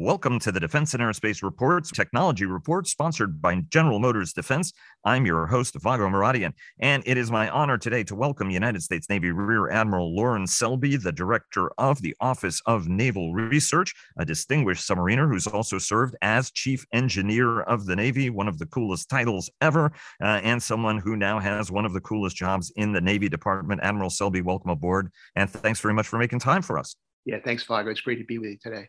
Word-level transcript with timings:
Welcome 0.00 0.38
to 0.40 0.52
the 0.52 0.60
Defense 0.60 0.94
and 0.94 1.02
Aerospace 1.02 1.42
Reports 1.42 1.90
Technology 1.90 2.46
Report, 2.46 2.86
sponsored 2.86 3.42
by 3.42 3.56
General 3.68 3.98
Motors 3.98 4.32
Defense. 4.32 4.72
I'm 5.04 5.26
your 5.26 5.44
host, 5.48 5.74
Vago 5.74 6.06
Muradian, 6.08 6.52
and 6.78 7.02
it 7.04 7.16
is 7.16 7.32
my 7.32 7.48
honor 7.48 7.76
today 7.76 8.04
to 8.04 8.14
welcome 8.14 8.48
United 8.48 8.80
States 8.80 9.08
Navy 9.10 9.32
Rear 9.32 9.68
Admiral 9.70 10.14
Lorin 10.14 10.46
Selby, 10.46 10.96
the 10.98 11.10
director 11.10 11.72
of 11.78 12.00
the 12.00 12.14
Office 12.20 12.62
of 12.64 12.86
Naval 12.86 13.34
Research, 13.34 13.92
a 14.16 14.24
distinguished 14.24 14.88
submariner 14.88 15.28
who's 15.28 15.48
also 15.48 15.78
served 15.78 16.14
as 16.22 16.52
Chief 16.52 16.86
Engineer 16.92 17.62
of 17.62 17.84
the 17.84 17.96
Navy, 17.96 18.30
one 18.30 18.46
of 18.46 18.60
the 18.60 18.66
coolest 18.66 19.08
titles 19.08 19.50
ever, 19.60 19.86
uh, 20.22 20.38
and 20.44 20.62
someone 20.62 20.98
who 20.98 21.16
now 21.16 21.40
has 21.40 21.72
one 21.72 21.84
of 21.84 21.92
the 21.92 22.00
coolest 22.00 22.36
jobs 22.36 22.70
in 22.76 22.92
the 22.92 23.00
Navy 23.00 23.28
Department. 23.28 23.80
Admiral 23.82 24.10
Selby, 24.10 24.42
welcome 24.42 24.70
aboard, 24.70 25.10
and 25.34 25.50
thanks 25.50 25.80
very 25.80 25.92
much 25.92 26.06
for 26.06 26.20
making 26.20 26.38
time 26.38 26.62
for 26.62 26.78
us. 26.78 26.94
Yeah, 27.24 27.38
thanks, 27.44 27.64
Vago. 27.64 27.90
It's 27.90 28.00
great 28.00 28.20
to 28.20 28.24
be 28.24 28.38
with 28.38 28.50
you 28.50 28.58
today. 28.62 28.86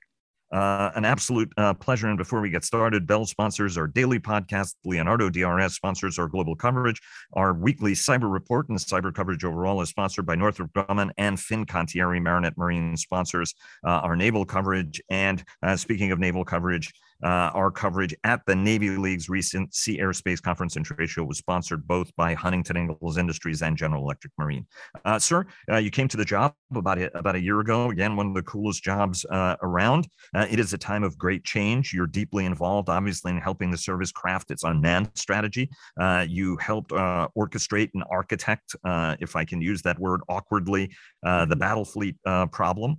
Uh, 0.51 0.89
an 0.95 1.05
absolute 1.05 1.51
uh, 1.57 1.73
pleasure. 1.75 2.07
And 2.07 2.17
before 2.17 2.41
we 2.41 2.49
get 2.49 2.63
started, 2.63 3.05
Bell 3.05 3.25
sponsors 3.25 3.77
our 3.77 3.87
daily 3.87 4.19
podcast. 4.19 4.75
Leonardo 4.83 5.29
DRS 5.29 5.75
sponsors 5.75 6.17
our 6.17 6.27
global 6.27 6.55
coverage. 6.55 7.01
Our 7.33 7.53
weekly 7.53 7.93
cyber 7.93 8.31
report 8.31 8.69
and 8.69 8.77
cyber 8.79 9.13
coverage 9.13 9.43
overall 9.43 9.81
is 9.81 9.89
sponsored 9.89 10.25
by 10.25 10.35
Northrop 10.35 10.71
Grumman 10.73 11.11
and 11.17 11.37
Fincantieri 11.37 12.21
Marinette 12.21 12.57
Marine 12.57 12.97
sponsors 12.97 13.53
uh, 13.85 13.89
our 13.89 14.15
naval 14.15 14.45
coverage. 14.45 15.01
And 15.09 15.43
uh, 15.61 15.75
speaking 15.75 16.11
of 16.11 16.19
naval 16.19 16.45
coverage, 16.45 16.93
uh, 17.23 17.51
our 17.53 17.71
coverage 17.71 18.15
at 18.23 18.41
the 18.45 18.55
Navy 18.55 18.89
League's 18.91 19.29
recent 19.29 19.73
Sea 19.73 19.99
Airspace 19.99 20.41
Conference 20.41 20.75
and 20.75 20.85
Trade 20.85 21.09
Show 21.09 21.23
was 21.23 21.37
sponsored 21.37 21.87
both 21.87 22.15
by 22.15 22.33
Huntington 22.33 22.77
Ingalls 22.77 23.17
Industries 23.17 23.61
and 23.61 23.75
General 23.75 24.03
Electric 24.03 24.31
Marine. 24.37 24.65
Uh, 25.03 25.19
sir, 25.19 25.45
uh, 25.71 25.77
you 25.77 25.91
came 25.91 26.07
to 26.07 26.17
the 26.17 26.25
job 26.25 26.53
about 26.73 26.97
a, 26.97 27.17
about 27.17 27.35
a 27.35 27.41
year 27.41 27.59
ago. 27.59 27.89
Again, 27.89 28.15
one 28.15 28.27
of 28.27 28.33
the 28.33 28.43
coolest 28.43 28.83
jobs 28.83 29.25
uh, 29.25 29.55
around. 29.61 30.07
Uh, 30.33 30.45
it 30.49 30.59
is 30.59 30.73
a 30.73 30.77
time 30.77 31.03
of 31.03 31.17
great 31.17 31.43
change. 31.43 31.93
You're 31.93 32.07
deeply 32.07 32.45
involved, 32.45 32.89
obviously, 32.89 33.31
in 33.31 33.37
helping 33.39 33.71
the 33.71 33.77
service 33.77 34.11
craft 34.11 34.51
its 34.51 34.63
unmanned 34.63 35.11
strategy. 35.15 35.69
Uh, 35.99 36.25
you 36.27 36.57
helped 36.57 36.91
orchestrate 36.91 37.89
and 37.93 38.03
architect, 38.09 38.75
if 39.19 39.35
I 39.35 39.43
can 39.45 39.61
use 39.61 39.81
that 39.81 39.99
word 39.99 40.21
awkwardly, 40.29 40.91
the 41.23 41.55
battle 41.57 41.85
fleet 41.85 42.15
problem. 42.51 42.97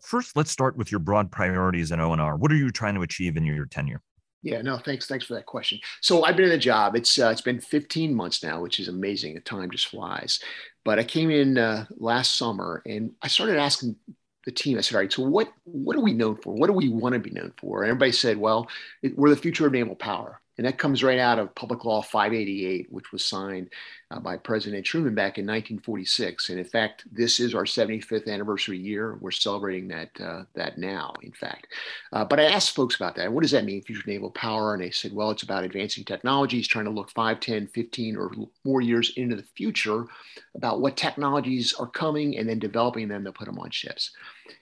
first, 0.00 0.36
let's 0.36 0.50
start 0.50 0.76
with 0.76 0.90
your 0.90 0.98
broad 0.98 1.30
priorities 1.30 1.92
in 1.92 2.00
ONR. 2.00 2.38
What 2.38 2.50
are 2.50 2.56
you 2.56 2.70
trying 2.70 2.94
to 2.94 3.02
achieve 3.02 3.36
in 3.36 3.43
your 3.52 3.66
tenure? 3.66 4.00
Yeah, 4.42 4.60
no, 4.60 4.76
thanks. 4.76 5.06
Thanks 5.06 5.24
for 5.24 5.34
that 5.34 5.46
question. 5.46 5.80
So 6.02 6.22
I've 6.22 6.36
been 6.36 6.44
in 6.44 6.50
the 6.50 6.58
job. 6.58 6.96
It's 6.96 7.18
uh, 7.18 7.28
it's 7.28 7.40
been 7.40 7.60
15 7.60 8.14
months 8.14 8.42
now, 8.42 8.60
which 8.60 8.78
is 8.78 8.88
amazing. 8.88 9.34
The 9.34 9.40
time 9.40 9.70
just 9.70 9.86
flies. 9.86 10.38
But 10.84 10.98
I 10.98 11.04
came 11.04 11.30
in 11.30 11.56
uh, 11.56 11.86
last 11.96 12.36
summer 12.36 12.82
and 12.84 13.12
I 13.22 13.28
started 13.28 13.56
asking 13.56 13.96
the 14.44 14.52
team. 14.52 14.76
I 14.76 14.82
said, 14.82 14.96
"All 14.96 15.00
right, 15.00 15.10
so 15.10 15.22
what 15.22 15.50
what 15.64 15.96
are 15.96 16.02
we 16.02 16.12
known 16.12 16.36
for? 16.36 16.52
What 16.54 16.66
do 16.66 16.74
we 16.74 16.90
want 16.90 17.14
to 17.14 17.18
be 17.18 17.30
known 17.30 17.54
for?" 17.58 17.82
And 17.82 17.90
everybody 17.90 18.12
said, 18.12 18.36
"Well, 18.36 18.68
it, 19.02 19.16
we're 19.16 19.30
the 19.30 19.36
future 19.36 19.66
of 19.66 19.72
naval 19.72 19.96
power." 19.96 20.42
And 20.56 20.66
that 20.66 20.78
comes 20.78 21.02
right 21.02 21.18
out 21.18 21.38
of 21.38 21.54
Public 21.54 21.84
Law 21.84 22.00
588, 22.00 22.86
which 22.90 23.10
was 23.10 23.24
signed 23.24 23.70
uh, 24.10 24.20
by 24.20 24.36
President 24.36 24.86
Truman 24.86 25.14
back 25.14 25.38
in 25.38 25.44
1946. 25.44 26.50
And 26.50 26.58
in 26.60 26.64
fact, 26.64 27.04
this 27.10 27.40
is 27.40 27.54
our 27.54 27.64
75th 27.64 28.28
anniversary 28.28 28.78
year. 28.78 29.16
We're 29.20 29.32
celebrating 29.32 29.88
that 29.88 30.10
uh, 30.20 30.44
that 30.54 30.78
now, 30.78 31.14
in 31.22 31.32
fact. 31.32 31.68
Uh, 32.12 32.24
but 32.24 32.38
I 32.38 32.44
asked 32.44 32.76
folks 32.76 32.94
about 32.94 33.16
that. 33.16 33.32
What 33.32 33.42
does 33.42 33.50
that 33.50 33.64
mean, 33.64 33.82
future 33.82 34.04
naval 34.06 34.30
power? 34.30 34.74
And 34.74 34.82
they 34.82 34.90
said, 34.90 35.12
well, 35.12 35.30
it's 35.30 35.42
about 35.42 35.64
advancing 35.64 36.04
technologies, 36.04 36.68
trying 36.68 36.84
to 36.84 36.90
look 36.90 37.10
5, 37.10 37.40
10, 37.40 37.66
15, 37.66 38.16
or 38.16 38.30
more 38.64 38.80
years 38.80 39.12
into 39.16 39.34
the 39.34 39.46
future 39.56 40.06
about 40.54 40.80
what 40.80 40.96
technologies 40.96 41.74
are 41.74 41.86
coming 41.86 42.38
and 42.38 42.48
then 42.48 42.60
developing 42.60 43.08
them 43.08 43.24
to 43.24 43.32
put 43.32 43.46
them 43.46 43.58
on 43.58 43.70
ships. 43.70 44.12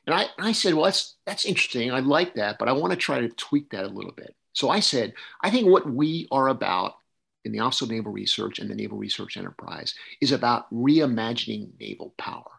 And 0.06 0.14
I, 0.14 0.26
I 0.38 0.52
said, 0.52 0.74
well, 0.74 0.84
that's, 0.84 1.16
that's 1.26 1.44
interesting. 1.44 1.92
I 1.92 2.00
like 2.00 2.34
that, 2.34 2.58
but 2.58 2.68
I 2.68 2.72
want 2.72 2.92
to 2.92 2.96
try 2.96 3.20
to 3.20 3.28
tweak 3.28 3.70
that 3.70 3.84
a 3.84 3.88
little 3.88 4.12
bit. 4.12 4.34
So 4.52 4.70
I 4.70 4.80
said, 4.80 5.14
I 5.42 5.50
think 5.50 5.68
what 5.68 5.90
we 5.90 6.28
are 6.30 6.48
about 6.48 6.94
in 7.44 7.52
the 7.52 7.60
Office 7.60 7.82
of 7.82 7.90
Naval 7.90 8.12
Research 8.12 8.58
and 8.58 8.70
the 8.70 8.74
Naval 8.74 8.98
Research 8.98 9.36
Enterprise 9.36 9.94
is 10.20 10.32
about 10.32 10.72
reimagining 10.72 11.70
naval 11.80 12.14
power. 12.18 12.50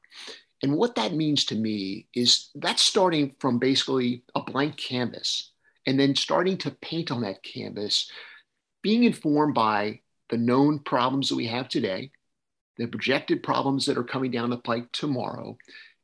And 0.61 0.75
what 0.75 0.95
that 0.95 1.13
means 1.13 1.45
to 1.45 1.55
me 1.55 2.07
is 2.13 2.49
that's 2.55 2.81
starting 2.81 3.35
from 3.39 3.59
basically 3.59 4.23
a 4.35 4.41
blank 4.41 4.77
canvas 4.77 5.51
and 5.85 5.99
then 5.99 6.15
starting 6.15 6.57
to 6.59 6.71
paint 6.71 7.11
on 7.11 7.21
that 7.21 7.43
canvas, 7.43 8.09
being 8.81 9.03
informed 9.03 9.53
by 9.53 9.99
the 10.29 10.37
known 10.37 10.79
problems 10.79 11.29
that 11.29 11.35
we 11.35 11.47
have 11.47 11.67
today, 11.67 12.11
the 12.77 12.87
projected 12.87 13.43
problems 13.43 13.85
that 13.85 13.97
are 13.97 14.03
coming 14.03 14.31
down 14.31 14.49
the 14.49 14.57
pike 14.57 14.89
tomorrow, 14.93 15.57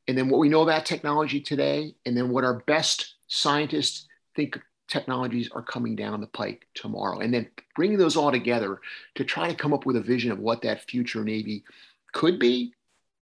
and 0.08 0.18
then 0.18 0.28
what 0.28 0.40
we 0.40 0.50
know 0.50 0.62
about 0.62 0.86
technology 0.86 1.40
today, 1.40 1.96
and 2.06 2.18
then 2.18 2.30
what 2.30 2.44
our 2.44 2.60
best 2.68 3.16
scientists 3.28 4.08
think 4.36 4.60
technologies 4.90 5.50
are 5.54 5.62
coming 5.62 5.96
down 5.96 6.20
the 6.20 6.28
pike 6.28 6.68
tomorrow. 6.74 7.20
And 7.20 7.34
then 7.34 7.48
bringing 7.76 7.98
those 7.98 8.18
all 8.18 8.32
together 8.32 8.82
to 9.16 9.24
try 9.24 9.48
to 9.48 9.56
come 9.56 9.74
up 9.74 9.86
with 9.86 9.96
a 9.96 10.02
vision 10.02 10.32
of 10.32 10.40
what 10.40 10.62
that 10.64 10.90
future 10.90 11.24
Navy 11.24 11.64
could 12.12 12.40
be 12.40 12.74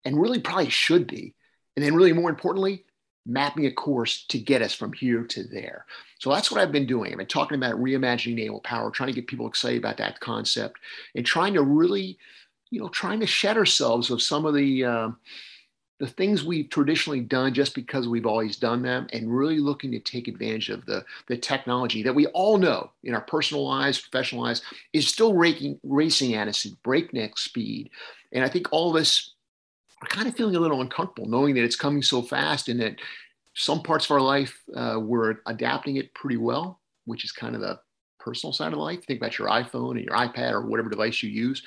and 0.05 0.21
really 0.21 0.39
probably 0.39 0.69
should 0.69 1.07
be. 1.07 1.33
And 1.75 1.83
then, 1.83 1.95
really 1.95 2.13
more 2.13 2.29
importantly, 2.29 2.85
mapping 3.25 3.65
a 3.65 3.71
course 3.71 4.25
to 4.27 4.37
get 4.37 4.61
us 4.61 4.75
from 4.75 4.93
here 4.93 5.23
to 5.23 5.43
there. 5.43 5.85
So 6.19 6.29
that's 6.29 6.51
what 6.51 6.61
I've 6.61 6.71
been 6.71 6.85
doing. 6.85 7.11
I've 7.11 7.17
been 7.17 7.27
talking 7.27 7.57
about 7.57 7.79
reimagining 7.79 8.35
naval 8.35 8.59
power, 8.61 8.91
trying 8.91 9.07
to 9.07 9.13
get 9.13 9.27
people 9.27 9.47
excited 9.47 9.79
about 9.79 9.97
that 9.97 10.19
concept, 10.19 10.79
and 11.15 11.25
trying 11.25 11.53
to 11.53 11.63
really, 11.63 12.17
you 12.69 12.81
know, 12.81 12.89
trying 12.89 13.21
to 13.21 13.25
shed 13.25 13.57
ourselves 13.57 14.11
of 14.11 14.21
some 14.21 14.45
of 14.45 14.53
the. 14.53 14.85
Uh, 14.85 15.09
the 15.99 16.07
things 16.07 16.43
we've 16.43 16.69
traditionally 16.69 17.21
done 17.21 17.53
just 17.53 17.75
because 17.75 18.07
we've 18.07 18.25
always 18.25 18.57
done 18.57 18.81
them 18.81 19.07
and 19.13 19.33
really 19.33 19.59
looking 19.59 19.91
to 19.91 19.99
take 19.99 20.27
advantage 20.27 20.69
of 20.69 20.85
the, 20.85 21.05
the 21.27 21.37
technology 21.37 22.03
that 22.03 22.15
we 22.15 22.25
all 22.27 22.57
know 22.57 22.91
in 23.03 23.13
our 23.13 23.21
personal 23.21 23.65
lives, 23.65 24.01
professional 24.01 24.41
lives, 24.41 24.61
is 24.91 25.07
still 25.07 25.33
raking, 25.33 25.79
racing 25.83 26.33
at 26.33 26.47
us 26.47 26.65
at 26.65 26.81
breakneck 26.83 27.37
speed. 27.37 27.89
And 28.31 28.43
I 28.43 28.49
think 28.49 28.67
all 28.71 28.89
of 28.89 28.99
us 28.99 29.33
are 30.01 30.07
kind 30.07 30.27
of 30.27 30.35
feeling 30.35 30.55
a 30.55 30.59
little 30.59 30.81
uncomfortable 30.81 31.29
knowing 31.29 31.53
that 31.55 31.63
it's 31.63 31.75
coming 31.75 32.01
so 32.01 32.21
fast 32.21 32.69
and 32.69 32.79
that 32.81 32.95
some 33.53 33.83
parts 33.83 34.05
of 34.05 34.11
our 34.11 34.21
life 34.21 34.61
uh, 34.75 34.99
we're 34.99 35.35
adapting 35.45 35.97
it 35.97 36.13
pretty 36.15 36.37
well, 36.37 36.79
which 37.05 37.23
is 37.23 37.31
kind 37.31 37.55
of 37.55 37.61
the 37.61 37.79
personal 38.19 38.51
side 38.51 38.73
of 38.73 38.79
life. 38.79 39.05
Think 39.05 39.19
about 39.19 39.37
your 39.37 39.49
iPhone 39.49 39.91
and 39.91 40.05
your 40.05 40.15
iPad 40.15 40.53
or 40.53 40.65
whatever 40.65 40.89
device 40.89 41.21
you 41.21 41.29
use 41.29 41.61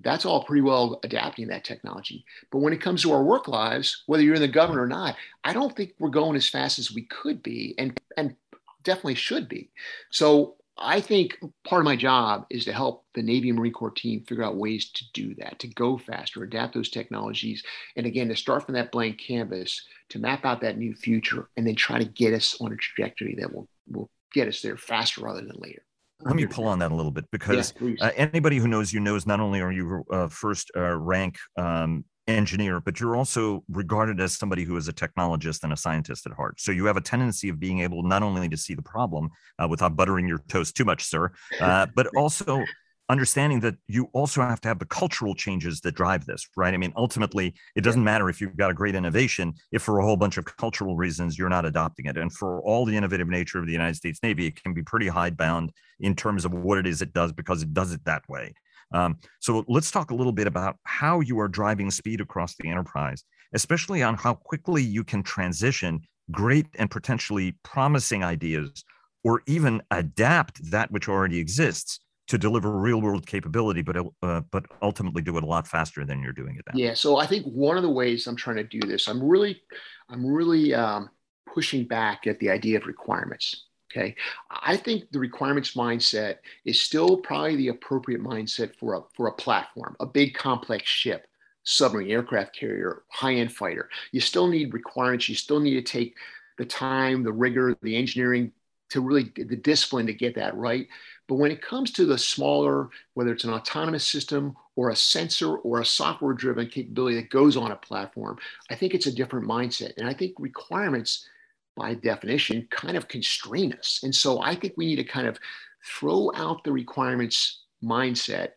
that's 0.00 0.26
all 0.26 0.44
pretty 0.44 0.62
well 0.62 1.00
adapting 1.04 1.48
that 1.48 1.64
technology. 1.64 2.24
But 2.50 2.58
when 2.58 2.72
it 2.72 2.80
comes 2.80 3.02
to 3.02 3.12
our 3.12 3.22
work 3.22 3.48
lives, 3.48 4.02
whether 4.06 4.22
you're 4.22 4.34
in 4.34 4.42
the 4.42 4.48
government 4.48 4.82
or 4.82 4.86
not, 4.86 5.16
I 5.42 5.52
don't 5.52 5.74
think 5.74 5.94
we're 5.98 6.10
going 6.10 6.36
as 6.36 6.48
fast 6.48 6.78
as 6.78 6.92
we 6.92 7.02
could 7.02 7.42
be 7.42 7.74
and, 7.78 7.98
and 8.16 8.36
definitely 8.84 9.14
should 9.14 9.48
be. 9.48 9.70
So 10.10 10.56
I 10.78 11.00
think 11.00 11.38
part 11.64 11.80
of 11.80 11.86
my 11.86 11.96
job 11.96 12.46
is 12.50 12.66
to 12.66 12.72
help 12.72 13.06
the 13.14 13.22
Navy 13.22 13.48
and 13.48 13.58
Marine 13.58 13.72
Corps 13.72 13.90
team 13.90 14.24
figure 14.24 14.44
out 14.44 14.56
ways 14.56 14.90
to 14.90 15.04
do 15.14 15.34
that, 15.36 15.58
to 15.60 15.68
go 15.68 15.96
faster, 15.96 16.42
adapt 16.42 16.74
those 16.74 16.90
technologies, 16.90 17.62
and 17.96 18.04
again, 18.04 18.28
to 18.28 18.36
start 18.36 18.66
from 18.66 18.74
that 18.74 18.92
blank 18.92 19.18
canvas, 19.18 19.86
to 20.10 20.18
map 20.18 20.44
out 20.44 20.60
that 20.60 20.76
new 20.76 20.94
future, 20.94 21.48
and 21.56 21.66
then 21.66 21.76
try 21.76 21.98
to 21.98 22.04
get 22.04 22.34
us 22.34 22.60
on 22.60 22.72
a 22.72 22.76
trajectory 22.76 23.34
that 23.38 23.52
will, 23.52 23.66
will 23.90 24.10
get 24.32 24.48
us 24.48 24.60
there 24.60 24.76
faster 24.76 25.22
rather 25.22 25.40
than 25.40 25.56
later 25.56 25.85
let 26.20 26.34
me 26.34 26.46
pull 26.46 26.66
on 26.66 26.78
that 26.78 26.92
a 26.92 26.94
little 26.94 27.10
bit 27.10 27.24
because 27.30 27.74
uh, 28.00 28.10
anybody 28.16 28.58
who 28.58 28.68
knows 28.68 28.92
you 28.92 29.00
knows 29.00 29.26
not 29.26 29.40
only 29.40 29.60
are 29.60 29.72
you 29.72 30.04
uh, 30.10 30.28
first 30.28 30.70
uh, 30.76 30.96
rank 30.96 31.36
um, 31.56 32.04
engineer, 32.26 32.80
but 32.80 32.98
you're 32.98 33.16
also 33.16 33.62
regarded 33.68 34.20
as 34.20 34.36
somebody 34.36 34.64
who 34.64 34.76
is 34.76 34.88
a 34.88 34.92
technologist 34.92 35.62
and 35.62 35.72
a 35.72 35.76
scientist 35.76 36.26
at 36.26 36.32
heart. 36.32 36.60
So 36.60 36.72
you 36.72 36.86
have 36.86 36.96
a 36.96 37.00
tendency 37.00 37.48
of 37.48 37.60
being 37.60 37.80
able 37.80 38.02
not 38.02 38.22
only 38.22 38.48
to 38.48 38.56
see 38.56 38.74
the 38.74 38.82
problem 38.82 39.30
uh, 39.62 39.68
without 39.68 39.96
buttering 39.96 40.26
your 40.26 40.38
toast 40.48 40.76
too 40.76 40.84
much, 40.84 41.04
sir, 41.04 41.30
uh, 41.60 41.86
but 41.94 42.08
also 42.16 42.64
understanding 43.08 43.60
that 43.60 43.76
you 43.86 44.08
also 44.12 44.40
have 44.40 44.60
to 44.60 44.68
have 44.68 44.78
the 44.78 44.86
cultural 44.86 45.34
changes 45.34 45.80
that 45.80 45.94
drive 45.94 46.26
this, 46.26 46.46
right? 46.56 46.74
I 46.74 46.76
mean, 46.76 46.92
ultimately, 46.96 47.54
it 47.76 47.82
doesn't 47.82 48.02
matter 48.02 48.28
if 48.28 48.40
you've 48.40 48.56
got 48.56 48.70
a 48.70 48.74
great 48.74 48.94
innovation 48.94 49.54
if 49.70 49.82
for 49.82 49.98
a 49.98 50.04
whole 50.04 50.16
bunch 50.16 50.36
of 50.38 50.44
cultural 50.44 50.96
reasons 50.96 51.38
you're 51.38 51.48
not 51.48 51.64
adopting 51.64 52.06
it. 52.06 52.16
And 52.16 52.32
for 52.32 52.60
all 52.62 52.84
the 52.84 52.96
innovative 52.96 53.28
nature 53.28 53.58
of 53.58 53.66
the 53.66 53.72
United 53.72 53.94
States 53.94 54.20
Navy, 54.22 54.46
it 54.46 54.62
can 54.62 54.74
be 54.74 54.82
pretty 54.82 55.08
hidebound 55.08 55.70
in 56.00 56.14
terms 56.14 56.44
of 56.44 56.52
what 56.52 56.78
it 56.78 56.86
is 56.86 57.00
it 57.00 57.12
does 57.12 57.32
because 57.32 57.62
it 57.62 57.72
does 57.72 57.92
it 57.92 58.04
that 58.04 58.28
way. 58.28 58.54
Um, 58.92 59.18
so 59.40 59.64
let's 59.68 59.90
talk 59.90 60.10
a 60.10 60.14
little 60.14 60.32
bit 60.32 60.46
about 60.46 60.76
how 60.84 61.20
you 61.20 61.38
are 61.40 61.48
driving 61.48 61.90
speed 61.90 62.20
across 62.20 62.54
the 62.56 62.68
enterprise, 62.68 63.24
especially 63.52 64.02
on 64.02 64.14
how 64.14 64.34
quickly 64.34 64.82
you 64.82 65.04
can 65.04 65.22
transition 65.22 66.02
great 66.30 66.66
and 66.76 66.90
potentially 66.90 67.56
promising 67.62 68.24
ideas 68.24 68.84
or 69.22 69.42
even 69.46 69.82
adapt 69.90 70.70
that 70.70 70.90
which 70.90 71.08
already 71.08 71.38
exists 71.38 72.00
to 72.28 72.38
deliver 72.38 72.70
real 72.72 73.00
world 73.00 73.26
capability, 73.26 73.82
but 73.82 73.96
uh, 74.22 74.40
but 74.50 74.66
ultimately 74.82 75.22
do 75.22 75.36
it 75.36 75.44
a 75.44 75.46
lot 75.46 75.66
faster 75.68 76.04
than 76.04 76.22
you're 76.22 76.32
doing 76.32 76.56
it 76.56 76.64
now. 76.66 76.72
Yeah. 76.76 76.94
So 76.94 77.16
I 77.16 77.26
think 77.26 77.46
one 77.46 77.76
of 77.76 77.82
the 77.82 77.90
ways 77.90 78.26
I'm 78.26 78.36
trying 78.36 78.56
to 78.56 78.64
do 78.64 78.80
this, 78.80 79.08
I'm 79.08 79.22
really, 79.22 79.62
I'm 80.08 80.26
really 80.26 80.74
um, 80.74 81.10
pushing 81.52 81.84
back 81.84 82.26
at 82.26 82.38
the 82.40 82.50
idea 82.50 82.78
of 82.78 82.86
requirements. 82.86 83.66
Okay. 83.92 84.16
I 84.50 84.76
think 84.76 85.10
the 85.12 85.18
requirements 85.20 85.74
mindset 85.74 86.38
is 86.64 86.80
still 86.80 87.16
probably 87.18 87.56
the 87.56 87.68
appropriate 87.68 88.20
mindset 88.20 88.74
for 88.74 88.94
a 88.94 89.00
for 89.14 89.28
a 89.28 89.32
platform, 89.32 89.96
a 90.00 90.06
big 90.06 90.34
complex 90.34 90.88
ship, 90.88 91.26
submarine, 91.62 92.10
aircraft 92.10 92.54
carrier, 92.54 93.04
high-end 93.08 93.52
fighter. 93.52 93.88
You 94.10 94.20
still 94.20 94.48
need 94.48 94.74
requirements. 94.74 95.28
You 95.28 95.36
still 95.36 95.60
need 95.60 95.74
to 95.74 95.82
take 95.82 96.16
the 96.58 96.64
time, 96.64 97.22
the 97.22 97.32
rigor, 97.32 97.76
the 97.80 97.96
engineering 97.96 98.52
to 98.90 99.00
really 99.00 99.32
the 99.36 99.56
discipline 99.56 100.06
to 100.06 100.14
get 100.14 100.34
that 100.34 100.56
right. 100.56 100.86
But 101.28 101.36
when 101.36 101.50
it 101.50 101.62
comes 101.62 101.90
to 101.92 102.06
the 102.06 102.18
smaller, 102.18 102.88
whether 103.14 103.32
it's 103.32 103.44
an 103.44 103.52
autonomous 103.52 104.06
system 104.06 104.56
or 104.76 104.90
a 104.90 104.96
sensor 104.96 105.56
or 105.56 105.80
a 105.80 105.84
software 105.84 106.34
driven 106.34 106.68
capability 106.68 107.16
that 107.16 107.30
goes 107.30 107.56
on 107.56 107.72
a 107.72 107.76
platform, 107.76 108.38
I 108.70 108.76
think 108.76 108.94
it's 108.94 109.06
a 109.06 109.14
different 109.14 109.46
mindset. 109.46 109.96
And 109.96 110.08
I 110.08 110.14
think 110.14 110.34
requirements, 110.38 111.28
by 111.76 111.94
definition, 111.94 112.68
kind 112.70 112.96
of 112.96 113.08
constrain 113.08 113.72
us. 113.72 114.00
And 114.04 114.14
so 114.14 114.40
I 114.40 114.54
think 114.54 114.74
we 114.76 114.86
need 114.86 114.96
to 114.96 115.04
kind 115.04 115.26
of 115.26 115.38
throw 115.84 116.30
out 116.34 116.62
the 116.64 116.72
requirements 116.72 117.62
mindset 117.82 118.50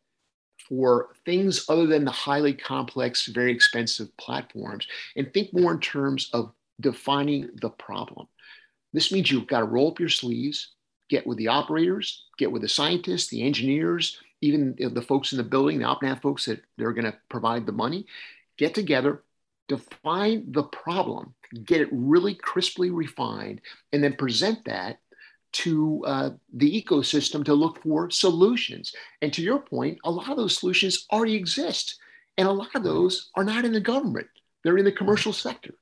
for 0.67 1.09
things 1.25 1.65
other 1.67 1.87
than 1.87 2.05
the 2.05 2.11
highly 2.11 2.53
complex, 2.53 3.25
very 3.25 3.51
expensive 3.51 4.15
platforms 4.17 4.87
and 5.15 5.33
think 5.33 5.51
more 5.51 5.71
in 5.71 5.79
terms 5.79 6.29
of 6.33 6.53
defining 6.79 7.49
the 7.61 7.69
problem. 7.69 8.27
This 8.93 9.11
means 9.11 9.31
you've 9.31 9.47
got 9.47 9.59
to 9.59 9.65
roll 9.65 9.89
up 9.89 9.99
your 9.99 10.09
sleeves, 10.09 10.75
get 11.09 11.25
with 11.27 11.37
the 11.37 11.47
operators, 11.47 12.25
get 12.37 12.51
with 12.51 12.61
the 12.61 12.69
scientists, 12.69 13.27
the 13.27 13.43
engineers, 13.43 14.17
even 14.41 14.75
the 14.79 15.01
folks 15.01 15.31
in 15.31 15.37
the 15.37 15.43
building, 15.43 15.79
the 15.79 15.85
OpNav 15.85 16.21
folks 16.21 16.45
that 16.45 16.61
they're 16.77 16.93
going 16.93 17.11
to 17.11 17.17
provide 17.29 17.65
the 17.65 17.71
money, 17.71 18.05
get 18.57 18.73
together, 18.73 19.23
define 19.67 20.51
the 20.51 20.63
problem, 20.63 21.33
get 21.65 21.81
it 21.81 21.89
really 21.91 22.35
crisply 22.35 22.89
refined, 22.89 23.61
and 23.91 24.03
then 24.03 24.13
present 24.13 24.63
that 24.65 24.99
to 25.51 26.03
uh, 26.05 26.29
the 26.53 26.81
ecosystem 26.81 27.43
to 27.43 27.53
look 27.53 27.81
for 27.81 28.09
solutions. 28.09 28.93
And 29.21 29.33
to 29.33 29.41
your 29.41 29.59
point, 29.59 29.97
a 30.03 30.11
lot 30.11 30.29
of 30.29 30.37
those 30.37 30.57
solutions 30.57 31.07
already 31.11 31.35
exist. 31.35 31.99
And 32.37 32.47
a 32.47 32.51
lot 32.51 32.75
of 32.75 32.83
those 32.83 33.31
are 33.35 33.43
not 33.43 33.65
in 33.65 33.73
the 33.73 33.81
government, 33.81 34.27
they're 34.63 34.77
in 34.77 34.85
the 34.85 34.91
commercial 34.91 35.33
sector. 35.33 35.73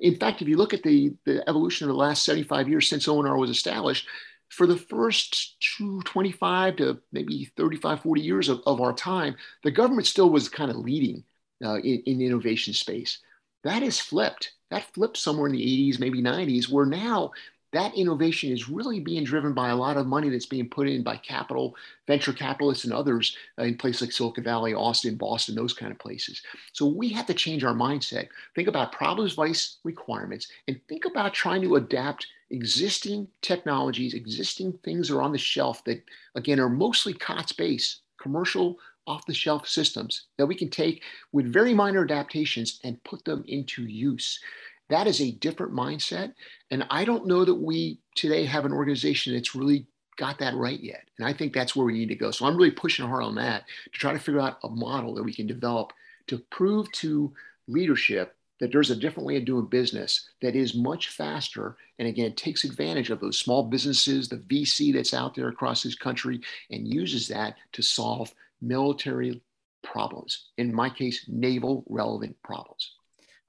In 0.00 0.16
fact, 0.16 0.40
if 0.40 0.48
you 0.48 0.56
look 0.56 0.72
at 0.72 0.82
the, 0.82 1.12
the 1.26 1.46
evolution 1.48 1.86
of 1.86 1.88
the 1.88 1.98
last 1.98 2.24
75 2.24 2.68
years 2.68 2.88
since 2.88 3.06
ONR 3.06 3.38
was 3.38 3.50
established, 3.50 4.06
for 4.52 4.66
the 4.66 4.76
first 4.76 5.56
25 6.04 6.76
to 6.76 6.98
maybe 7.10 7.50
35, 7.56 8.02
40 8.02 8.20
years 8.20 8.48
of, 8.50 8.60
of 8.66 8.82
our 8.82 8.92
time, 8.92 9.34
the 9.64 9.70
government 9.70 10.06
still 10.06 10.28
was 10.28 10.50
kind 10.50 10.70
of 10.70 10.76
leading 10.76 11.24
uh, 11.64 11.76
in, 11.76 12.02
in 12.04 12.20
innovation 12.20 12.74
space. 12.74 13.20
That 13.64 13.82
has 13.82 13.98
flipped. 13.98 14.52
That 14.70 14.92
flipped 14.92 15.16
somewhere 15.16 15.46
in 15.46 15.54
the 15.54 15.90
80s, 15.90 15.98
maybe 15.98 16.20
90s, 16.20 16.68
where 16.68 16.84
now 16.84 17.30
that 17.72 17.94
innovation 17.96 18.52
is 18.52 18.68
really 18.68 19.00
being 19.00 19.24
driven 19.24 19.54
by 19.54 19.70
a 19.70 19.76
lot 19.76 19.96
of 19.96 20.06
money 20.06 20.28
that's 20.28 20.44
being 20.44 20.68
put 20.68 20.86
in 20.86 21.02
by 21.02 21.16
capital, 21.16 21.74
venture 22.06 22.34
capitalists, 22.34 22.84
and 22.84 22.92
others 22.92 23.34
uh, 23.58 23.62
in 23.62 23.78
places 23.78 24.02
like 24.02 24.12
Silicon 24.12 24.44
Valley, 24.44 24.74
Austin, 24.74 25.16
Boston, 25.16 25.54
those 25.54 25.72
kind 25.72 25.90
of 25.90 25.98
places. 25.98 26.42
So 26.74 26.84
we 26.84 27.08
have 27.10 27.24
to 27.26 27.34
change 27.34 27.64
our 27.64 27.74
mindset. 27.74 28.28
Think 28.54 28.68
about 28.68 28.92
problems, 28.92 29.32
vice, 29.32 29.78
requirements, 29.82 30.48
and 30.68 30.78
think 30.88 31.06
about 31.06 31.32
trying 31.32 31.62
to 31.62 31.76
adapt 31.76 32.26
existing 32.52 33.26
technologies, 33.40 34.14
existing 34.14 34.78
things 34.84 35.08
that 35.08 35.16
are 35.16 35.22
on 35.22 35.32
the 35.32 35.38
shelf 35.38 35.82
that, 35.84 36.02
again, 36.34 36.60
are 36.60 36.68
mostly 36.68 37.12
COTS 37.14 37.52
based, 37.52 38.00
commercial 38.20 38.78
off 39.06 39.26
the 39.26 39.34
shelf 39.34 39.66
systems 39.66 40.26
that 40.38 40.46
we 40.46 40.54
can 40.54 40.70
take 40.70 41.02
with 41.32 41.52
very 41.52 41.74
minor 41.74 42.04
adaptations 42.04 42.78
and 42.84 43.02
put 43.02 43.24
them 43.24 43.42
into 43.48 43.82
use. 43.82 44.38
That 44.90 45.06
is 45.06 45.20
a 45.20 45.32
different 45.32 45.72
mindset. 45.72 46.34
And 46.70 46.86
I 46.90 47.04
don't 47.04 47.26
know 47.26 47.44
that 47.44 47.54
we 47.54 47.98
today 48.14 48.44
have 48.44 48.64
an 48.64 48.72
organization 48.72 49.34
that's 49.34 49.54
really 49.54 49.86
got 50.16 50.38
that 50.38 50.54
right 50.54 50.78
yet. 50.78 51.04
And 51.18 51.26
I 51.26 51.32
think 51.32 51.52
that's 51.52 51.74
where 51.74 51.86
we 51.86 51.94
need 51.94 52.10
to 52.10 52.14
go. 52.14 52.30
So 52.30 52.46
I'm 52.46 52.56
really 52.56 52.70
pushing 52.70 53.06
hard 53.06 53.24
on 53.24 53.34
that 53.36 53.64
to 53.92 53.98
try 53.98 54.12
to 54.12 54.18
figure 54.18 54.40
out 54.40 54.58
a 54.62 54.68
model 54.68 55.14
that 55.14 55.24
we 55.24 55.34
can 55.34 55.46
develop 55.46 55.92
to 56.28 56.38
prove 56.50 56.90
to 56.92 57.32
leadership 57.66 58.36
that 58.62 58.70
there's 58.70 58.92
a 58.92 58.96
different 58.96 59.26
way 59.26 59.36
of 59.36 59.44
doing 59.44 59.66
business 59.66 60.28
that 60.40 60.54
is 60.54 60.76
much 60.76 61.08
faster. 61.08 61.76
And 61.98 62.06
again 62.06 62.32
takes 62.36 62.62
advantage 62.62 63.10
of 63.10 63.18
those 63.18 63.36
small 63.36 63.64
businesses 63.64 64.28
the 64.28 64.36
vc 64.36 64.94
that's 64.94 65.12
out 65.12 65.34
there 65.34 65.48
across 65.48 65.82
this 65.82 65.96
country 65.96 66.40
and 66.70 66.86
uses 66.86 67.26
that 67.26 67.56
to 67.72 67.82
solve 67.82 68.32
military 68.60 69.42
problems. 69.82 70.50
In 70.58 70.72
my 70.72 70.88
case 70.88 71.24
naval 71.26 71.82
relevant 71.88 72.36
problems 72.44 72.92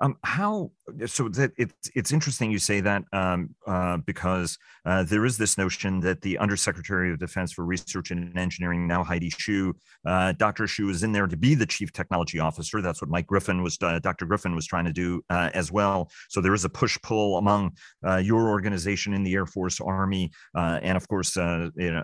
um, 0.03 0.17
how 0.23 0.69
so 1.05 1.29
that 1.29 1.51
it's 1.57 1.89
it's 1.95 2.11
interesting 2.11 2.51
you 2.51 2.59
say 2.59 2.81
that 2.81 3.03
um, 3.13 3.55
uh, 3.65 3.97
because 3.97 4.57
uh, 4.85 5.03
there 5.03 5.25
is 5.25 5.37
this 5.37 5.57
notion 5.57 6.01
that 6.01 6.21
the 6.21 6.37
Undersecretary 6.39 7.09
of 7.09 7.19
Defense 7.19 7.53
for 7.53 7.63
Research 7.63 8.11
and 8.11 8.37
Engineering 8.37 8.85
now 8.85 9.01
Heidi 9.01 9.31
Shyu, 9.31 9.71
uh, 10.05 10.33
Dr. 10.33 10.65
Shyu 10.65 10.91
is 10.91 11.03
in 11.03 11.13
there 11.13 11.25
to 11.25 11.37
be 11.37 11.55
the 11.55 11.65
Chief 11.65 11.93
Technology 11.93 12.37
Officer. 12.37 12.81
That's 12.81 13.01
what 13.01 13.09
Mike 13.09 13.27
Griffin 13.27 13.63
was, 13.63 13.77
uh, 13.81 13.99
Dr. 13.99 14.25
Griffin 14.25 14.55
was 14.55 14.67
trying 14.67 14.83
to 14.83 14.91
do 14.91 15.23
uh, 15.29 15.51
as 15.53 15.71
well. 15.71 16.11
So 16.27 16.41
there 16.41 16.53
is 16.53 16.65
a 16.65 16.69
push 16.69 16.97
pull 17.01 17.37
among 17.37 17.71
uh, 18.05 18.17
your 18.17 18.49
organization 18.49 19.13
in 19.13 19.23
the 19.23 19.33
Air 19.33 19.45
Force, 19.45 19.79
Army, 19.79 20.31
and 20.53 20.97
of 20.97 21.07
course, 21.07 21.37
you 21.37 21.71
know, 21.77 22.03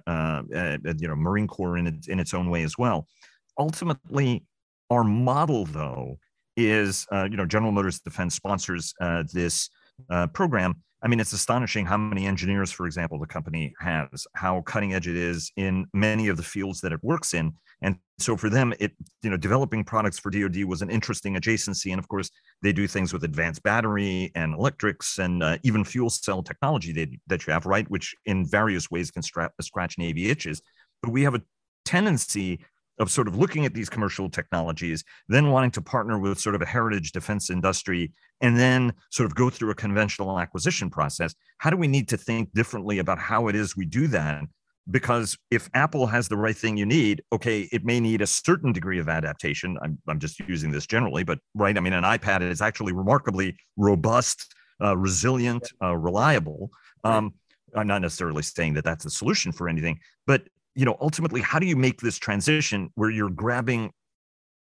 you 0.49 1.07
know, 1.07 1.15
Marine 1.15 1.47
Corps 1.47 1.77
in 1.77 1.87
its, 1.87 2.07
in 2.07 2.19
its 2.19 2.33
own 2.33 2.49
way 2.49 2.63
as 2.63 2.77
well. 2.77 3.07
Ultimately, 3.57 4.45
our 4.89 5.03
model 5.03 5.65
though 5.65 6.17
is, 6.67 7.05
uh, 7.11 7.27
you 7.29 7.37
know, 7.37 7.45
General 7.45 7.71
Motors 7.71 7.99
Defense 7.99 8.35
sponsors 8.35 8.93
uh, 9.01 9.23
this 9.31 9.69
uh, 10.09 10.27
program. 10.27 10.75
I 11.01 11.07
mean, 11.07 11.19
it's 11.19 11.33
astonishing 11.33 11.85
how 11.85 11.97
many 11.97 12.25
engineers, 12.25 12.71
for 12.71 12.85
example, 12.85 13.19
the 13.19 13.25
company 13.25 13.73
has, 13.79 14.27
how 14.33 14.61
cutting 14.61 14.93
edge 14.93 15.07
it 15.07 15.15
is 15.15 15.51
in 15.55 15.85
many 15.93 16.27
of 16.27 16.35
the 16.35 16.43
fields 16.43 16.81
that 16.81 16.91
it 16.91 17.01
works 17.03 17.33
in. 17.33 17.53
And 17.81 17.95
so 18.17 18.35
for 18.35 18.49
them, 18.49 18.73
it, 18.79 18.91
you 19.21 19.29
know, 19.29 19.37
developing 19.37 19.85
products 19.85 20.19
for 20.19 20.29
DoD 20.29 20.65
was 20.65 20.81
an 20.81 20.89
interesting 20.89 21.35
adjacency. 21.35 21.91
And 21.91 21.99
of 21.99 22.09
course, 22.09 22.29
they 22.61 22.73
do 22.73 22.87
things 22.87 23.13
with 23.13 23.23
advanced 23.23 23.63
battery 23.63 24.31
and 24.35 24.53
electrics 24.53 25.19
and 25.19 25.41
uh, 25.41 25.57
even 25.63 25.85
fuel 25.85 26.09
cell 26.09 26.43
technology 26.43 26.91
that, 26.91 27.09
that 27.27 27.47
you 27.47 27.53
have, 27.53 27.65
right? 27.65 27.89
Which 27.89 28.13
in 28.25 28.45
various 28.45 28.91
ways 28.91 29.11
can 29.11 29.23
stra- 29.23 29.51
scratch 29.61 29.97
Navy 29.97 30.29
itches. 30.29 30.61
But 31.01 31.11
we 31.13 31.23
have 31.23 31.35
a 31.35 31.41
tendency 31.85 32.59
of 32.99 33.09
sort 33.09 33.27
of 33.27 33.35
looking 33.37 33.65
at 33.65 33.73
these 33.73 33.89
commercial 33.89 34.29
technologies, 34.29 35.03
then 35.29 35.51
wanting 35.51 35.71
to 35.71 35.81
partner 35.81 36.19
with 36.19 36.39
sort 36.39 36.55
of 36.55 36.61
a 36.61 36.65
heritage 36.65 37.11
defense 37.11 37.49
industry, 37.49 38.11
and 38.41 38.57
then 38.57 38.93
sort 39.09 39.25
of 39.25 39.35
go 39.35 39.49
through 39.49 39.71
a 39.71 39.75
conventional 39.75 40.39
acquisition 40.39 40.89
process. 40.89 41.33
How 41.57 41.69
do 41.69 41.77
we 41.77 41.87
need 41.87 42.07
to 42.09 42.17
think 42.17 42.53
differently 42.53 42.99
about 42.99 43.17
how 43.17 43.47
it 43.47 43.55
is 43.55 43.75
we 43.75 43.85
do 43.85 44.07
that? 44.07 44.43
Because 44.91 45.37
if 45.51 45.69
Apple 45.73 46.07
has 46.07 46.27
the 46.27 46.37
right 46.37 46.55
thing 46.55 46.75
you 46.75 46.85
need, 46.85 47.21
okay, 47.31 47.69
it 47.71 47.85
may 47.85 47.99
need 47.99 48.21
a 48.21 48.27
certain 48.27 48.71
degree 48.71 48.99
of 48.99 49.07
adaptation. 49.07 49.77
I'm, 49.81 49.99
I'm 50.07 50.19
just 50.19 50.39
using 50.39 50.71
this 50.71 50.87
generally, 50.87 51.23
but 51.23 51.39
right. 51.53 51.77
I 51.77 51.79
mean, 51.79 51.93
an 51.93 52.03
iPad 52.03 52.41
is 52.41 52.61
actually 52.61 52.93
remarkably 52.93 53.55
robust, 53.77 54.53
uh, 54.83 54.97
resilient, 54.97 55.71
uh, 55.83 55.95
reliable. 55.95 56.71
Um, 57.03 57.35
I'm 57.75 57.87
not 57.87 58.01
necessarily 58.01 58.41
saying 58.41 58.73
that 58.73 58.83
that's 58.83 59.03
the 59.03 59.11
solution 59.11 59.51
for 59.51 59.69
anything, 59.69 59.99
but 60.25 60.47
you 60.75 60.85
know, 60.85 60.97
ultimately, 61.01 61.41
how 61.41 61.59
do 61.59 61.65
you 61.65 61.75
make 61.75 62.01
this 62.01 62.17
transition 62.17 62.89
where 62.95 63.09
you're 63.09 63.29
grabbing 63.29 63.91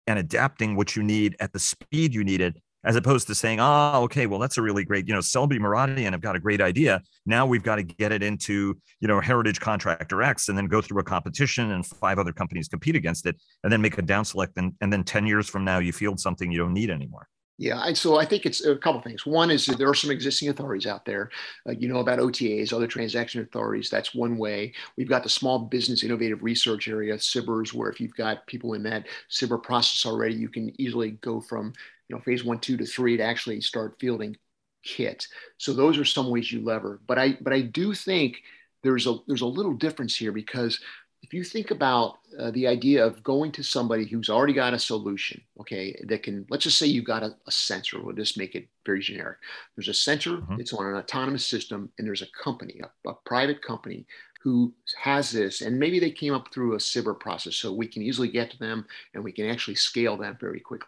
and 0.08 0.18
adapting 0.18 0.76
what 0.76 0.96
you 0.96 1.04
need 1.04 1.36
at 1.40 1.52
the 1.54 1.60
speed 1.60 2.14
you 2.14 2.24
need 2.24 2.42
it, 2.42 2.56
as 2.86 2.96
opposed 2.96 3.28
to 3.28 3.36
saying, 3.36 3.60
oh, 3.60 4.04
okay, 4.04 4.26
well, 4.26 4.40
that's 4.40 4.58
a 4.58 4.62
really 4.62 4.86
great, 4.86 5.08
you 5.08 5.14
know, 5.14 5.20
Selby 5.20 5.60
Muradian 5.60 6.12
have 6.12 6.22
got 6.22 6.36
a 6.36 6.40
great 6.40 6.62
idea. 6.62 7.02
Now 7.26 7.46
we've 7.46 7.64
got 7.64 7.76
to 7.76 7.84
get 7.84 8.12
it 8.12 8.24
into, 8.24 8.78
you 9.02 9.08
know, 9.08 9.20
Heritage 9.20 9.60
Contractor 9.60 10.22
X 10.24 10.48
and 10.48 10.58
then 10.58 10.68
go 10.68 10.82
through 10.82 11.00
a 11.02 11.04
competition 11.04 11.72
and 11.72 11.86
five 11.86 12.20
other 12.20 12.32
companies 12.32 12.70
compete 12.70 12.96
against 12.96 13.26
it 13.26 13.36
and 13.64 13.74
then 13.74 13.82
make 13.82 13.98
a 13.98 14.02
down 14.02 14.24
select. 14.24 14.54
And, 14.58 14.74
and 14.80 14.94
then 14.94 15.04
10 15.04 15.28
years 15.28 15.50
from 15.50 15.66
now, 15.66 15.80
you 15.80 15.92
field 15.92 16.20
something 16.20 16.52
you 16.52 16.58
don't 16.58 16.74
need 16.74 16.90
anymore. 16.90 17.28
Yeah, 17.60 17.82
and 17.84 17.98
so 17.98 18.20
I 18.20 18.26
think 18.26 18.46
it's 18.46 18.64
a 18.64 18.76
couple 18.76 19.02
things. 19.02 19.26
One 19.26 19.50
is 19.50 19.66
there 19.66 19.90
are 19.90 19.96
some 19.96 20.12
existing 20.12 20.50
authorities 20.50 20.86
out 20.86 21.06
there. 21.06 21.32
Uh, 21.68 21.72
you 21.72 21.88
know 21.88 21.98
about 22.00 22.20
OTAs, 22.20 22.72
other 22.72 22.86
transaction 22.86 23.42
authorities. 23.42 23.90
That's 23.90 24.14
one 24.14 24.38
way. 24.38 24.74
We've 24.96 25.10
got 25.10 25.24
the 25.24 25.30
Small 25.30 25.58
Business 25.60 26.04
Innovative 26.04 26.44
Research 26.44 26.88
Area, 26.88 27.16
SBIRS, 27.16 27.74
where 27.74 27.90
if 27.90 28.00
you've 28.00 28.14
got 28.14 28.46
people 28.46 28.74
in 28.74 28.84
that 28.84 29.08
SBIR 29.32 29.64
process 29.64 30.06
already, 30.06 30.36
you 30.36 30.50
can 30.50 30.72
easily 30.80 31.12
go 31.12 31.42
from 31.42 31.74
you 32.10 32.16
know 32.16 32.22
phase 32.22 32.44
one, 32.44 32.60
two 32.60 32.78
to 32.78 32.86
three 32.86 33.18
to 33.18 33.24
actually 33.24 33.60
start 33.62 33.98
fielding 34.00 34.38
kit. 34.84 35.26
So 35.58 35.74
those 35.74 35.98
are 35.98 36.06
some 36.06 36.30
ways 36.30 36.52
you 36.52 36.62
lever. 36.62 37.02
But 37.08 37.18
I 37.18 37.38
but 37.42 37.54
I 37.54 37.62
do 37.62 37.96
think 37.96 38.38
there's 38.84 39.08
a 39.08 39.18
there's 39.28 39.42
a 39.42 39.48
little 39.48 39.74
difference 39.74 40.16
here 40.16 40.32
because 40.32 40.80
if 41.28 41.34
you 41.34 41.44
think 41.44 41.72
about 41.72 42.20
uh, 42.40 42.52
the 42.52 42.66
idea 42.66 43.06
of 43.06 43.22
going 43.22 43.52
to 43.52 43.62
somebody 43.62 44.06
who's 44.06 44.30
already 44.30 44.54
got 44.54 44.74
a 44.74 44.80
solution, 44.80 45.42
okay, 45.60 45.94
that 46.08 46.24
can, 46.24 46.46
let's 46.50 46.64
just 46.64 46.80
say 46.80 46.88
you've 46.88 47.04
got 47.04 47.22
a, 47.22 47.36
a 47.46 47.52
sensor, 47.52 48.02
we'll 48.02 48.16
just 48.16 48.38
make 48.38 48.56
it 48.56 48.70
very 48.86 49.02
generic. 49.02 49.38
There's 49.76 49.90
a 49.90 49.94
sensor, 49.94 50.38
mm-hmm. 50.38 50.58
it's 50.58 50.72
on 50.72 50.86
an 50.86 50.96
autonomous 50.96 51.46
system, 51.46 51.92
and 51.98 52.08
there's 52.08 52.22
a 52.22 52.32
company, 52.42 52.80
a, 52.82 53.10
a, 53.10 53.14
private 53.26 53.62
company 53.62 54.06
who 54.42 54.74
has 54.98 55.30
this, 55.30 55.60
and 55.60 55.78
maybe 55.78 56.00
they 56.00 56.12
came 56.12 56.34
up 56.34 56.54
through 56.54 56.76
a 56.76 56.78
SBIR 56.78 57.20
process, 57.20 57.58
so 57.58 57.74
we 57.74 57.88
can 57.88 58.04
easily 58.04 58.30
get 58.30 58.50
to 58.52 58.60
them 58.60 58.86
and 59.14 59.22
we 59.22 59.34
can 59.34 59.50
actually 59.50 59.76
scale 59.76 60.16
them 60.16 60.38
very 60.40 60.62
quickly. 60.62 60.88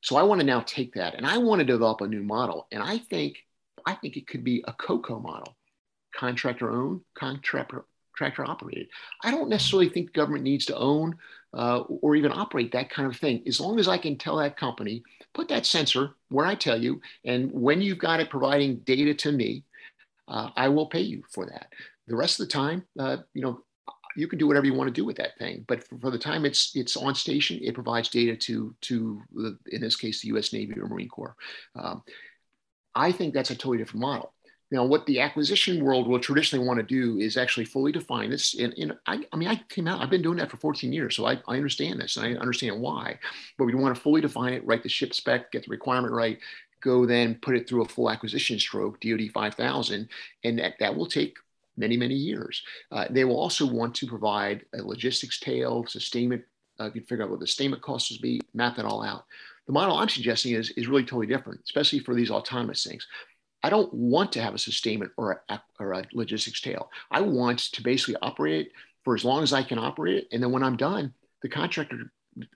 So 0.00 0.14
I 0.14 0.22
want 0.22 0.40
to 0.40 0.46
now 0.46 0.60
take 0.60 0.94
that 0.94 1.14
and 1.14 1.26
I 1.26 1.38
want 1.38 1.58
to 1.58 1.64
develop 1.64 2.02
a 2.02 2.06
new 2.06 2.22
model. 2.22 2.68
And 2.70 2.80
I 2.80 2.98
think, 2.98 3.38
I 3.84 3.94
think 3.94 4.16
it 4.16 4.28
could 4.28 4.44
be 4.44 4.62
a 4.68 4.72
COCO 4.72 5.18
model, 5.18 5.56
contractor 6.14 6.70
owned, 6.70 7.00
contractor 7.18 7.84
tractor 8.16 8.48
operated. 8.48 8.88
I 9.22 9.30
don't 9.30 9.48
necessarily 9.48 9.88
think 9.88 10.06
the 10.06 10.18
government 10.18 10.44
needs 10.44 10.66
to 10.66 10.76
own 10.76 11.16
uh, 11.54 11.80
or 11.80 12.16
even 12.16 12.32
operate 12.32 12.72
that 12.72 12.90
kind 12.90 13.08
of 13.08 13.16
thing. 13.16 13.42
As 13.46 13.60
long 13.60 13.78
as 13.78 13.88
I 13.88 13.98
can 13.98 14.18
tell 14.18 14.36
that 14.36 14.56
company, 14.56 15.02
put 15.34 15.48
that 15.48 15.66
sensor 15.66 16.14
where 16.28 16.46
I 16.46 16.54
tell 16.54 16.80
you, 16.80 17.00
and 17.24 17.50
when 17.52 17.80
you've 17.80 17.98
got 17.98 18.20
it 18.20 18.30
providing 18.30 18.78
data 18.78 19.14
to 19.14 19.32
me, 19.32 19.64
uh, 20.28 20.50
I 20.56 20.68
will 20.68 20.86
pay 20.86 21.02
you 21.02 21.22
for 21.30 21.46
that. 21.46 21.68
The 22.08 22.16
rest 22.16 22.40
of 22.40 22.46
the 22.46 22.52
time, 22.52 22.84
uh, 22.98 23.18
you 23.34 23.42
know, 23.42 23.62
you 24.16 24.26
can 24.26 24.38
do 24.38 24.46
whatever 24.46 24.66
you 24.66 24.74
want 24.74 24.88
to 24.88 25.00
do 25.00 25.04
with 25.04 25.16
that 25.16 25.38
thing. 25.38 25.64
But 25.68 25.86
for, 25.86 25.98
for, 25.98 26.10
the 26.10 26.18
time 26.18 26.44
it's 26.44 26.74
it's 26.74 26.96
on 26.96 27.14
station, 27.14 27.60
it 27.62 27.74
provides 27.74 28.08
data 28.08 28.34
to 28.36 28.74
to 28.82 29.22
the, 29.32 29.58
in 29.70 29.82
this 29.82 29.96
case 29.96 30.22
the 30.22 30.28
U.S. 30.28 30.52
Navy 30.52 30.78
or 30.80 30.88
Marine 30.88 31.08
Corps. 31.08 31.36
Um, 31.74 32.02
I 32.94 33.12
think 33.12 33.34
that's 33.34 33.50
a 33.50 33.54
totally 33.54 33.78
different 33.78 34.00
model. 34.00 34.32
Now, 34.70 34.84
what 34.84 35.06
the 35.06 35.20
acquisition 35.20 35.84
world 35.84 36.08
will 36.08 36.18
traditionally 36.18 36.66
want 36.66 36.78
to 36.80 36.82
do 36.82 37.18
is 37.18 37.36
actually 37.36 37.66
fully 37.66 37.92
define 37.92 38.30
this. 38.30 38.54
And, 38.58 38.74
and 38.76 38.92
I, 39.06 39.20
I, 39.32 39.36
mean, 39.36 39.48
I 39.48 39.62
came 39.68 39.86
out, 39.86 40.00
I've 40.00 40.10
been 40.10 40.22
doing 40.22 40.38
that 40.38 40.50
for 40.50 40.56
14 40.56 40.92
years, 40.92 41.14
so 41.14 41.26
I, 41.26 41.40
I 41.46 41.56
understand 41.56 42.00
this 42.00 42.16
and 42.16 42.26
I 42.26 42.40
understand 42.40 42.80
why. 42.80 43.18
But 43.58 43.66
we 43.66 43.74
want 43.74 43.94
to 43.94 44.00
fully 44.00 44.20
define 44.20 44.54
it, 44.54 44.66
write 44.66 44.82
the 44.82 44.88
ship 44.88 45.14
spec, 45.14 45.52
get 45.52 45.64
the 45.64 45.70
requirement 45.70 46.12
right, 46.12 46.38
go 46.82 47.06
then 47.06 47.36
put 47.36 47.56
it 47.56 47.68
through 47.68 47.82
a 47.82 47.88
full 47.88 48.10
acquisition 48.10 48.58
stroke, 48.58 49.00
DoD 49.00 49.30
5000, 49.32 50.08
and 50.44 50.58
that, 50.58 50.74
that 50.80 50.94
will 50.94 51.06
take 51.06 51.36
many, 51.76 51.96
many 51.96 52.14
years. 52.14 52.62
Uh, 52.90 53.06
they 53.10 53.24
will 53.24 53.38
also 53.38 53.66
want 53.66 53.94
to 53.94 54.06
provide 54.06 54.64
a 54.74 54.82
logistics 54.82 55.38
tail, 55.38 55.84
sustainment. 55.86 56.42
Uh, 56.80 56.86
you 56.86 56.92
can 56.92 57.04
figure 57.04 57.24
out 57.24 57.30
what 57.30 57.40
the 57.40 57.46
sustainment 57.46 57.82
costs 57.82 58.10
will 58.10 58.20
be, 58.20 58.40
map 58.54 58.76
that 58.76 58.84
all 58.84 59.02
out. 59.02 59.24
The 59.66 59.72
model 59.72 59.96
I'm 59.96 60.08
suggesting 60.08 60.54
is, 60.54 60.70
is 60.70 60.86
really 60.86 61.02
totally 61.02 61.26
different, 61.26 61.60
especially 61.64 62.00
for 62.00 62.14
these 62.14 62.30
autonomous 62.30 62.84
things. 62.84 63.06
I 63.66 63.68
don't 63.68 63.92
want 63.92 64.30
to 64.32 64.40
have 64.40 64.54
a 64.54 64.58
sustainment 64.58 65.10
or 65.16 65.42
a, 65.48 65.60
or 65.80 65.90
a 65.90 66.04
logistics 66.12 66.60
tail. 66.60 66.88
I 67.10 67.20
want 67.20 67.58
to 67.72 67.82
basically 67.82 68.14
operate 68.22 68.66
it 68.66 68.72
for 69.02 69.16
as 69.16 69.24
long 69.24 69.42
as 69.42 69.52
I 69.52 69.64
can 69.64 69.76
operate 69.76 70.18
it. 70.18 70.28
And 70.30 70.40
then 70.40 70.52
when 70.52 70.62
I'm 70.62 70.76
done, 70.76 71.12
the 71.42 71.48
contractor, 71.48 72.12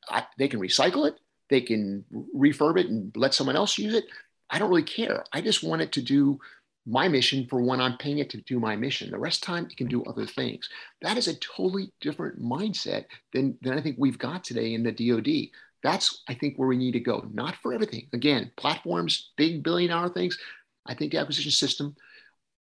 I, 0.08 0.24
they 0.38 0.46
can 0.46 0.60
recycle 0.60 1.08
it, 1.08 1.16
they 1.48 1.62
can 1.62 2.04
refurb 2.32 2.78
it 2.78 2.86
and 2.86 3.10
let 3.16 3.34
someone 3.34 3.56
else 3.56 3.76
use 3.76 3.92
it. 3.92 4.04
I 4.50 4.60
don't 4.60 4.70
really 4.70 4.84
care. 4.84 5.24
I 5.32 5.40
just 5.40 5.64
want 5.64 5.82
it 5.82 5.90
to 5.92 6.00
do 6.00 6.38
my 6.86 7.08
mission 7.08 7.44
for 7.50 7.60
when 7.60 7.80
I'm 7.80 7.98
paying 7.98 8.18
it 8.18 8.30
to 8.30 8.40
do 8.42 8.60
my 8.60 8.76
mission. 8.76 9.10
The 9.10 9.18
rest 9.18 9.42
of 9.42 9.46
the 9.48 9.52
time, 9.52 9.66
it 9.68 9.76
can 9.76 9.88
do 9.88 10.04
other 10.04 10.26
things. 10.26 10.68
That 11.02 11.18
is 11.18 11.26
a 11.26 11.34
totally 11.40 11.92
different 12.00 12.40
mindset 12.40 13.06
than, 13.32 13.58
than 13.62 13.76
I 13.76 13.82
think 13.82 13.96
we've 13.98 14.16
got 14.16 14.44
today 14.44 14.74
in 14.74 14.84
the 14.84 14.92
DoD. 14.92 15.50
That's, 15.82 16.22
I 16.28 16.34
think, 16.34 16.56
where 16.56 16.68
we 16.68 16.76
need 16.76 16.92
to 16.92 17.00
go. 17.00 17.28
Not 17.32 17.56
for 17.56 17.72
everything. 17.72 18.06
Again, 18.12 18.52
platforms, 18.56 19.30
big 19.36 19.64
billion 19.64 19.90
dollar 19.90 20.10
things, 20.10 20.38
I 20.86 20.94
think 20.94 21.12
the 21.12 21.18
acquisition 21.18 21.50
system 21.50 21.96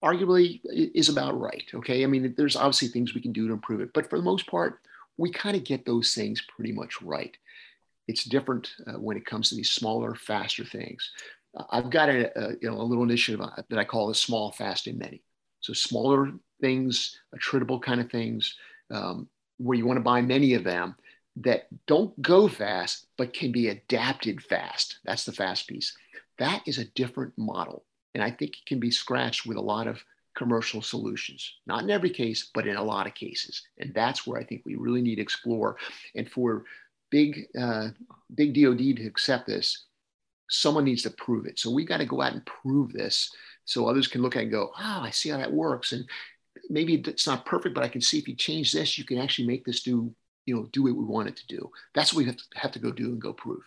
arguably 0.04 0.60
is 0.66 1.10
about 1.10 1.40
right. 1.40 1.64
Okay. 1.74 2.04
I 2.04 2.08
mean, 2.08 2.34
there's 2.36 2.56
obviously 2.56 2.90
things 2.90 3.14
we 3.14 3.22
can 3.22 3.32
do 3.32 3.48
to 3.48 3.54
improve 3.54 3.82
it, 3.82 3.94
but 3.94 4.10
for 4.10 4.20
the 4.20 4.26
most 4.26 4.48
part, 4.48 4.80
we 5.18 5.32
kind 5.32 5.56
of 5.56 5.64
get 5.64 5.86
those 5.86 6.14
things 6.14 6.42
pretty 6.42 6.74
much 6.74 7.02
right. 7.02 7.36
It's 8.08 8.26
different 8.26 8.72
uh, 8.86 9.00
when 9.00 9.16
it 9.16 9.26
comes 9.26 9.50
to 9.50 9.56
these 9.56 9.70
smaller, 9.70 10.14
faster 10.16 10.66
things. 10.66 11.12
I've 11.70 11.90
got 11.90 12.10
a, 12.10 12.38
a, 12.38 12.52
you 12.62 12.70
know, 12.70 12.82
a 12.82 12.84
little 12.84 13.04
initiative 13.04 13.40
uh, 13.40 13.62
that 13.70 13.80
I 13.80 13.86
call 13.86 14.08
the 14.08 14.16
small, 14.16 14.52
fast, 14.52 14.88
and 14.88 15.00
many. 15.00 15.22
So 15.62 15.72
smaller 15.72 16.32
things, 16.60 17.18
attritable 17.34 17.82
kind 17.82 18.02
of 18.02 18.12
things, 18.12 18.56
um, 18.92 19.30
where 19.58 19.78
you 19.78 19.86
want 19.86 19.98
to 19.98 20.04
buy 20.04 20.22
many 20.22 20.56
of 20.56 20.64
them 20.64 20.96
that 21.38 21.68
don't 21.86 22.20
go 22.22 22.48
fast, 22.48 23.08
but 23.18 23.34
can 23.34 23.52
be 23.52 23.70
adapted 23.70 24.44
fast. 24.44 25.00
That's 25.06 25.26
the 25.26 25.32
fast 25.32 25.68
piece. 25.68 25.96
That 26.40 26.64
is 26.66 26.80
a 26.80 26.86
different 26.86 27.34
model. 27.38 27.86
And 28.14 28.24
I 28.24 28.32
think 28.32 28.58
it 28.58 28.66
can 28.66 28.80
be 28.80 28.92
scratched 28.92 29.46
with 29.46 29.58
a 29.58 29.62
lot 29.62 29.88
of 29.88 30.04
commercial 30.36 30.82
solutions. 30.82 31.56
Not 31.66 31.84
in 31.84 31.90
every 31.90 32.10
case, 32.10 32.50
but 32.54 32.68
in 32.68 32.76
a 32.76 32.84
lot 32.84 33.08
of 33.08 33.14
cases. 33.14 33.62
And 33.78 33.94
that's 33.94 34.26
where 34.26 34.40
I 34.40 34.44
think 34.44 34.64
we 34.66 34.76
really 34.76 35.02
need 35.02 35.16
to 35.16 35.22
explore. 35.22 35.78
And 36.16 36.30
for 36.30 36.66
big, 37.12 37.48
uh, 37.60 37.90
big 38.34 38.54
DoD 38.54 38.98
to 38.98 39.06
accept 39.06 39.48
this, 39.48 39.86
someone 40.50 40.86
needs 40.86 41.04
to 41.04 41.10
prove 41.12 41.46
it. 41.46 41.60
So 41.60 41.72
we've 41.72 41.88
got 41.88 41.98
to 41.98 42.06
go 42.06 42.22
out 42.22 42.34
and 42.34 42.46
prove 42.46 42.94
this 42.94 43.32
so 43.66 43.88
others 43.88 44.08
can 44.08 44.22
look 44.22 44.36
at 44.36 44.40
it 44.40 44.44
and 44.44 44.52
go, 44.52 44.72
oh, 44.78 45.02
I 45.02 45.10
see 45.10 45.30
how 45.30 45.38
that 45.38 45.52
works. 45.52 45.94
And 45.94 46.06
maybe 46.70 46.96
it's 46.96 47.28
not 47.28 47.46
perfect, 47.46 47.76
but 47.76 47.84
I 47.84 47.88
can 47.88 48.02
see 48.02 48.18
if 48.18 48.28
you 48.28 48.36
change 48.36 48.72
this, 48.72 48.98
you 48.98 49.04
can 49.04 49.18
actually 49.18 49.48
make 49.48 49.66
this 49.66 49.84
do, 49.84 50.14
you 50.46 50.56
know, 50.56 50.68
do 50.72 50.84
what 50.84 50.96
we 50.96 51.04
want 51.04 51.30
it 51.30 51.38
to 51.38 51.48
do. 51.48 51.72
That's 51.94 52.14
what 52.14 52.20
we 52.20 52.26
have 52.26 52.38
to, 52.38 52.44
have 52.56 52.72
to 52.74 52.80
go 52.80 52.92
do 52.92 53.06
and 53.06 53.22
go 53.22 53.34
prove. 53.34 53.64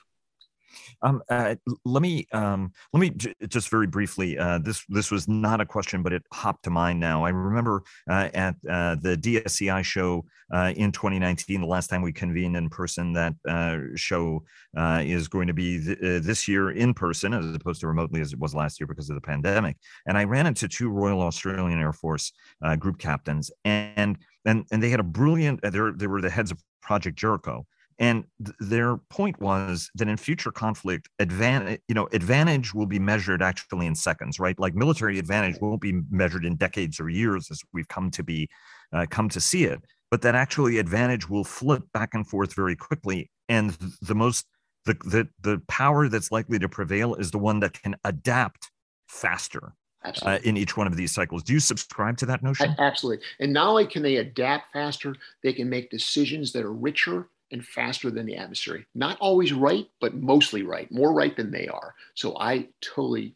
Um, 1.02 1.23
uh, 1.28 1.56
let 1.85 2.02
me 2.02 2.26
um, 2.33 2.73
let 2.92 3.00
me 3.00 3.11
j- 3.11 3.35
just 3.49 3.68
very 3.68 3.87
briefly. 3.87 4.38
Uh, 4.38 4.59
this 4.59 4.85
this 4.88 5.11
was 5.11 5.28
not 5.28 5.61
a 5.61 5.66
question, 5.66 6.02
but 6.02 6.12
it 6.12 6.23
hopped 6.33 6.64
to 6.64 6.71
mind 6.71 7.00
now. 7.00 7.25
I 7.25 7.30
remember 7.30 7.83
uh, 8.09 8.28
at 8.35 8.56
uh, 8.68 8.97
the 8.97 9.16
DSEI 9.16 9.85
show 9.85 10.25
uh, 10.52 10.73
in 10.76 10.92
2019, 10.92 11.61
the 11.61 11.66
last 11.66 11.88
time 11.88 12.02
we 12.02 12.12
convened 12.12 12.56
in 12.56 12.68
person. 12.68 13.12
That 13.12 13.35
uh, 13.49 13.78
show 13.97 14.42
is 14.76 15.28
going 15.28 15.47
to 15.47 15.54
be 15.54 15.83
th- 15.83 16.23
this 16.23 16.49
year 16.49 16.71
in 16.71 16.95
person, 16.95 17.35
as 17.35 17.54
opposed 17.54 17.80
to 17.80 17.88
remotely 17.88 18.21
as 18.21 18.33
it 18.33 18.38
was 18.38 18.54
last 18.54 18.80
year 18.80 18.87
because 18.87 19.11
of 19.11 19.16
the 19.16 19.23
pandemic. 19.23 19.76
And 20.06 20.16
I 20.16 20.25
ran 20.25 20.47
into 20.47 20.68
two 20.68 20.90
Royal 20.90 21.21
Australian 21.23 21.80
Air 21.80 21.92
Force 21.92 22.33
group 22.78 22.99
captains, 22.99 23.50
and 23.64 24.18
and 24.45 24.64
and 24.71 24.83
they 24.83 24.90
had 24.90 25.00
a 25.00 25.04
brilliant. 25.04 25.61
they 25.62 25.71
they 25.71 26.06
were 26.06 26.23
the 26.23 26.30
heads 26.30 26.50
of 26.50 26.59
Project 26.80 27.18
Jericho 27.18 27.66
and 27.99 28.25
th- 28.45 28.57
their 28.61 28.97
point 28.97 29.41
was 29.41 29.91
that 29.95 30.09
in 30.09 30.17
future 30.17 30.50
conflict 30.50 31.09
advantage 31.19 31.81
you 31.88 31.95
know 31.95 32.09
advantage 32.12 32.75
will 32.75 32.87
be 32.87 32.99
measured 32.99 33.43
actually 33.43 33.87
in 33.87 33.95
seconds 33.95 34.38
right 34.38 34.59
like 34.59 34.75
military 34.75 35.19
advantage 35.19 35.61
won't 35.61 35.81
be 35.81 36.00
measured 36.11 36.45
in 36.45 36.57
decades 36.57 37.00
or 37.00 37.09
years 37.09 37.50
as 37.50 37.61
we've 37.73 37.88
come 37.88 38.11
to 38.11 38.23
be 38.23 38.49
uh, 38.93 39.07
come 39.11 39.29
to 39.29 39.41
see 39.41 39.65
it 39.65 39.81
but 40.11 40.23
that 40.23 40.35
actually 40.35 40.79
advantage 40.79 41.29
will 41.29 41.45
flip 41.45 41.83
back 41.93 42.15
and 42.15 42.26
forth 42.29 42.55
very 42.55 42.76
quickly 42.76 43.31
and 43.49 43.76
the 44.03 44.15
most 44.15 44.47
the, 44.85 44.95
the 45.05 45.29
the 45.41 45.61
power 45.69 46.09
that's 46.09 46.31
likely 46.31 46.59
to 46.59 46.69
prevail 46.69 47.15
is 47.15 47.31
the 47.31 47.38
one 47.38 47.61
that 47.61 47.73
can 47.83 47.97
adapt 48.05 48.71
faster 49.09 49.75
uh, 50.23 50.38
in 50.45 50.57
each 50.57 50.76
one 50.76 50.87
of 50.87 50.97
these 50.97 51.12
cycles. 51.12 51.43
Do 51.43 51.53
you 51.53 51.61
subscribe 51.61 52.17
to 52.19 52.26
that 52.26 52.43
notion? 52.43 52.75
Absolutely. 52.79 53.25
And 53.41 53.53
not 53.53 53.69
only 53.69 53.87
can 53.87 54.03
they 54.03 54.17
adapt 54.17 54.73
faster, 54.73 55.17
they 55.43 55.53
can 55.53 55.69
make 55.69 55.91
decisions 55.91 56.53
that 56.53 56.65
are 56.65 56.73
richer 56.73 57.29
and 57.53 57.65
faster 57.65 58.11
than 58.11 58.26
the 58.26 58.37
adversary. 58.37 58.87
Not 58.95 59.19
always 59.21 59.53
right, 59.53 59.88
but 60.00 60.15
mostly 60.15 60.62
right, 60.62 60.91
more 60.91 61.12
right 61.12 61.37
than 61.37 61.50
they 61.50 61.69
are. 61.69 61.95
So 62.15 62.37
I 62.38 62.69
totally 62.81 63.35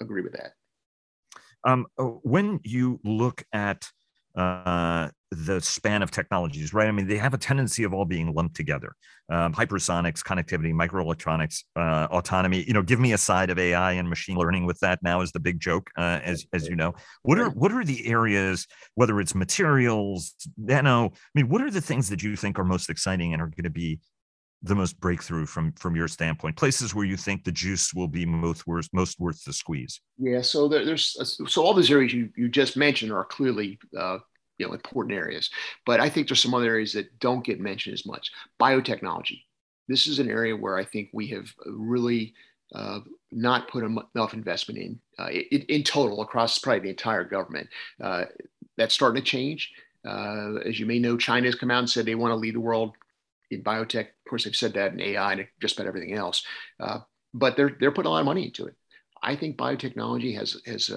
agree 0.00 0.22
with 0.22 0.32
that. 0.32 0.54
Um, 1.64 1.86
oh, 1.98 2.20
when 2.22 2.60
you 2.62 3.00
look 3.04 3.44
at 3.52 3.90
uh, 4.36 5.10
the 5.30 5.60
span 5.60 6.02
of 6.02 6.10
technologies, 6.10 6.72
right? 6.72 6.88
I 6.88 6.92
mean, 6.92 7.06
they 7.06 7.18
have 7.18 7.34
a 7.34 7.38
tendency 7.38 7.84
of 7.84 7.92
all 7.92 8.06
being 8.06 8.32
lumped 8.32 8.56
together. 8.56 8.94
Um, 9.30 9.52
hypersonics, 9.52 10.22
connectivity, 10.22 10.72
microelectronics, 10.72 11.64
uh, 11.76 12.08
autonomy. 12.10 12.64
You 12.66 12.72
know, 12.72 12.82
give 12.82 12.98
me 12.98 13.12
a 13.12 13.18
side 13.18 13.50
of 13.50 13.58
AI 13.58 13.92
and 13.92 14.08
machine 14.08 14.38
learning 14.38 14.64
with 14.64 14.78
that. 14.80 15.00
Now 15.02 15.20
is 15.20 15.32
the 15.32 15.40
big 15.40 15.60
joke, 15.60 15.90
uh, 15.98 16.20
as 16.24 16.46
as 16.54 16.66
you 16.66 16.76
know. 16.76 16.94
What 17.22 17.38
are 17.38 17.50
what 17.50 17.72
are 17.72 17.84
the 17.84 18.06
areas, 18.06 18.66
whether 18.94 19.20
it's 19.20 19.34
materials, 19.34 20.34
nano? 20.56 21.06
I 21.06 21.10
mean, 21.34 21.48
what 21.48 21.60
are 21.60 21.70
the 21.70 21.82
things 21.82 22.08
that 22.08 22.22
you 22.22 22.34
think 22.34 22.58
are 22.58 22.64
most 22.64 22.88
exciting 22.88 23.34
and 23.34 23.42
are 23.42 23.48
going 23.48 23.64
to 23.64 23.70
be 23.70 24.00
the 24.62 24.74
most 24.74 24.98
breakthrough 24.98 25.46
from 25.46 25.72
from 25.74 25.94
your 25.94 26.08
standpoint 26.08 26.56
places 26.56 26.92
where 26.94 27.04
you 27.04 27.16
think 27.16 27.44
the 27.44 27.52
juice 27.52 27.94
will 27.94 28.08
be 28.08 28.26
most 28.26 28.66
worth 28.66 28.88
most 28.92 29.20
worth 29.20 29.42
the 29.44 29.52
squeeze 29.52 30.00
yeah 30.18 30.42
so 30.42 30.66
there, 30.66 30.84
there's 30.84 31.16
so 31.46 31.62
all 31.62 31.72
those 31.72 31.92
areas 31.92 32.12
you, 32.12 32.28
you 32.36 32.48
just 32.48 32.76
mentioned 32.76 33.12
are 33.12 33.24
clearly 33.24 33.78
uh, 33.96 34.18
you 34.58 34.66
know 34.66 34.72
important 34.72 35.16
areas 35.16 35.50
but 35.86 36.00
i 36.00 36.08
think 36.08 36.28
there's 36.28 36.42
some 36.42 36.54
other 36.54 36.66
areas 36.66 36.92
that 36.92 37.18
don't 37.20 37.44
get 37.44 37.60
mentioned 37.60 37.94
as 37.94 38.06
much 38.06 38.30
biotechnology 38.60 39.42
this 39.88 40.06
is 40.06 40.18
an 40.18 40.30
area 40.30 40.56
where 40.56 40.76
i 40.76 40.84
think 40.84 41.08
we 41.12 41.26
have 41.26 41.52
really 41.66 42.34
uh, 42.74 43.00
not 43.32 43.66
put 43.68 43.82
enough 43.82 44.34
investment 44.34 44.78
in 44.78 45.00
uh, 45.18 45.30
in, 45.30 45.62
in, 45.68 45.82
total 45.82 46.20
across 46.20 46.58
probably 46.58 46.80
the 46.80 46.90
entire 46.90 47.24
government 47.24 47.66
uh, 48.02 48.24
that's 48.76 48.94
starting 48.94 49.22
to 49.22 49.26
change 49.26 49.72
uh, 50.06 50.56
as 50.66 50.78
you 50.78 50.84
may 50.84 50.98
know 50.98 51.16
china 51.16 51.46
has 51.46 51.54
come 51.54 51.70
out 51.70 51.78
and 51.78 51.88
said 51.88 52.04
they 52.04 52.14
want 52.14 52.30
to 52.30 52.36
lead 52.36 52.54
the 52.54 52.60
world 52.60 52.92
in 53.50 53.62
biotech. 53.62 54.08
Of 54.08 54.28
course, 54.28 54.44
they've 54.44 54.54
said 54.54 54.74
that 54.74 54.92
in 54.92 55.00
AI 55.00 55.32
and 55.32 55.46
just 55.60 55.78
about 55.78 55.88
everything 55.88 56.14
else. 56.14 56.44
Uh, 56.80 57.00
but 57.34 57.56
they're 57.56 57.76
they're 57.78 57.92
putting 57.92 58.08
a 58.08 58.12
lot 58.12 58.20
of 58.20 58.26
money 58.26 58.46
into 58.46 58.66
it. 58.66 58.74
I 59.22 59.36
think 59.36 59.56
biotechnology 59.56 60.36
has 60.36 60.60
has 60.66 60.90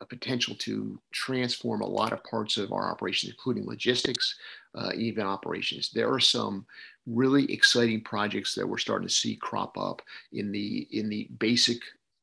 a, 0.00 0.06
potential 0.06 0.54
to 0.56 0.98
transform 1.12 1.80
a 1.80 1.86
lot 1.86 2.12
of 2.12 2.24
parts 2.24 2.56
of 2.56 2.72
our 2.72 2.90
operations, 2.90 3.32
including 3.32 3.66
logistics, 3.66 4.36
uh, 4.74 4.90
even 4.96 5.24
operations. 5.24 5.90
There 5.90 6.12
are 6.12 6.20
some 6.20 6.66
really 7.06 7.50
exciting 7.52 8.02
projects 8.02 8.54
that 8.54 8.68
we're 8.68 8.78
starting 8.78 9.08
to 9.08 9.14
see 9.14 9.36
crop 9.36 9.76
up 9.76 10.02
in 10.32 10.52
the 10.52 10.88
in 10.90 11.08
the 11.08 11.28
basic 11.38 11.78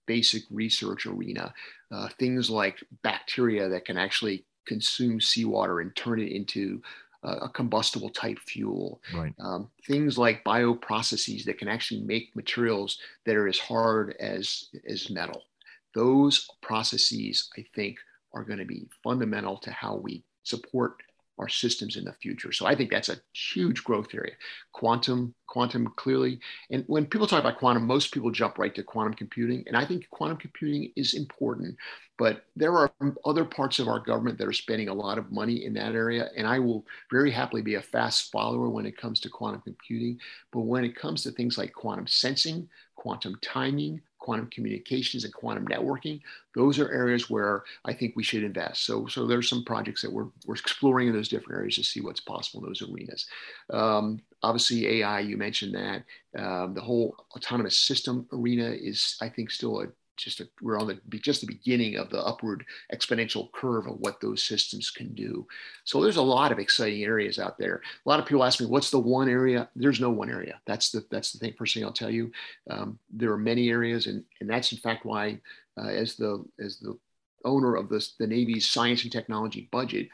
basic 0.07 0.43
research 0.49 1.05
arena. 1.05 1.53
Uh, 1.91 2.09
things 2.19 2.49
like 2.49 2.83
bacteria 3.03 3.69
that 3.69 3.85
can 3.85 3.97
actually 3.97 4.45
consume 4.65 5.19
seawater 5.19 5.79
and 5.79 5.95
turn 5.95 6.19
it 6.19 6.31
into 6.31 6.81
a 7.23 7.49
combustible 7.49 8.09
type 8.09 8.39
fuel. 8.39 8.99
Right. 9.13 9.33
Um, 9.39 9.69
things 9.87 10.17
like 10.17 10.43
bioprocesses 10.43 11.45
that 11.45 11.59
can 11.59 11.67
actually 11.67 12.01
make 12.01 12.35
materials 12.35 12.97
that 13.25 13.35
are 13.35 13.47
as 13.47 13.59
hard 13.59 14.15
as, 14.19 14.69
as 14.87 15.09
metal. 15.09 15.43
Those 15.93 16.47
processes, 16.61 17.49
I 17.57 17.65
think, 17.75 17.97
are 18.33 18.43
going 18.43 18.59
to 18.59 18.65
be 18.65 18.87
fundamental 19.03 19.57
to 19.57 19.71
how 19.71 19.95
we 19.95 20.23
support 20.43 20.97
our 21.41 21.49
systems 21.49 21.95
in 21.97 22.05
the 22.05 22.13
future. 22.13 22.51
So 22.51 22.67
I 22.67 22.75
think 22.75 22.91
that's 22.91 23.09
a 23.09 23.19
huge 23.33 23.83
growth 23.83 24.13
area. 24.13 24.33
Quantum, 24.73 25.33
quantum 25.47 25.91
clearly. 25.95 26.39
And 26.69 26.83
when 26.87 27.07
people 27.07 27.25
talk 27.25 27.39
about 27.39 27.57
quantum, 27.57 27.87
most 27.87 28.13
people 28.13 28.29
jump 28.31 28.59
right 28.59 28.73
to 28.75 28.83
quantum 28.83 29.15
computing. 29.15 29.63
And 29.65 29.75
I 29.75 29.83
think 29.85 30.07
quantum 30.11 30.37
computing 30.37 30.91
is 30.95 31.15
important, 31.15 31.75
but 32.17 32.45
there 32.55 32.77
are 32.77 32.91
other 33.25 33.43
parts 33.43 33.79
of 33.79 33.87
our 33.87 33.99
government 33.99 34.37
that 34.37 34.47
are 34.47 34.53
spending 34.53 34.89
a 34.89 34.93
lot 34.93 35.17
of 35.17 35.31
money 35.31 35.65
in 35.65 35.73
that 35.73 35.95
area. 35.95 36.29
And 36.37 36.45
I 36.45 36.59
will 36.59 36.85
very 37.09 37.31
happily 37.31 37.63
be 37.63 37.75
a 37.75 37.81
fast 37.81 38.31
follower 38.31 38.69
when 38.69 38.85
it 38.85 38.97
comes 38.97 39.19
to 39.21 39.29
quantum 39.29 39.61
computing. 39.61 40.19
But 40.51 40.61
when 40.61 40.83
it 40.85 40.95
comes 40.95 41.23
to 41.23 41.31
things 41.31 41.57
like 41.57 41.73
quantum 41.73 42.07
sensing, 42.07 42.69
quantum 42.95 43.35
timing, 43.41 44.01
quantum 44.21 44.47
communications 44.51 45.25
and 45.25 45.33
quantum 45.33 45.67
networking. 45.67 46.21
Those 46.55 46.79
are 46.79 46.91
areas 46.91 47.29
where 47.29 47.63
I 47.85 47.93
think 47.93 48.15
we 48.15 48.23
should 48.23 48.43
invest. 48.43 48.85
So, 48.85 49.07
so 49.07 49.25
there's 49.25 49.49
some 49.49 49.65
projects 49.65 50.03
that 50.03 50.13
we're, 50.13 50.27
we're 50.45 50.55
exploring 50.55 51.07
in 51.07 51.13
those 51.13 51.27
different 51.27 51.57
areas 51.57 51.75
to 51.75 51.83
see 51.83 52.01
what's 52.01 52.19
possible 52.19 52.63
in 52.63 52.69
those 52.69 52.83
arenas. 52.83 53.25
Um, 53.71 54.21
obviously, 54.43 54.87
AI, 54.99 55.21
you 55.21 55.37
mentioned 55.37 55.73
that. 55.73 56.03
Um, 56.39 56.73
the 56.75 56.81
whole 56.81 57.15
autonomous 57.35 57.77
system 57.77 58.27
arena 58.31 58.69
is, 58.69 59.17
I 59.21 59.27
think, 59.27 59.49
still 59.49 59.81
a 59.81 59.87
just 60.21 60.39
a, 60.39 60.47
we're 60.61 60.79
on 60.79 60.87
the 60.87 61.17
just 61.19 61.41
the 61.41 61.47
beginning 61.47 61.97
of 61.97 62.09
the 62.09 62.19
upward 62.19 62.65
exponential 62.93 63.51
curve 63.51 63.87
of 63.87 63.99
what 63.99 64.21
those 64.21 64.43
systems 64.43 64.89
can 64.89 65.13
do. 65.13 65.47
So 65.83 66.01
there's 66.01 66.17
a 66.17 66.21
lot 66.21 66.51
of 66.51 66.59
exciting 66.59 67.03
areas 67.03 67.39
out 67.39 67.57
there. 67.57 67.81
A 68.05 68.09
lot 68.09 68.19
of 68.19 68.25
people 68.25 68.43
ask 68.43 68.59
me, 68.59 68.67
"What's 68.67 68.91
the 68.91 68.99
one 68.99 69.29
area?" 69.29 69.69
There's 69.75 69.99
no 69.99 70.11
one 70.11 70.29
area. 70.29 70.61
That's 70.65 70.91
the 70.91 71.05
that's 71.09 71.31
the 71.31 71.39
thing. 71.39 71.53
First 71.57 71.73
thing 71.73 71.83
I'll 71.83 71.93
tell 71.93 72.11
you, 72.11 72.31
um, 72.69 72.99
there 73.09 73.31
are 73.31 73.37
many 73.37 73.69
areas, 73.69 74.07
and 74.07 74.23
and 74.39 74.49
that's 74.49 74.71
in 74.71 74.77
fact 74.77 75.05
why, 75.05 75.39
uh, 75.77 75.87
as 75.87 76.15
the 76.15 76.43
as 76.59 76.79
the 76.79 76.97
owner 77.45 77.75
of 77.75 77.89
the 77.89 78.07
the 78.19 78.27
Navy's 78.27 78.67
science 78.67 79.03
and 79.03 79.11
technology 79.11 79.69
budget, 79.71 80.09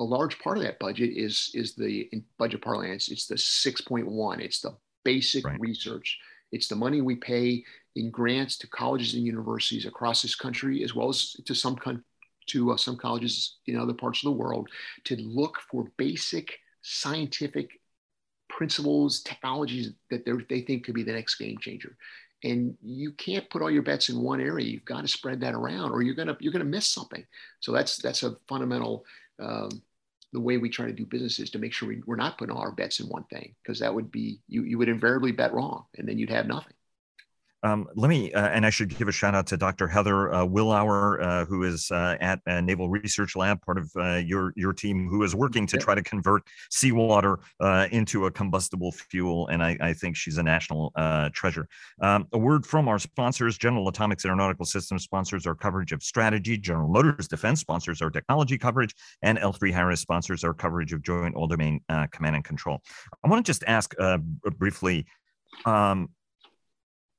a 0.00 0.04
large 0.04 0.38
part 0.38 0.58
of 0.58 0.64
that 0.64 0.78
budget 0.78 1.10
is 1.16 1.50
is 1.54 1.74
the 1.74 2.08
in 2.12 2.24
budget 2.38 2.62
parlance. 2.62 3.08
It's 3.08 3.26
the 3.26 3.36
6.1. 3.36 4.40
It's 4.40 4.60
the 4.60 4.76
basic 5.04 5.46
right. 5.46 5.60
research. 5.60 6.18
It's 6.54 6.68
the 6.68 6.76
money 6.76 7.00
we 7.00 7.16
pay 7.16 7.64
in 7.96 8.10
grants 8.10 8.56
to 8.58 8.66
colleges 8.68 9.14
and 9.14 9.24
universities 9.24 9.86
across 9.86 10.22
this 10.22 10.34
country, 10.34 10.82
as 10.82 10.94
well 10.94 11.08
as 11.08 11.32
to 11.44 11.54
some 11.54 11.76
to 12.46 12.72
uh, 12.72 12.76
some 12.76 12.96
colleges 12.96 13.56
in 13.66 13.78
other 13.78 13.94
parts 13.94 14.20
of 14.22 14.26
the 14.26 14.38
world, 14.38 14.68
to 15.04 15.16
look 15.16 15.58
for 15.70 15.90
basic 15.96 16.58
scientific 16.82 17.80
principles, 18.48 19.22
technologies 19.22 19.92
that 20.10 20.24
they 20.48 20.60
think 20.60 20.84
could 20.84 20.94
be 20.94 21.02
the 21.02 21.12
next 21.12 21.36
game 21.36 21.58
changer. 21.58 21.96
And 22.42 22.76
you 22.82 23.12
can't 23.12 23.48
put 23.48 23.62
all 23.62 23.70
your 23.70 23.82
bets 23.82 24.10
in 24.10 24.20
one 24.20 24.40
area. 24.40 24.66
You've 24.66 24.84
got 24.84 25.00
to 25.00 25.08
spread 25.08 25.40
that 25.40 25.54
around, 25.54 25.92
or 25.92 26.02
you're 26.02 26.14
gonna 26.14 26.36
you're 26.40 26.52
gonna 26.52 26.64
miss 26.64 26.86
something. 26.86 27.24
So 27.60 27.72
that's 27.72 27.96
that's 27.96 28.22
a 28.22 28.36
fundamental. 28.48 29.04
Um, 29.40 29.82
the 30.34 30.40
way 30.40 30.58
we 30.58 30.68
try 30.68 30.84
to 30.84 30.92
do 30.92 31.06
business 31.06 31.38
is 31.38 31.48
to 31.50 31.60
make 31.60 31.72
sure 31.72 31.88
we, 31.88 32.02
we're 32.06 32.16
not 32.16 32.36
putting 32.36 32.54
all 32.54 32.60
our 32.60 32.72
bets 32.72 32.98
in 32.98 33.06
one 33.06 33.22
thing 33.24 33.54
because 33.62 33.78
that 33.78 33.94
would 33.94 34.10
be 34.10 34.40
you 34.48 34.64
you 34.64 34.76
would 34.76 34.88
invariably 34.88 35.32
bet 35.32 35.54
wrong 35.54 35.84
and 35.96 36.06
then 36.06 36.18
you'd 36.18 36.28
have 36.28 36.46
nothing. 36.46 36.74
Um, 37.64 37.88
let 37.96 38.10
me, 38.10 38.30
uh, 38.34 38.48
and 38.48 38.66
I 38.66 38.70
should 38.70 38.94
give 38.96 39.08
a 39.08 39.12
shout 39.12 39.34
out 39.34 39.46
to 39.46 39.56
Dr. 39.56 39.88
Heather 39.88 40.34
uh, 40.34 40.44
Willauer, 40.44 41.22
uh, 41.22 41.44
who 41.46 41.62
is 41.62 41.90
uh, 41.90 42.18
at 42.20 42.40
uh, 42.46 42.60
Naval 42.60 42.90
Research 42.90 43.36
Lab, 43.36 43.62
part 43.62 43.78
of 43.78 43.90
uh, 43.96 44.16
your 44.16 44.52
your 44.54 44.74
team, 44.74 45.08
who 45.08 45.22
is 45.22 45.34
working 45.34 45.66
to 45.68 45.78
try 45.78 45.94
to 45.94 46.02
convert 46.02 46.42
seawater 46.70 47.38
into 47.90 48.26
a 48.26 48.30
combustible 48.30 48.92
fuel. 48.92 49.48
And 49.48 49.62
I, 49.62 49.78
I 49.80 49.92
think 49.94 50.14
she's 50.14 50.36
a 50.36 50.42
national 50.42 50.92
treasure. 51.32 51.66
Um, 52.02 52.28
a 52.32 52.38
word 52.38 52.66
from 52.66 52.86
our 52.86 52.98
sponsors: 52.98 53.56
General 53.56 53.88
Atomics 53.88 54.26
Aeronautical 54.26 54.66
Systems 54.66 55.02
sponsors 55.02 55.46
our 55.46 55.54
coverage 55.54 55.92
of 55.92 56.02
strategy. 56.02 56.58
General 56.58 56.88
Motors 56.88 57.28
Defense 57.28 57.60
sponsors 57.60 58.02
our 58.02 58.10
technology 58.10 58.58
coverage, 58.58 58.94
and 59.22 59.38
L3 59.38 59.72
Harris 59.72 60.00
sponsors 60.00 60.44
our 60.44 60.52
coverage 60.52 60.92
of 60.92 61.00
Joint 61.00 61.34
All 61.34 61.46
Domain 61.46 61.80
Command 62.10 62.36
and 62.36 62.44
Control. 62.44 62.82
I 63.24 63.28
want 63.28 63.44
to 63.44 63.48
just 63.48 63.64
ask 63.66 63.94
briefly. 64.58 65.06
Um, 65.64 66.10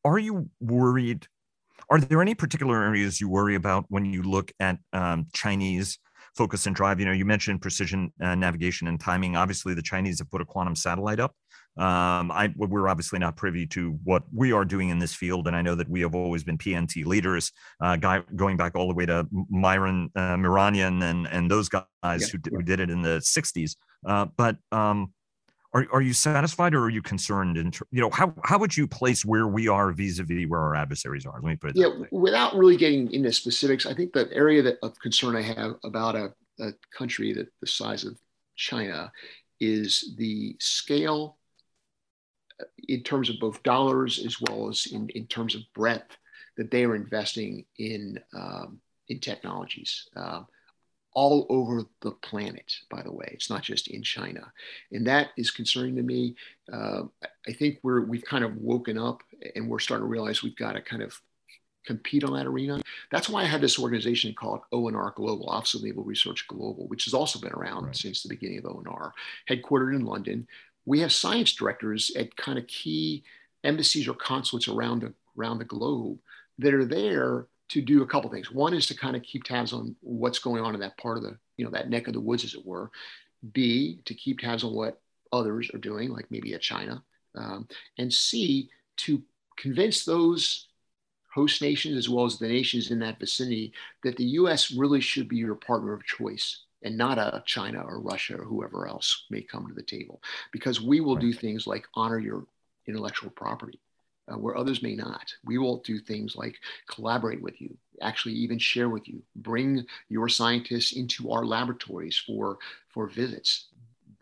are 0.05 0.19
you 0.19 0.49
worried? 0.61 1.27
Are 1.89 1.99
there 1.99 2.21
any 2.21 2.35
particular 2.35 2.83
areas 2.83 3.19
you 3.19 3.27
worry 3.27 3.55
about 3.55 3.85
when 3.89 4.05
you 4.05 4.23
look 4.23 4.51
at 4.59 4.77
um, 4.93 5.27
Chinese 5.33 5.99
focus 6.35 6.67
and 6.67 6.75
drive? 6.75 6.99
You 6.99 7.07
know, 7.07 7.11
you 7.11 7.25
mentioned 7.25 7.61
precision 7.61 8.13
uh, 8.21 8.35
navigation 8.35 8.87
and 8.87 8.99
timing. 8.99 9.35
Obviously, 9.35 9.73
the 9.73 9.81
Chinese 9.81 10.19
have 10.19 10.31
put 10.31 10.41
a 10.41 10.45
quantum 10.45 10.75
satellite 10.75 11.19
up. 11.19 11.35
Um, 11.77 12.31
I, 12.31 12.53
we're 12.55 12.87
obviously 12.87 13.19
not 13.19 13.35
privy 13.35 13.67
to 13.67 13.99
what 14.05 14.23
we 14.33 14.53
are 14.53 14.63
doing 14.63 14.89
in 14.89 14.99
this 14.99 15.13
field, 15.13 15.47
and 15.47 15.55
I 15.55 15.61
know 15.61 15.75
that 15.75 15.89
we 15.89 15.99
have 16.01 16.15
always 16.15 16.43
been 16.43 16.57
PNT 16.57 17.05
leaders, 17.05 17.51
uh, 17.81 17.97
guy, 17.97 18.21
going 18.33 18.55
back 18.55 18.75
all 18.75 18.87
the 18.87 18.93
way 18.93 19.05
to 19.05 19.27
Myron 19.49 20.09
uh, 20.15 20.37
Miranian 20.37 21.03
and 21.03 21.27
and 21.27 21.51
those 21.51 21.67
guys 21.67 21.83
yeah. 22.03 22.17
who, 22.31 22.39
who, 22.49 22.63
did 22.63 22.79
it 22.79 22.89
in 22.89 23.01
the 23.01 23.17
'60s. 23.19 23.75
Uh, 24.07 24.27
but 24.37 24.55
um, 24.71 25.13
are, 25.75 25.85
are 25.91 26.01
you 26.01 26.13
satisfied 26.13 26.73
or 26.73 26.83
are 26.83 26.89
you 26.89 27.01
concerned? 27.01 27.57
And 27.57 27.77
you 27.91 27.99
know, 27.99 28.09
how, 28.09 28.33
how 28.43 28.57
would 28.57 28.75
you 28.75 28.87
place 28.87 29.25
where 29.25 29.47
we 29.47 29.67
are 29.67 29.91
vis-a-vis 29.91 30.47
where 30.47 30.61
our 30.61 30.73
adversaries 30.73 31.25
are? 31.25 31.33
Let 31.33 31.43
me 31.43 31.55
put 31.57 31.71
it. 31.71 31.75
Yeah, 31.75 31.89
without 32.11 32.55
really 32.55 32.77
getting 32.77 33.11
into 33.11 33.31
specifics, 33.33 33.85
I 33.85 33.93
think 33.93 34.13
the 34.13 34.31
area 34.31 34.61
that, 34.63 34.77
of 34.81 34.97
concern 34.99 35.35
I 35.35 35.41
have 35.41 35.75
about 35.83 36.15
a, 36.15 36.33
a 36.59 36.71
country 36.97 37.33
that 37.33 37.49
the 37.59 37.67
size 37.67 38.05
of 38.05 38.17
China 38.55 39.11
is 39.59 40.15
the 40.17 40.55
scale 40.59 41.37
uh, 42.61 42.65
in 42.87 43.03
terms 43.03 43.29
of 43.29 43.35
both 43.41 43.61
dollars 43.63 44.23
as 44.25 44.39
well 44.39 44.69
as 44.69 44.87
in, 44.87 45.09
in 45.09 45.27
terms 45.27 45.55
of 45.55 45.61
breadth 45.73 46.17
that 46.55 46.71
they 46.71 46.85
are 46.85 46.95
investing 46.95 47.65
in 47.77 48.17
um, 48.33 48.79
in 49.09 49.19
technologies. 49.19 50.07
Uh, 50.15 50.43
all 51.15 51.47
over 51.49 51.85
the 52.01 52.11
planet, 52.11 52.75
by 52.91 53.01
the 53.01 53.11
way. 53.11 53.29
It's 53.31 53.49
not 53.49 53.63
just 53.63 53.87
in 53.87 54.03
China. 54.03 54.51
And 54.91 55.07
that 55.07 55.29
is 55.37 55.49
concerning 55.49 55.95
to 55.95 56.03
me. 56.03 56.35
Uh, 56.71 57.03
I 57.47 57.53
think 57.53 57.79
we're, 57.81 58.01
we've 58.01 58.25
kind 58.25 58.43
of 58.43 58.57
woken 58.57 58.97
up 58.97 59.23
and 59.55 59.69
we're 59.69 59.79
starting 59.79 60.05
to 60.05 60.11
realize 60.11 60.43
we've 60.43 60.55
got 60.57 60.73
to 60.73 60.81
kind 60.81 61.01
of 61.01 61.19
compete 61.85 62.23
on 62.23 62.33
that 62.33 62.45
arena. 62.45 62.81
That's 63.11 63.29
why 63.29 63.43
I 63.43 63.45
have 63.45 63.61
this 63.61 63.79
organization 63.79 64.33
called 64.33 64.61
ONR 64.73 65.15
Global, 65.15 65.49
Office 65.49 65.75
of 65.75 65.83
Naval 65.83 66.03
Research 66.03 66.47
Global, 66.47 66.87
which 66.87 67.05
has 67.05 67.13
also 67.13 67.39
been 67.39 67.53
around 67.53 67.85
right. 67.85 67.95
since 67.95 68.21
the 68.21 68.29
beginning 68.29 68.57
of 68.59 68.65
ONR, 68.65 69.11
headquartered 69.49 69.95
in 69.95 70.05
London. 70.05 70.47
We 70.85 70.99
have 70.99 71.13
science 71.13 71.53
directors 71.53 72.11
at 72.15 72.35
kind 72.35 72.57
of 72.59 72.67
key 72.67 73.23
embassies 73.63 74.07
or 74.07 74.15
consulates 74.15 74.67
around 74.67 75.03
the, 75.03 75.13
around 75.37 75.59
the 75.59 75.65
globe 75.65 76.19
that 76.59 76.73
are 76.73 76.85
there 76.85 77.47
to 77.69 77.81
do 77.81 78.03
a 78.03 78.07
couple 78.07 78.29
things. 78.29 78.51
One 78.51 78.73
is 78.73 78.85
to 78.87 78.97
kind 78.97 79.15
of 79.15 79.23
keep 79.23 79.43
tabs 79.43 79.73
on 79.73 79.95
what's 80.01 80.39
going 80.39 80.63
on 80.63 80.75
in 80.75 80.81
that 80.81 80.97
part 80.97 81.17
of 81.17 81.23
the, 81.23 81.37
you 81.57 81.65
know, 81.65 81.71
that 81.71 81.89
neck 81.89 82.07
of 82.07 82.13
the 82.13 82.19
woods, 82.19 82.43
as 82.43 82.53
it 82.53 82.65
were. 82.65 82.91
B, 83.53 84.01
to 84.05 84.13
keep 84.13 84.39
tabs 84.39 84.63
on 84.63 84.73
what 84.73 85.01
others 85.31 85.69
are 85.73 85.79
doing, 85.79 86.09
like 86.09 86.29
maybe 86.29 86.53
at 86.53 86.61
China. 86.61 87.03
Um, 87.35 87.67
and 87.97 88.13
C, 88.13 88.69
to 88.97 89.21
convince 89.57 90.05
those 90.05 90.67
host 91.33 91.61
nations 91.61 91.97
as 91.97 92.07
well 92.07 92.25
as 92.25 92.39
the 92.39 92.47
nations 92.47 92.91
in 92.91 92.99
that 92.99 93.19
vicinity 93.19 93.73
that 94.03 94.15
the 94.15 94.23
US 94.23 94.71
really 94.71 95.01
should 95.01 95.27
be 95.27 95.35
your 95.35 95.55
partner 95.55 95.93
of 95.93 96.05
choice 96.05 96.63
and 96.83 96.97
not 96.97 97.17
a 97.17 97.43
China 97.45 97.81
or 97.81 97.99
Russia 97.99 98.37
or 98.39 98.45
whoever 98.45 98.87
else 98.87 99.25
may 99.29 99.41
come 99.41 99.67
to 99.67 99.73
the 99.73 99.83
table. 99.83 100.21
Because 100.53 100.81
we 100.81 101.01
will 101.01 101.15
do 101.15 101.33
things 101.33 101.67
like 101.67 101.87
honor 101.95 102.19
your 102.19 102.45
intellectual 102.87 103.31
property 103.31 103.79
uh, 104.31 104.37
where 104.37 104.57
others 104.57 104.81
may 104.81 104.95
not. 104.95 105.33
We 105.43 105.57
will 105.57 105.77
do 105.77 105.99
things 105.99 106.35
like 106.35 106.55
collaborate 106.89 107.41
with 107.41 107.61
you, 107.61 107.75
actually 108.01 108.33
even 108.35 108.59
share 108.59 108.89
with 108.89 109.07
you, 109.07 109.21
bring 109.35 109.85
your 110.09 110.29
scientists 110.29 110.93
into 110.93 111.31
our 111.31 111.45
laboratories 111.45 112.21
for, 112.25 112.57
for 112.89 113.07
visits. 113.07 113.67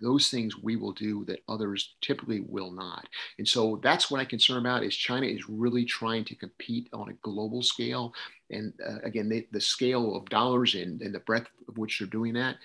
Those 0.01 0.29
things 0.29 0.57
we 0.57 0.75
will 0.75 0.91
do 0.91 1.23
that 1.25 1.43
others 1.47 1.95
typically 2.01 2.41
will 2.41 2.71
not. 2.71 3.07
And 3.37 3.47
so 3.47 3.79
that's 3.81 4.11
what 4.11 4.19
I 4.19 4.25
concern 4.25 4.57
about 4.57 4.83
is 4.83 4.93
China 4.93 5.25
is 5.25 5.47
really 5.47 5.85
trying 5.85 6.25
to 6.25 6.35
compete 6.35 6.89
on 6.91 7.09
a 7.09 7.13
global 7.21 7.61
scale. 7.61 8.13
And 8.49 8.73
uh, 8.85 8.99
again, 9.03 9.29
they, 9.29 9.47
the 9.53 9.61
scale 9.61 10.17
of 10.17 10.25
dollars 10.25 10.75
and, 10.75 11.01
and 11.01 11.15
the 11.15 11.19
breadth 11.19 11.47
of 11.69 11.77
which 11.77 11.99
they're 11.99 12.07
doing 12.09 12.33
that 12.33 12.57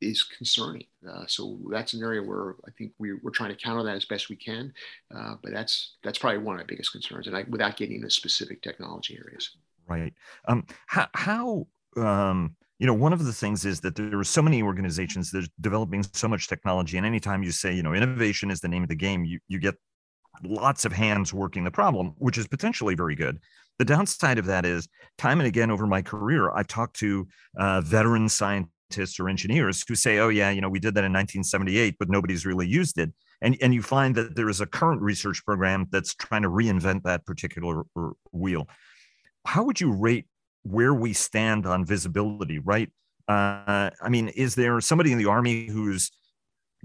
is 0.00 0.22
concerning. 0.22 0.84
Uh, 1.08 1.24
so 1.26 1.58
that's 1.70 1.94
an 1.94 2.02
area 2.02 2.22
where 2.22 2.56
I 2.66 2.70
think 2.76 2.92
we, 2.98 3.12
are 3.12 3.30
trying 3.32 3.50
to 3.50 3.56
counter 3.56 3.82
that 3.84 3.96
as 3.96 4.04
best 4.04 4.28
we 4.28 4.36
can. 4.36 4.72
Uh, 5.14 5.36
but 5.42 5.52
that's 5.52 5.96
that's 6.02 6.18
probably 6.18 6.38
one 6.38 6.56
of 6.56 6.60
my 6.60 6.66
biggest 6.66 6.92
concerns, 6.92 7.26
and 7.26 7.36
I, 7.36 7.44
without 7.48 7.76
getting 7.76 7.96
into 7.96 8.10
specific 8.10 8.62
technology 8.62 9.18
areas. 9.18 9.56
Right. 9.88 10.12
Um, 10.48 10.66
how, 10.86 11.06
how 11.14 11.66
um, 11.96 12.56
you 12.78 12.86
know, 12.86 12.94
one 12.94 13.12
of 13.12 13.24
the 13.24 13.32
things 13.32 13.64
is 13.64 13.80
that 13.80 13.94
there 13.94 14.18
are 14.18 14.24
so 14.24 14.42
many 14.42 14.62
organizations 14.62 15.30
that 15.30 15.44
are 15.44 15.48
developing 15.60 16.02
so 16.12 16.28
much 16.28 16.48
technology, 16.48 16.96
and 16.96 17.06
anytime 17.06 17.42
you 17.42 17.52
say, 17.52 17.72
you 17.72 17.82
know, 17.82 17.94
innovation 17.94 18.50
is 18.50 18.60
the 18.60 18.68
name 18.68 18.82
of 18.82 18.88
the 18.88 18.96
game, 18.96 19.24
you 19.24 19.38
you 19.48 19.58
get 19.58 19.76
lots 20.44 20.84
of 20.84 20.92
hands 20.92 21.32
working 21.32 21.64
the 21.64 21.70
problem, 21.70 22.14
which 22.18 22.36
is 22.36 22.46
potentially 22.46 22.94
very 22.94 23.14
good. 23.14 23.38
The 23.78 23.84
downside 23.84 24.38
of 24.38 24.46
that 24.46 24.64
is, 24.64 24.88
time 25.18 25.40
and 25.40 25.46
again 25.46 25.70
over 25.70 25.86
my 25.86 26.02
career, 26.02 26.50
I've 26.50 26.66
talked 26.66 26.96
to 26.96 27.26
uh, 27.58 27.80
veteran 27.82 28.28
scientists 28.28 28.72
scientists 28.90 29.20
or 29.20 29.28
engineers 29.28 29.84
who 29.86 29.94
say, 29.94 30.18
oh, 30.18 30.28
yeah, 30.28 30.50
you 30.50 30.60
know, 30.60 30.68
we 30.68 30.78
did 30.78 30.94
that 30.94 31.04
in 31.04 31.12
1978, 31.12 31.96
but 31.98 32.08
nobody's 32.08 32.46
really 32.46 32.66
used 32.66 32.98
it. 32.98 33.12
And, 33.42 33.56
and 33.60 33.74
you 33.74 33.82
find 33.82 34.14
that 34.14 34.36
there 34.36 34.48
is 34.48 34.60
a 34.60 34.66
current 34.66 35.02
research 35.02 35.44
program 35.44 35.86
that's 35.90 36.14
trying 36.14 36.42
to 36.42 36.48
reinvent 36.48 37.02
that 37.02 37.26
particular 37.26 37.84
wheel. 38.32 38.68
How 39.46 39.64
would 39.64 39.80
you 39.80 39.92
rate 39.92 40.26
where 40.62 40.94
we 40.94 41.12
stand 41.12 41.66
on 41.66 41.84
visibility, 41.84 42.58
right? 42.58 42.90
uh, 43.28 43.90
I 44.00 44.08
mean, 44.08 44.28
is 44.28 44.54
there 44.54 44.80
somebody 44.80 45.12
in 45.12 45.18
the 45.18 45.26
army 45.26 45.66
who's 45.66 46.10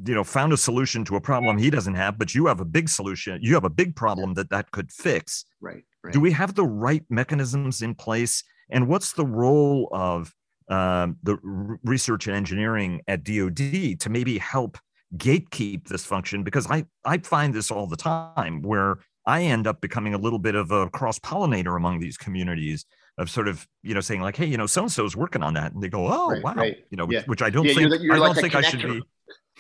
you 0.03 0.15
know 0.15 0.23
found 0.23 0.53
a 0.53 0.57
solution 0.57 1.03
to 1.05 1.15
a 1.17 1.21
problem 1.21 1.57
he 1.57 1.69
doesn't 1.69 1.95
have 1.95 2.17
but 2.17 2.33
you 2.33 2.47
have 2.47 2.61
a 2.61 2.65
big 2.65 2.87
solution 2.87 3.37
you 3.41 3.53
have 3.53 3.65
a 3.65 3.69
big 3.69 3.93
problem 3.93 4.33
that 4.33 4.49
that 4.49 4.71
could 4.71 4.89
fix 4.89 5.43
right, 5.59 5.83
right. 6.01 6.13
do 6.13 6.19
we 6.21 6.31
have 6.31 6.55
the 6.55 6.63
right 6.63 7.03
mechanisms 7.09 7.81
in 7.81 7.93
place 7.93 8.41
and 8.69 8.87
what's 8.87 9.11
the 9.11 9.25
role 9.25 9.89
of 9.91 10.33
um, 10.71 11.17
the 11.21 11.34
r- 11.34 11.79
research 11.84 12.27
and 12.27 12.36
engineering 12.36 13.01
at 13.07 13.23
dod 13.23 13.57
to 13.57 14.10
maybe 14.10 14.38
help 14.38 14.77
gatekeep 15.17 15.86
this 15.89 16.05
function 16.05 16.41
because 16.41 16.65
i 16.71 16.86
i 17.03 17.17
find 17.17 17.53
this 17.53 17.69
all 17.69 17.86
the 17.86 17.97
time 17.97 18.62
where 18.62 18.99
i 19.27 19.43
end 19.43 19.67
up 19.67 19.81
becoming 19.81 20.13
a 20.13 20.17
little 20.17 20.39
bit 20.39 20.55
of 20.55 20.71
a 20.71 20.89
cross 20.91 21.19
pollinator 21.19 21.75
among 21.75 21.99
these 21.99 22.17
communities 22.17 22.86
of 23.17 23.29
sort 23.29 23.49
of 23.49 23.67
you 23.84 23.93
know 23.93 23.99
saying 23.99 24.21
like 24.21 24.38
hey 24.38 24.45
you 24.45 24.55
know 24.55 24.65
so 24.65 24.84
and 24.84 24.91
so 24.91 25.03
is 25.03 25.15
working 25.15 25.43
on 25.43 25.53
that 25.53 25.73
and 25.73 25.84
they 25.84 25.89
go 25.89 26.07
oh 26.07 26.29
right, 26.29 26.43
wow 26.43 26.53
right. 26.53 26.86
you 26.89 26.95
know 26.95 27.05
yeah. 27.12 27.19
which, 27.19 27.27
which, 27.27 27.41
i 27.41 27.49
don't 27.49 27.65
yeah, 27.65 27.73
think 27.73 27.89
you're, 27.89 27.99
you're 27.99 28.15
i 28.15 28.17
like 28.19 28.34
don't 28.34 28.41
think 28.41 28.55
i 28.55 28.62
should 28.62 28.81
be 28.81 29.01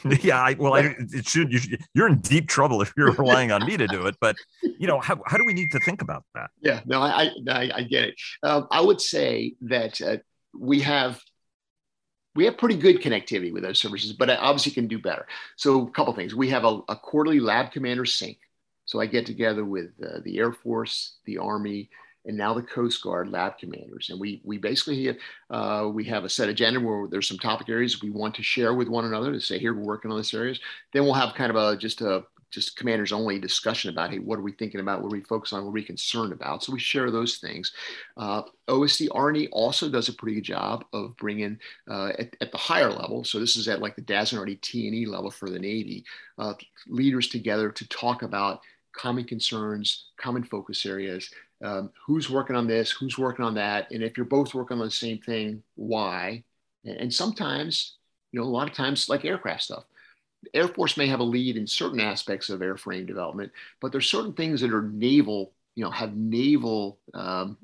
yeah, 0.21 0.41
I, 0.41 0.55
well, 0.57 0.73
I, 0.73 0.79
it 0.99 1.27
should, 1.27 1.51
you 1.51 1.59
should, 1.59 1.81
you're 1.93 2.07
in 2.07 2.19
deep 2.19 2.47
trouble 2.47 2.81
if 2.81 2.93
you're 2.97 3.11
relying 3.11 3.51
on 3.51 3.65
me 3.65 3.77
to 3.77 3.87
do 3.87 4.07
it. 4.07 4.15
But 4.19 4.35
you 4.63 4.87
know, 4.87 4.99
how, 4.99 5.21
how 5.27 5.37
do 5.37 5.45
we 5.45 5.53
need 5.53 5.71
to 5.71 5.79
think 5.79 6.01
about 6.01 6.23
that? 6.33 6.49
Yeah, 6.61 6.81
no, 6.85 7.01
I 7.01 7.29
I, 7.47 7.71
I 7.75 7.83
get 7.83 8.05
it. 8.05 8.15
Um, 8.41 8.67
I 8.71 8.81
would 8.81 9.01
say 9.01 9.53
that 9.61 10.01
uh, 10.01 10.17
we 10.57 10.81
have 10.81 11.21
we 12.33 12.45
have 12.45 12.57
pretty 12.57 12.77
good 12.77 13.01
connectivity 13.01 13.51
with 13.51 13.63
those 13.63 13.79
services, 13.79 14.13
but 14.13 14.29
I 14.29 14.35
obviously 14.37 14.71
can 14.71 14.87
do 14.87 14.99
better. 14.99 15.27
So 15.57 15.87
a 15.87 15.91
couple 15.91 16.13
things: 16.13 16.33
we 16.33 16.49
have 16.49 16.63
a, 16.63 16.79
a 16.89 16.95
quarterly 16.95 17.39
lab 17.39 17.71
commander 17.71 18.05
sync. 18.05 18.37
So 18.85 18.99
I 18.99 19.05
get 19.05 19.25
together 19.25 19.63
with 19.63 19.91
uh, 20.03 20.19
the 20.23 20.37
Air 20.37 20.51
Force, 20.51 21.17
the 21.25 21.37
Army, 21.37 21.89
and 22.25 22.37
now 22.37 22.53
the 22.53 22.61
Coast 22.61 23.01
Guard 23.01 23.29
lab 23.29 23.57
commanders. 23.57 24.09
And 24.09 24.19
we 24.19 24.41
we 24.43 24.57
basically 24.57 25.05
have, 25.05 25.17
uh, 25.49 25.87
we 25.89 26.03
have 26.05 26.23
a 26.23 26.29
set 26.29 26.49
agenda 26.49 26.79
where 26.79 27.07
there's 27.07 27.27
some 27.27 27.37
topic 27.37 27.69
areas 27.69 28.01
we 28.01 28.09
want 28.09 28.35
to 28.35 28.43
share 28.43 28.73
with 28.73 28.87
one 28.87 29.05
another 29.05 29.31
to 29.31 29.41
say 29.41 29.59
here 29.59 29.73
we're 29.73 29.83
working 29.83 30.11
on 30.11 30.17
this 30.17 30.33
areas. 30.33 30.59
Then 30.93 31.03
we'll 31.03 31.13
have 31.13 31.35
kind 31.35 31.49
of 31.49 31.55
a 31.55 31.77
just 31.77 32.01
a 32.01 32.23
just 32.51 32.75
commanders 32.75 33.11
only 33.11 33.39
discussion 33.39 33.89
about 33.89 34.11
hey 34.11 34.19
what 34.19 34.37
are 34.37 34.43
we 34.43 34.51
thinking 34.51 34.79
about? 34.79 35.01
What 35.01 35.13
are 35.13 35.17
we 35.17 35.23
focused 35.23 35.53
on? 35.53 35.63
What 35.63 35.69
are 35.69 35.73
we 35.73 35.83
concerned 35.83 36.33
about? 36.33 36.63
So 36.63 36.73
we 36.73 36.79
share 36.79 37.09
those 37.11 37.37
things. 37.37 37.71
Uh, 38.17 38.43
osd 38.67 39.07
R&E 39.11 39.47
also 39.51 39.89
does 39.89 40.09
a 40.09 40.13
pretty 40.13 40.35
good 40.35 40.43
job 40.43 40.85
of 40.93 41.15
bringing 41.17 41.57
uh, 41.89 42.09
at, 42.19 42.35
at, 42.41 42.51
the 42.51 42.57
higher 42.57 42.91
level. 42.91 43.23
So 43.23 43.39
this 43.39 43.55
is 43.55 43.67
at 43.67 43.81
like 43.81 43.95
the 43.95 44.01
DAS 44.01 44.33
and 44.33 44.61
T&E 44.61 45.05
level 45.05 45.31
for 45.31 45.49
the 45.49 45.59
navy 45.59 46.05
uh, 46.37 46.53
leaders 46.87 47.27
together 47.27 47.71
to 47.71 47.87
talk 47.87 48.23
about 48.23 48.61
common 48.93 49.23
concerns 49.23 50.09
common 50.17 50.43
focus 50.43 50.85
areas 50.85 51.29
um, 51.63 51.91
who's 52.05 52.29
working 52.29 52.55
on 52.55 52.67
this, 52.67 52.91
who's 52.91 53.17
working 53.17 53.45
on 53.45 53.55
that, 53.55 53.91
and 53.91 54.03
if 54.03 54.17
you're 54.17 54.25
both 54.25 54.53
working 54.53 54.79
on 54.79 54.85
the 54.85 54.91
same 54.91 55.19
thing, 55.19 55.61
why? 55.75 56.43
And 56.83 57.13
sometimes, 57.13 57.97
you 58.31 58.39
know, 58.39 58.45
a 58.45 58.49
lot 58.49 58.67
of 58.67 58.73
times, 58.73 59.09
like 59.09 59.25
aircraft 59.25 59.63
stuff, 59.63 59.83
Air 60.53 60.67
Force 60.67 60.97
may 60.97 61.07
have 61.07 61.19
a 61.19 61.23
lead 61.23 61.57
in 61.57 61.67
certain 61.67 61.99
aspects 61.99 62.49
of 62.49 62.61
airframe 62.61 63.07
development, 63.07 63.51
but 63.79 63.91
there's 63.91 64.09
certain 64.09 64.33
things 64.33 64.61
that 64.61 64.73
are 64.73 64.83
naval, 64.83 65.53
you 65.75 65.83
know, 65.83 65.91
have 65.91 66.15
naval 66.15 66.99
um, 67.13 67.57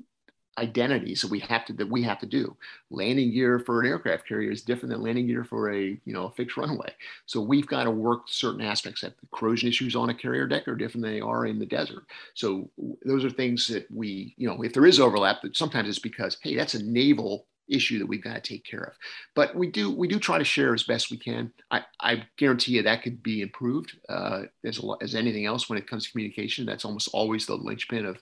identities 0.58 1.22
that 1.22 1.30
we 1.30 1.38
have 1.38 1.64
to 1.64 1.72
that 1.74 1.88
we 1.88 2.02
have 2.02 2.18
to 2.18 2.26
do. 2.26 2.56
Landing 2.90 3.32
gear 3.32 3.58
for 3.60 3.80
an 3.80 3.86
aircraft 3.86 4.26
carrier 4.26 4.50
is 4.50 4.62
different 4.62 4.92
than 4.92 5.02
landing 5.02 5.26
gear 5.26 5.44
for 5.44 5.72
a 5.72 5.98
you 6.04 6.12
know 6.12 6.26
a 6.26 6.30
fixed 6.32 6.56
runway. 6.56 6.92
So 7.26 7.40
we've 7.40 7.66
got 7.66 7.84
to 7.84 7.90
work 7.90 8.22
certain 8.26 8.60
aspects 8.60 9.00
that 9.02 9.18
the 9.20 9.28
corrosion 9.32 9.68
issues 9.68 9.96
on 9.96 10.10
a 10.10 10.14
carrier 10.14 10.46
deck 10.46 10.68
are 10.68 10.74
different 10.74 11.04
than 11.04 11.14
they 11.14 11.20
are 11.20 11.46
in 11.46 11.58
the 11.58 11.66
desert. 11.66 12.04
So 12.34 12.70
those 13.04 13.24
are 13.24 13.30
things 13.30 13.68
that 13.68 13.90
we 13.90 14.34
you 14.36 14.48
know 14.48 14.62
if 14.62 14.72
there 14.72 14.86
is 14.86 15.00
overlap, 15.00 15.38
sometimes 15.52 15.88
it's 15.88 15.98
because 15.98 16.36
hey 16.42 16.56
that's 16.56 16.74
a 16.74 16.82
naval 16.82 17.46
issue 17.68 17.98
that 17.98 18.06
we've 18.06 18.22
got 18.22 18.34
to 18.34 18.40
take 18.40 18.64
care 18.64 18.82
of. 18.82 18.94
But 19.34 19.54
we 19.54 19.68
do 19.68 19.90
we 19.90 20.08
do 20.08 20.18
try 20.18 20.38
to 20.38 20.44
share 20.44 20.74
as 20.74 20.82
best 20.82 21.10
we 21.10 21.16
can. 21.16 21.52
I, 21.70 21.82
I 22.00 22.24
guarantee 22.36 22.72
you 22.72 22.82
that 22.82 23.02
could 23.02 23.22
be 23.22 23.42
improved 23.42 23.96
uh, 24.08 24.42
as 24.64 24.82
a, 24.82 24.92
as 25.00 25.14
anything 25.14 25.46
else 25.46 25.68
when 25.68 25.78
it 25.78 25.86
comes 25.86 26.04
to 26.04 26.10
communication. 26.12 26.66
That's 26.66 26.84
almost 26.84 27.08
always 27.12 27.46
the 27.46 27.54
linchpin 27.54 28.06
of 28.06 28.20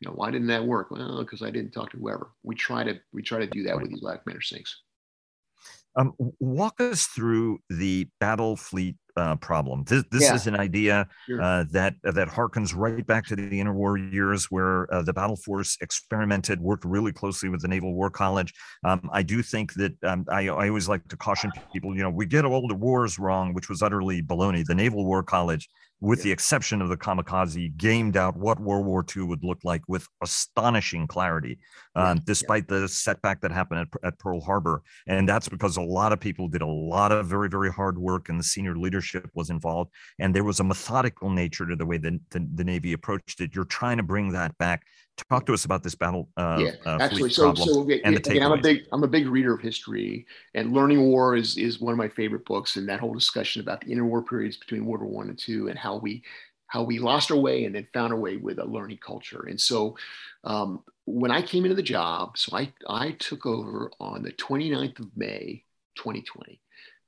you 0.00 0.08
know, 0.08 0.16
why 0.16 0.30
didn't 0.30 0.48
that 0.48 0.64
work? 0.64 0.90
Well, 0.90 1.20
because 1.20 1.42
I 1.42 1.50
didn't 1.50 1.72
talk 1.72 1.90
to 1.92 1.96
whoever. 1.96 2.28
We 2.42 2.54
try 2.54 2.84
to 2.84 3.00
we 3.12 3.22
try 3.22 3.38
to 3.38 3.46
do 3.46 3.62
that 3.64 3.80
with 3.80 3.90
these 3.90 4.00
Black 4.00 4.26
Matter 4.26 4.42
sinks. 4.42 4.80
Um, 5.96 6.12
walk 6.40 6.80
us 6.80 7.06
through 7.06 7.58
the 7.70 8.08
battle 8.18 8.56
fleet 8.56 8.96
uh, 9.16 9.36
problem. 9.36 9.84
This, 9.84 10.04
this 10.10 10.22
yeah. 10.24 10.34
is 10.34 10.46
an 10.46 10.56
idea 10.56 11.06
uh, 11.40 11.64
that 11.70 11.94
uh, 12.04 12.10
that 12.12 12.28
harkens 12.28 12.74
right 12.74 13.06
back 13.06 13.26
to 13.26 13.36
the 13.36 13.48
interwar 13.48 14.12
years, 14.12 14.50
where 14.50 14.92
uh, 14.92 15.02
the 15.02 15.12
battle 15.12 15.36
force 15.36 15.78
experimented, 15.80 16.60
worked 16.60 16.84
really 16.84 17.12
closely 17.12 17.48
with 17.48 17.62
the 17.62 17.68
Naval 17.68 17.94
War 17.94 18.10
College. 18.10 18.52
Um, 18.84 19.08
I 19.12 19.22
do 19.22 19.42
think 19.42 19.74
that 19.74 19.92
um, 20.02 20.24
I, 20.28 20.48
I, 20.48 20.68
always 20.68 20.88
like 20.88 21.06
to 21.08 21.16
caution 21.16 21.52
people. 21.72 21.94
You 21.96 22.02
know, 22.02 22.10
we 22.10 22.26
get 22.26 22.44
all 22.44 22.66
the 22.66 22.74
wars 22.74 23.18
wrong, 23.18 23.54
which 23.54 23.68
was 23.68 23.82
utterly 23.82 24.22
baloney. 24.22 24.64
The 24.64 24.74
Naval 24.74 25.04
War 25.04 25.22
College 25.22 25.68
with 26.04 26.22
the 26.22 26.30
exception 26.30 26.82
of 26.82 26.90
the 26.90 26.96
kamikaze, 26.98 27.74
gamed 27.78 28.14
out 28.14 28.36
what 28.36 28.60
World 28.60 28.84
War 28.84 29.02
II 29.16 29.22
would 29.22 29.42
look 29.42 29.60
like 29.64 29.80
with 29.88 30.06
astonishing 30.22 31.06
clarity, 31.06 31.58
um, 31.94 32.20
despite 32.26 32.68
the 32.68 32.86
setback 32.86 33.40
that 33.40 33.50
happened 33.50 33.80
at, 33.80 34.06
at, 34.06 34.18
Pearl 34.18 34.42
Harbor. 34.42 34.82
And 35.06 35.26
that's 35.26 35.48
because 35.48 35.78
a 35.78 35.82
lot 35.82 36.12
of 36.12 36.20
people 36.20 36.46
did 36.46 36.60
a 36.60 36.66
lot 36.66 37.10
of 37.10 37.26
very, 37.26 37.48
very 37.48 37.72
hard 37.72 37.96
work, 37.96 38.28
and 38.28 38.38
the 38.38 38.44
senior 38.44 38.76
leadership 38.76 39.30
was 39.32 39.48
involved. 39.48 39.92
And 40.18 40.34
there 40.34 40.44
was 40.44 40.60
a 40.60 40.64
methodical 40.64 41.30
nature 41.30 41.66
to 41.66 41.74
the 41.74 41.86
way 41.86 41.96
that 41.96 42.20
the, 42.30 42.46
the 42.54 42.64
Navy 42.64 42.92
approached 42.92 43.40
it. 43.40 43.54
You're 43.54 43.64
trying 43.64 43.96
to 43.96 44.02
bring 44.02 44.32
that 44.32 44.58
back 44.58 44.82
talk 45.30 45.46
to 45.46 45.52
us 45.52 45.64
about 45.64 45.82
this 45.82 45.94
battle. 45.94 46.28
Uh, 46.36 46.58
yeah, 46.60 46.70
uh, 46.86 46.98
actually, 47.00 47.30
so 47.30 47.54
so 47.54 47.88
and 48.04 48.16
again, 48.16 48.42
I'm 48.42 48.52
a 48.52 48.60
big 48.60 48.86
I'm 48.92 49.04
a 49.04 49.08
big 49.08 49.28
reader 49.28 49.54
of 49.54 49.60
history, 49.60 50.26
and 50.54 50.72
Learning 50.72 51.02
War 51.02 51.36
is 51.36 51.56
is 51.56 51.80
one 51.80 51.92
of 51.92 51.98
my 51.98 52.08
favorite 52.08 52.44
books, 52.44 52.76
and 52.76 52.88
that 52.88 53.00
whole 53.00 53.14
discussion 53.14 53.62
about 53.62 53.80
the 53.80 53.94
interwar 53.94 54.26
periods 54.26 54.56
between 54.56 54.86
World 54.86 55.02
War 55.02 55.10
One 55.10 55.28
and 55.28 55.38
Two, 55.38 55.68
and 55.68 55.78
how 55.78 55.96
we 55.98 56.22
how 56.66 56.82
we 56.82 56.98
lost 56.98 57.30
our 57.30 57.36
way 57.36 57.64
and 57.64 57.74
then 57.74 57.86
found 57.92 58.12
our 58.12 58.18
way 58.18 58.36
with 58.36 58.58
a 58.58 58.64
learning 58.64 58.98
culture. 58.98 59.46
And 59.48 59.60
so, 59.60 59.96
um, 60.42 60.82
when 61.04 61.30
I 61.30 61.40
came 61.42 61.64
into 61.64 61.76
the 61.76 61.82
job, 61.82 62.36
so 62.36 62.56
I 62.56 62.72
I 62.88 63.12
took 63.12 63.46
over 63.46 63.90
on 64.00 64.22
the 64.22 64.32
29th 64.32 65.00
of 65.00 65.16
May, 65.16 65.64
2020. 65.96 66.60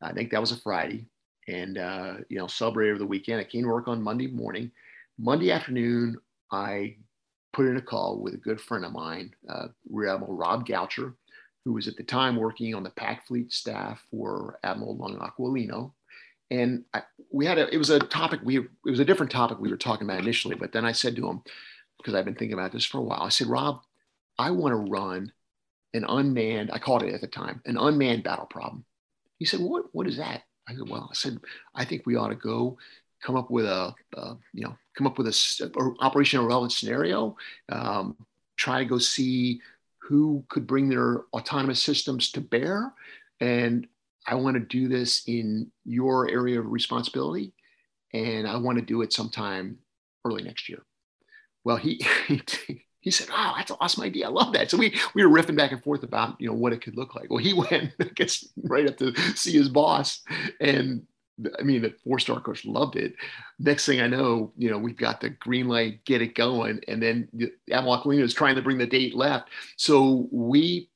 I 0.03 0.13
think 0.13 0.31
that 0.31 0.41
was 0.41 0.53
a 0.53 0.61
Friday, 0.61 1.07
and 1.49 1.79
uh, 1.79 2.15
you 2.29 2.39
know, 2.39 2.47
celebrated 2.47 2.93
over 2.93 2.99
the 2.99 3.07
weekend. 3.07 3.41
I 3.41 3.45
came 3.45 3.63
to 3.63 3.69
work 3.69 3.89
on 3.89 4.03
Monday 4.03 4.29
morning. 4.29 4.71
Monday 5.19 5.51
afternoon, 5.51 6.17
I 6.53 6.97
put 7.57 7.67
in 7.67 7.79
a 7.79 7.83
call 7.83 8.19
with 8.19 8.35
a 8.35 8.37
good 8.37 8.61
friend 8.61 8.85
of 8.85 8.93
mine, 8.93 9.35
uh, 9.49 9.69
Rear 9.89 10.15
Admiral 10.15 10.35
Rob 10.35 10.67
Gaucher, 10.67 11.15
who 11.65 11.73
was 11.73 11.89
at 11.89 11.97
the 11.97 12.03
time 12.03 12.37
working 12.37 12.75
on 12.75 12.83
the 12.83 12.91
PAC 12.91 13.27
fleet 13.27 13.51
staff 13.51 14.05
for 14.11 14.59
Admiral 14.63 14.99
Lung 14.99 15.19
Aquilino. 15.19 15.93
And 16.51 16.85
I, 16.93 17.03
we 17.33 17.47
had 17.47 17.57
a, 17.57 17.73
it 17.75 17.79
was 17.79 17.89
a 17.89 17.99
topic, 17.99 18.41
we, 18.45 18.59
it 18.59 18.69
was 18.85 19.01
a 19.01 19.07
different 19.07 19.33
topic 19.33 19.59
we 19.59 19.71
were 19.71 19.79
talking 19.79 20.07
about 20.07 20.21
initially, 20.21 20.55
but 20.55 20.71
then 20.71 20.85
I 20.85 20.93
said 20.93 21.17
to 21.17 21.27
him, 21.27 21.43
because 21.97 22.15
I've 22.15 22.27
been 22.27 22.35
thinking 22.35 22.59
about 22.59 22.73
this 22.73 22.85
for 22.85 22.99
a 22.99 23.03
while, 23.03 23.23
I 23.23 23.31
said, 23.31 23.47
Rob, 23.47 23.81
I 24.39 24.51
want 24.51 24.73
to 24.73 24.91
run 24.91 25.33
an 25.95 26.05
unmanned, 26.07 26.71
I 26.75 26.79
called 26.79 27.05
it 27.05 27.15
at 27.15 27.23
the 27.23 27.27
time, 27.27 27.63
an 27.65 27.79
unmanned 27.79 28.23
battle 28.23 28.45
problem. 28.45 28.85
He 29.39 29.47
said, 29.47 29.61
what, 29.61 29.87
what 29.93 30.07
is 30.07 30.19
that? 30.19 30.43
I 30.69 30.75
said, 30.75 30.91
well, 30.91 31.09
I 31.11 31.15
said, 31.15 31.41
I 31.75 31.87
think 31.87 32.03
we 32.05 32.17
ought 32.17 32.29
to 32.29 32.35
go 32.35 32.77
come 33.27 33.37
up 33.37 33.51
with 33.51 33.67
a, 33.67 33.93
you 34.53 34.65
know, 34.65 34.77
come 34.97 35.07
up 35.07 35.19
with 35.19 35.27
a, 35.27 35.95
operational 36.01 36.47
relevant 36.47 36.73
scenario, 36.73 37.37
um, 37.71 38.17
try 38.57 38.79
to 38.79 38.85
go 38.85 38.99
see 38.99 39.61
who 39.99 40.45
could 40.49 40.67
bring 40.67 40.89
their 40.89 41.23
autonomous 41.33 41.83
systems 41.83 42.31
to 42.31 42.41
bear. 42.41 42.93
And 43.41 43.89
I 44.29 44.37
want 44.37 44.55
to 44.55 44.61
do 44.61 44.87
this 44.89 45.25
in 45.27 45.73
your 45.85 46.31
area 46.31 46.61
of 46.61 46.71
responsibility. 46.71 47.53
And 48.15 48.47
I 48.47 48.57
want 48.57 48.79
to 48.79 48.85
do 48.85 49.03
it 49.03 49.13
sometime 49.13 49.79
early 50.25 50.45
next 50.45 50.69
year. 50.69 50.85
Well, 51.65 51.77
he, 51.77 52.01
he, 53.01 53.11
said, 53.11 53.27
"Oh, 53.33 53.55
that's 53.57 53.73
an 53.73 53.77
awesome 53.81 54.05
idea. 54.05 54.27
I 54.27 54.31
love 54.31 54.53
that." 54.53 54.71
So 54.71 54.79
we 54.79 54.97
we 55.15 55.27
were 55.27 55.37
riffing 55.37 55.57
back 55.57 55.73
and 55.73 55.83
forth 55.83 56.05
about 56.05 56.41
you 56.41 56.47
know 56.47 56.55
what 56.55 56.73
it 56.73 56.81
could 56.81 56.97
look 56.97 57.17
like. 57.17 57.29
Well, 57.29 57.43
he 57.43 57.53
went, 57.71 57.93
I 58.01 58.05
guess, 58.15 58.47
right 58.63 58.89
up 58.89 58.97
to 58.99 59.13
see 59.35 59.53
his 59.53 59.69
boss, 59.69 60.23
and 60.61 61.03
I 61.59 61.63
mean, 61.63 61.83
the 61.83 61.95
four 62.05 62.19
star 62.19 62.41
coach 62.41 62.65
loved 62.65 62.97
it. 62.97 63.15
Next 63.59 63.87
thing 63.87 64.01
I 64.01 64.07
know, 64.07 64.53
you 64.57 64.71
know, 64.71 64.79
we've 64.79 64.97
got 64.97 65.21
the 65.21 65.31
green 65.31 65.69
light, 65.69 66.05
get 66.05 66.23
it 66.23 66.35
going. 66.35 66.81
And 66.89 67.03
then 67.03 67.29
Admiral 67.71 67.99
Aquilino 67.99 68.23
is 68.23 68.35
trying 68.35 68.57
to 68.57 68.63
bring 68.63 68.79
the 68.79 68.87
date 68.87 69.15
left. 69.15 69.51
So 69.77 70.29
we, 70.31 70.89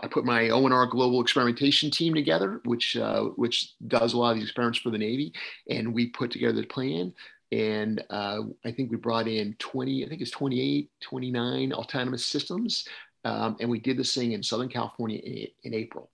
I 0.00 0.06
put 0.06 0.24
my 0.24 0.42
ONR 0.44 0.88
global 0.90 1.20
experimentation 1.20 1.90
team 1.90 2.14
together, 2.14 2.60
which, 2.64 2.96
uh, 2.96 3.24
which 3.36 3.72
does 3.88 4.12
a 4.12 4.18
lot 4.18 4.30
of 4.30 4.36
these 4.36 4.44
experiments 4.44 4.78
for 4.78 4.90
the 4.90 4.98
Navy. 4.98 5.32
And 5.68 5.92
we 5.92 6.08
put 6.08 6.30
together 6.30 6.60
the 6.60 6.66
plan. 6.66 7.12
And 7.50 8.04
uh, 8.10 8.42
I 8.64 8.70
think 8.70 8.90
we 8.90 8.98
brought 8.98 9.26
in 9.26 9.56
20, 9.58 10.04
I 10.04 10.08
think 10.08 10.20
it's 10.20 10.30
28, 10.30 10.90
29 11.00 11.72
autonomous 11.72 12.24
systems. 12.24 12.86
Um, 13.24 13.56
and 13.58 13.68
we 13.68 13.80
did 13.80 13.96
this 13.96 14.14
thing 14.14 14.32
in 14.32 14.42
Southern 14.42 14.68
California 14.68 15.18
in, 15.18 15.48
in 15.64 15.74
April. 15.74 16.10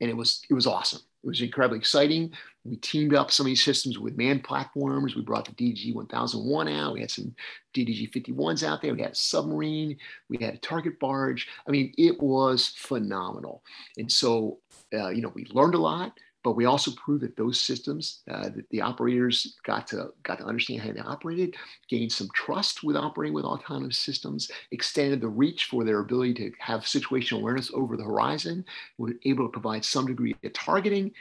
and 0.00 0.10
it 0.10 0.16
was 0.16 0.42
it 0.50 0.54
was 0.54 0.66
awesome. 0.66 1.00
It 1.24 1.26
was 1.26 1.40
incredibly 1.40 1.78
exciting. 1.78 2.32
We 2.68 2.76
teamed 2.76 3.14
up 3.14 3.30
some 3.30 3.46
of 3.46 3.48
these 3.48 3.64
systems 3.64 3.98
with 3.98 4.16
manned 4.16 4.44
platforms. 4.44 5.16
We 5.16 5.22
brought 5.22 5.44
the 5.44 5.52
DDG 5.52 5.94
1001 5.94 6.68
out. 6.68 6.94
We 6.94 7.00
had 7.00 7.10
some 7.10 7.34
DDG 7.74 8.10
51s 8.10 8.62
out 8.62 8.82
there. 8.82 8.94
We 8.94 9.02
had 9.02 9.12
a 9.12 9.16
submarine. 9.16 9.96
We 10.28 10.38
had 10.38 10.54
a 10.54 10.58
target 10.58 11.00
barge. 11.00 11.48
I 11.66 11.70
mean, 11.70 11.94
it 11.96 12.20
was 12.20 12.68
phenomenal. 12.76 13.62
And 13.96 14.10
so, 14.10 14.58
uh, 14.92 15.08
you 15.08 15.22
know, 15.22 15.32
we 15.34 15.46
learned 15.46 15.74
a 15.74 15.78
lot 15.78 16.12
but 16.44 16.56
we 16.56 16.64
also 16.64 16.92
proved 16.92 17.22
that 17.22 17.36
those 17.36 17.60
systems 17.60 18.20
uh, 18.30 18.48
that 18.48 18.68
the 18.70 18.80
operators 18.80 19.56
got 19.64 19.86
to 19.88 20.12
got 20.22 20.38
to 20.38 20.44
understand 20.44 20.80
how 20.80 20.92
they 20.92 21.00
operated 21.00 21.54
gained 21.88 22.12
some 22.12 22.28
trust 22.34 22.82
with 22.82 22.96
operating 22.96 23.34
with 23.34 23.44
autonomous 23.44 23.98
systems 23.98 24.50
extended 24.70 25.20
the 25.20 25.28
reach 25.28 25.64
for 25.64 25.84
their 25.84 26.00
ability 26.00 26.34
to 26.34 26.52
have 26.58 26.82
situational 26.82 27.40
awareness 27.40 27.70
over 27.74 27.96
the 27.96 28.04
horizon 28.04 28.64
were 28.98 29.12
able 29.24 29.44
to 29.44 29.52
provide 29.52 29.84
some 29.84 30.06
degree 30.06 30.34
of 30.42 30.52
targeting 30.52 31.12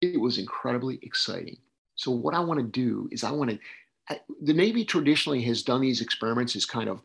it 0.00 0.20
was 0.20 0.38
incredibly 0.38 0.98
exciting 1.02 1.56
so 1.94 2.10
what 2.10 2.34
i 2.34 2.40
want 2.40 2.58
to 2.58 2.66
do 2.66 3.08
is 3.12 3.24
i 3.24 3.30
want 3.30 3.50
to 3.50 3.58
the 4.42 4.54
navy 4.54 4.84
traditionally 4.84 5.42
has 5.42 5.62
done 5.62 5.80
these 5.80 6.00
experiments 6.00 6.56
as 6.56 6.64
kind 6.64 6.88
of 6.88 7.00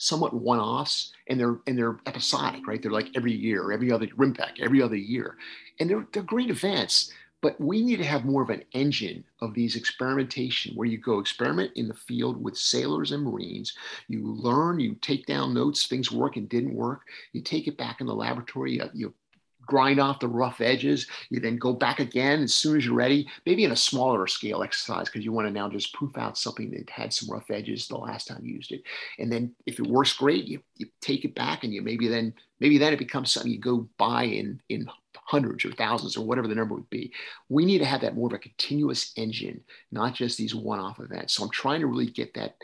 somewhat 0.00 0.32
one-offs 0.32 1.12
and 1.28 1.38
they're 1.38 1.58
and 1.66 1.76
they're 1.78 1.98
episodic, 2.06 2.66
right? 2.66 2.80
They're 2.80 2.90
like 2.90 3.10
every 3.14 3.32
year, 3.32 3.70
every 3.70 3.92
other 3.92 4.06
RIMPAC, 4.06 4.58
every 4.58 4.80
other 4.80 4.96
year. 4.96 5.36
And 5.78 5.90
they're, 5.90 6.06
they're 6.12 6.22
great 6.22 6.48
events, 6.48 7.12
but 7.42 7.60
we 7.60 7.82
need 7.84 7.98
to 7.98 8.04
have 8.04 8.24
more 8.24 8.42
of 8.42 8.48
an 8.48 8.64
engine 8.72 9.22
of 9.42 9.52
these 9.52 9.76
experimentation 9.76 10.74
where 10.74 10.88
you 10.88 10.96
go 10.96 11.18
experiment 11.18 11.72
in 11.76 11.86
the 11.86 11.94
field 11.94 12.42
with 12.42 12.56
sailors 12.56 13.12
and 13.12 13.22
Marines. 13.22 13.74
You 14.08 14.26
learn, 14.26 14.80
you 14.80 14.94
take 15.02 15.26
down 15.26 15.52
notes, 15.52 15.86
things 15.86 16.10
work 16.10 16.36
and 16.36 16.48
didn't 16.48 16.74
work. 16.74 17.02
You 17.32 17.42
take 17.42 17.68
it 17.68 17.76
back 17.76 18.00
in 18.00 18.06
the 18.06 18.14
laboratory, 18.14 18.80
uh, 18.80 18.88
you, 18.94 19.12
you 19.29 19.29
grind 19.66 20.00
off 20.00 20.20
the 20.20 20.28
rough 20.28 20.60
edges. 20.60 21.06
You 21.30 21.40
then 21.40 21.56
go 21.56 21.72
back 21.72 22.00
again 22.00 22.42
as 22.42 22.54
soon 22.54 22.76
as 22.76 22.84
you're 22.84 22.94
ready, 22.94 23.28
maybe 23.46 23.64
in 23.64 23.72
a 23.72 23.76
smaller 23.76 24.26
scale 24.26 24.62
exercise 24.62 25.06
because 25.06 25.24
you 25.24 25.32
want 25.32 25.46
to 25.46 25.52
now 25.52 25.68
just 25.68 25.94
proof 25.94 26.16
out 26.18 26.38
something 26.38 26.70
that 26.70 26.90
had 26.90 27.12
some 27.12 27.30
rough 27.30 27.50
edges 27.50 27.86
the 27.86 27.96
last 27.96 28.28
time 28.28 28.40
you 28.42 28.54
used 28.54 28.72
it. 28.72 28.82
And 29.18 29.30
then 29.30 29.54
if 29.66 29.78
it 29.78 29.86
works 29.86 30.12
great, 30.12 30.46
you, 30.46 30.60
you 30.76 30.86
take 31.00 31.24
it 31.24 31.34
back 31.34 31.64
and 31.64 31.72
you 31.72 31.82
maybe 31.82 32.08
then 32.08 32.34
maybe 32.58 32.78
then 32.78 32.92
it 32.92 32.98
becomes 32.98 33.32
something 33.32 33.50
you 33.50 33.58
go 33.58 33.88
buy 33.98 34.24
in 34.24 34.60
in 34.68 34.86
hundreds 35.14 35.64
or 35.64 35.72
thousands 35.72 36.16
or 36.16 36.26
whatever 36.26 36.48
the 36.48 36.54
number 36.54 36.74
would 36.74 36.90
be. 36.90 37.12
We 37.48 37.64
need 37.64 37.78
to 37.78 37.84
have 37.84 38.00
that 38.00 38.16
more 38.16 38.26
of 38.26 38.32
a 38.32 38.38
continuous 38.38 39.12
engine, 39.16 39.60
not 39.92 40.14
just 40.14 40.36
these 40.36 40.54
one-off 40.54 40.98
events. 40.98 41.34
So 41.34 41.44
I'm 41.44 41.50
trying 41.50 41.80
to 41.80 41.86
really 41.86 42.06
get 42.06 42.34
that 42.34 42.56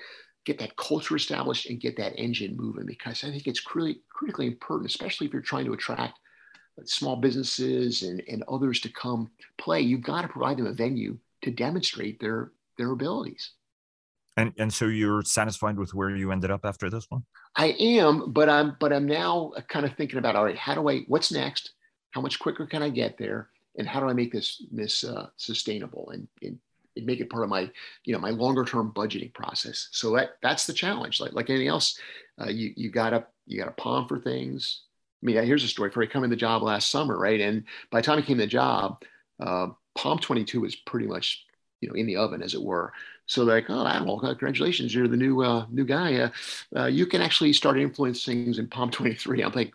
get 0.45 0.59
that 0.61 0.77
culture 0.77 1.17
established 1.17 1.69
and 1.69 1.81
get 1.81 1.97
that 1.97 2.17
engine 2.17 2.57
moving 2.57 2.87
because 2.87 3.25
I 3.25 3.31
think 3.31 3.47
it's 3.47 3.75
really 3.75 4.01
critically 4.09 4.47
important, 4.47 4.89
especially 4.89 5.27
if 5.27 5.33
you're 5.33 5.43
trying 5.43 5.65
to 5.67 5.73
attract 5.73 6.21
small 6.85 7.17
businesses 7.17 8.03
and, 8.03 8.23
and 8.29 8.45
others 8.49 8.81
to 8.81 8.89
come 8.89 9.31
play, 9.59 9.81
you've 9.81 10.03
got 10.03 10.23
to 10.23 10.29
provide 10.29 10.59
them 10.59 10.67
a 10.67 10.73
venue 10.73 11.19
to 11.43 11.51
demonstrate 11.51 12.21
their 12.21 12.53
their 12.79 12.91
abilities. 12.91 13.53
And 14.37 14.53
and 14.59 14.73
so 14.73 14.87
you're 14.87 15.23
satisfied 15.23 15.79
with 15.79 15.95
where 15.95 16.11
you 16.11 16.31
ended 16.31 16.51
up 16.51 16.65
after 16.65 16.91
this 16.91 17.07
one? 17.09 17.25
I 17.57 17.69
am, 17.79 18.33
but 18.33 18.49
I'm 18.49 18.77
but 18.79 18.93
I'm 18.93 19.07
now 19.07 19.53
kind 19.69 19.87
of 19.87 19.95
thinking 19.95 20.19
about 20.19 20.37
all 20.37 20.45
right, 20.45 20.59
how 20.59 20.75
do 20.75 20.89
I 20.89 21.01
what's 21.09 21.33
next? 21.33 21.73
How 22.11 22.21
much 22.21 22.39
quicker 22.39 22.67
can 22.67 22.83
I 22.83 22.91
get 22.91 23.17
there? 23.17 23.49
And 23.79 23.89
how 23.89 24.01
do 24.01 24.09
I 24.09 24.13
make 24.13 24.33
this 24.33 24.63
this 24.71 25.05
uh, 25.05 25.29
sustainable 25.37 26.11
and, 26.11 26.29
and 26.43 26.59
and 26.97 27.07
make 27.07 27.21
it 27.21 27.31
part 27.31 27.45
of 27.45 27.51
my 27.51 27.71
you 28.05 28.13
know 28.13 28.19
my 28.19 28.31
longer 28.31 28.65
term 28.65 28.93
budgeting 28.95 29.33
process? 29.33 29.89
So 29.93 30.15
that 30.17 30.37
that's 30.43 30.67
the 30.67 30.75
challenge. 30.75 31.19
Like 31.19 31.33
like 31.33 31.49
anything 31.49 31.69
else, 31.69 31.99
uh, 32.41 32.49
you 32.49 32.73
you 32.77 32.91
gotta 32.91 33.27
you 33.47 33.59
gotta 33.59 33.73
POM 33.73 34.07
for 34.07 34.19
things. 34.19 34.83
I 35.27 35.33
mean, 35.33 35.45
here's 35.45 35.65
a 35.65 35.69
story 35.69 35.91
for 35.91 36.07
come 36.07 36.23
in 36.23 36.31
the 36.31 36.37
job 36.37 36.63
last 36.63 36.89
summer, 36.89 37.19
right? 37.19 37.41
And 37.41 37.65
by 37.91 38.01
the 38.01 38.05
time 38.05 38.19
he 38.19 38.25
came 38.25 38.37
to 38.37 38.45
the 38.45 38.47
job, 38.47 39.03
uh, 39.41 39.69
POM 39.97 40.21
22 40.21 40.61
was 40.61 40.77
pretty 40.77 41.09
much, 41.09 41.45
you 41.81 41.89
know, 41.89 41.97
in 41.97 42.07
the 42.07 42.15
oven, 42.15 42.43
as 42.43 42.55
it 42.55 42.63
were. 42.63 42.93
So 43.27 43.43
like, 43.43 43.69
oh, 43.69 43.85
Admiral, 43.85 44.21
congratulations, 44.21 44.95
you're 44.95 45.09
the 45.09 45.17
new 45.17 45.43
uh, 45.43 45.67
new 45.69 45.85
guy. 45.85 46.15
Uh, 46.15 46.31
uh, 46.77 46.87
you 46.87 47.07
can 47.07 47.23
actually 47.23 47.53
start 47.55 47.77
influencing 47.77 48.45
things 48.45 48.61
in 48.61 48.69
POM 48.69 48.93
23. 48.93 49.43
I'm 49.43 49.53
like, 49.53 49.75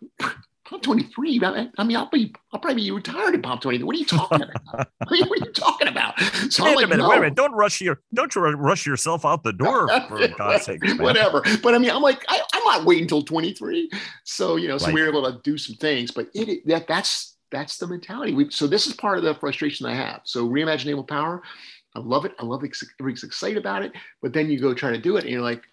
POM 0.72 0.80
23. 0.80 1.42
I 1.44 1.84
mean, 1.84 1.98
I'll 1.98 2.10
be, 2.10 2.34
I'll 2.54 2.60
probably 2.60 2.82
be 2.82 2.92
retired 2.92 3.36
in 3.36 3.42
POM 3.42 3.60
23. 3.60 3.84
What 3.84 3.96
are 3.96 4.00
you 4.00 4.06
talking 4.06 4.42
about? 4.42 4.88
what 4.98 5.12
are 5.12 5.16
you 5.16 5.52
talking 5.52 5.90
about? 5.90 6.18
So 6.50 6.64
wait 6.64 6.86
a 6.86 6.88
minute, 6.88 7.04
no. 7.04 7.10
wait 7.10 7.18
a 7.18 7.22
minute. 7.22 7.36
Don't 7.36 7.52
rush 7.52 7.82
your, 7.82 8.00
don't 8.14 8.34
rush 8.36 8.86
yourself 8.86 9.26
out 9.26 9.44
the 9.44 9.52
door 9.52 9.90
for 10.08 10.26
God's 10.30 10.64
sake. 10.64 10.82
Man. 10.82 10.98
Whatever. 11.00 11.44
But 11.62 11.76
I 11.76 11.78
mean, 11.78 11.92
I'm 11.92 12.02
like, 12.02 12.24
I, 12.30 12.38
am 12.54 12.64
not 12.64 12.86
waiting 12.86 13.04
until 13.04 13.22
23. 13.22 13.92
So 14.24 14.56
you 14.56 14.70
know, 14.70 14.78
so 14.78 14.86
right. 14.86 14.96
we 14.96 15.02
were 15.02 15.10
able 15.10 15.30
to 15.30 15.42
do 15.44 15.58
some 15.58 15.76
things. 15.76 16.12
But 16.12 16.30
it 16.34 16.66
that 16.68 16.88
that's 16.88 17.36
that's 17.52 17.78
the 17.78 17.88
mentality. 17.88 18.34
We, 18.34 18.50
so 18.50 18.66
this 18.66 18.88
is 18.88 18.94
part 18.94 19.18
of 19.18 19.26
the 19.26 19.36
frustration 19.36 19.86
I 19.86 19.96
have. 19.96 20.22
So 20.24 20.48
reimagine 20.48 20.86
naval 20.86 21.04
power. 21.04 21.44
I 21.96 22.00
love 22.00 22.24
it. 22.24 22.34
I 22.40 22.46
love 22.46 22.64
it. 22.64 22.72
Everybody's 22.98 23.24
excited 23.24 23.58
about 23.58 23.84
it. 23.84 23.92
But 24.22 24.32
then 24.32 24.50
you 24.50 24.58
go 24.58 24.74
try 24.74 24.92
to 24.92 24.98
do 24.98 25.18
it, 25.18 25.26
and 25.26 25.34
you're 25.34 25.42
like, 25.42 25.64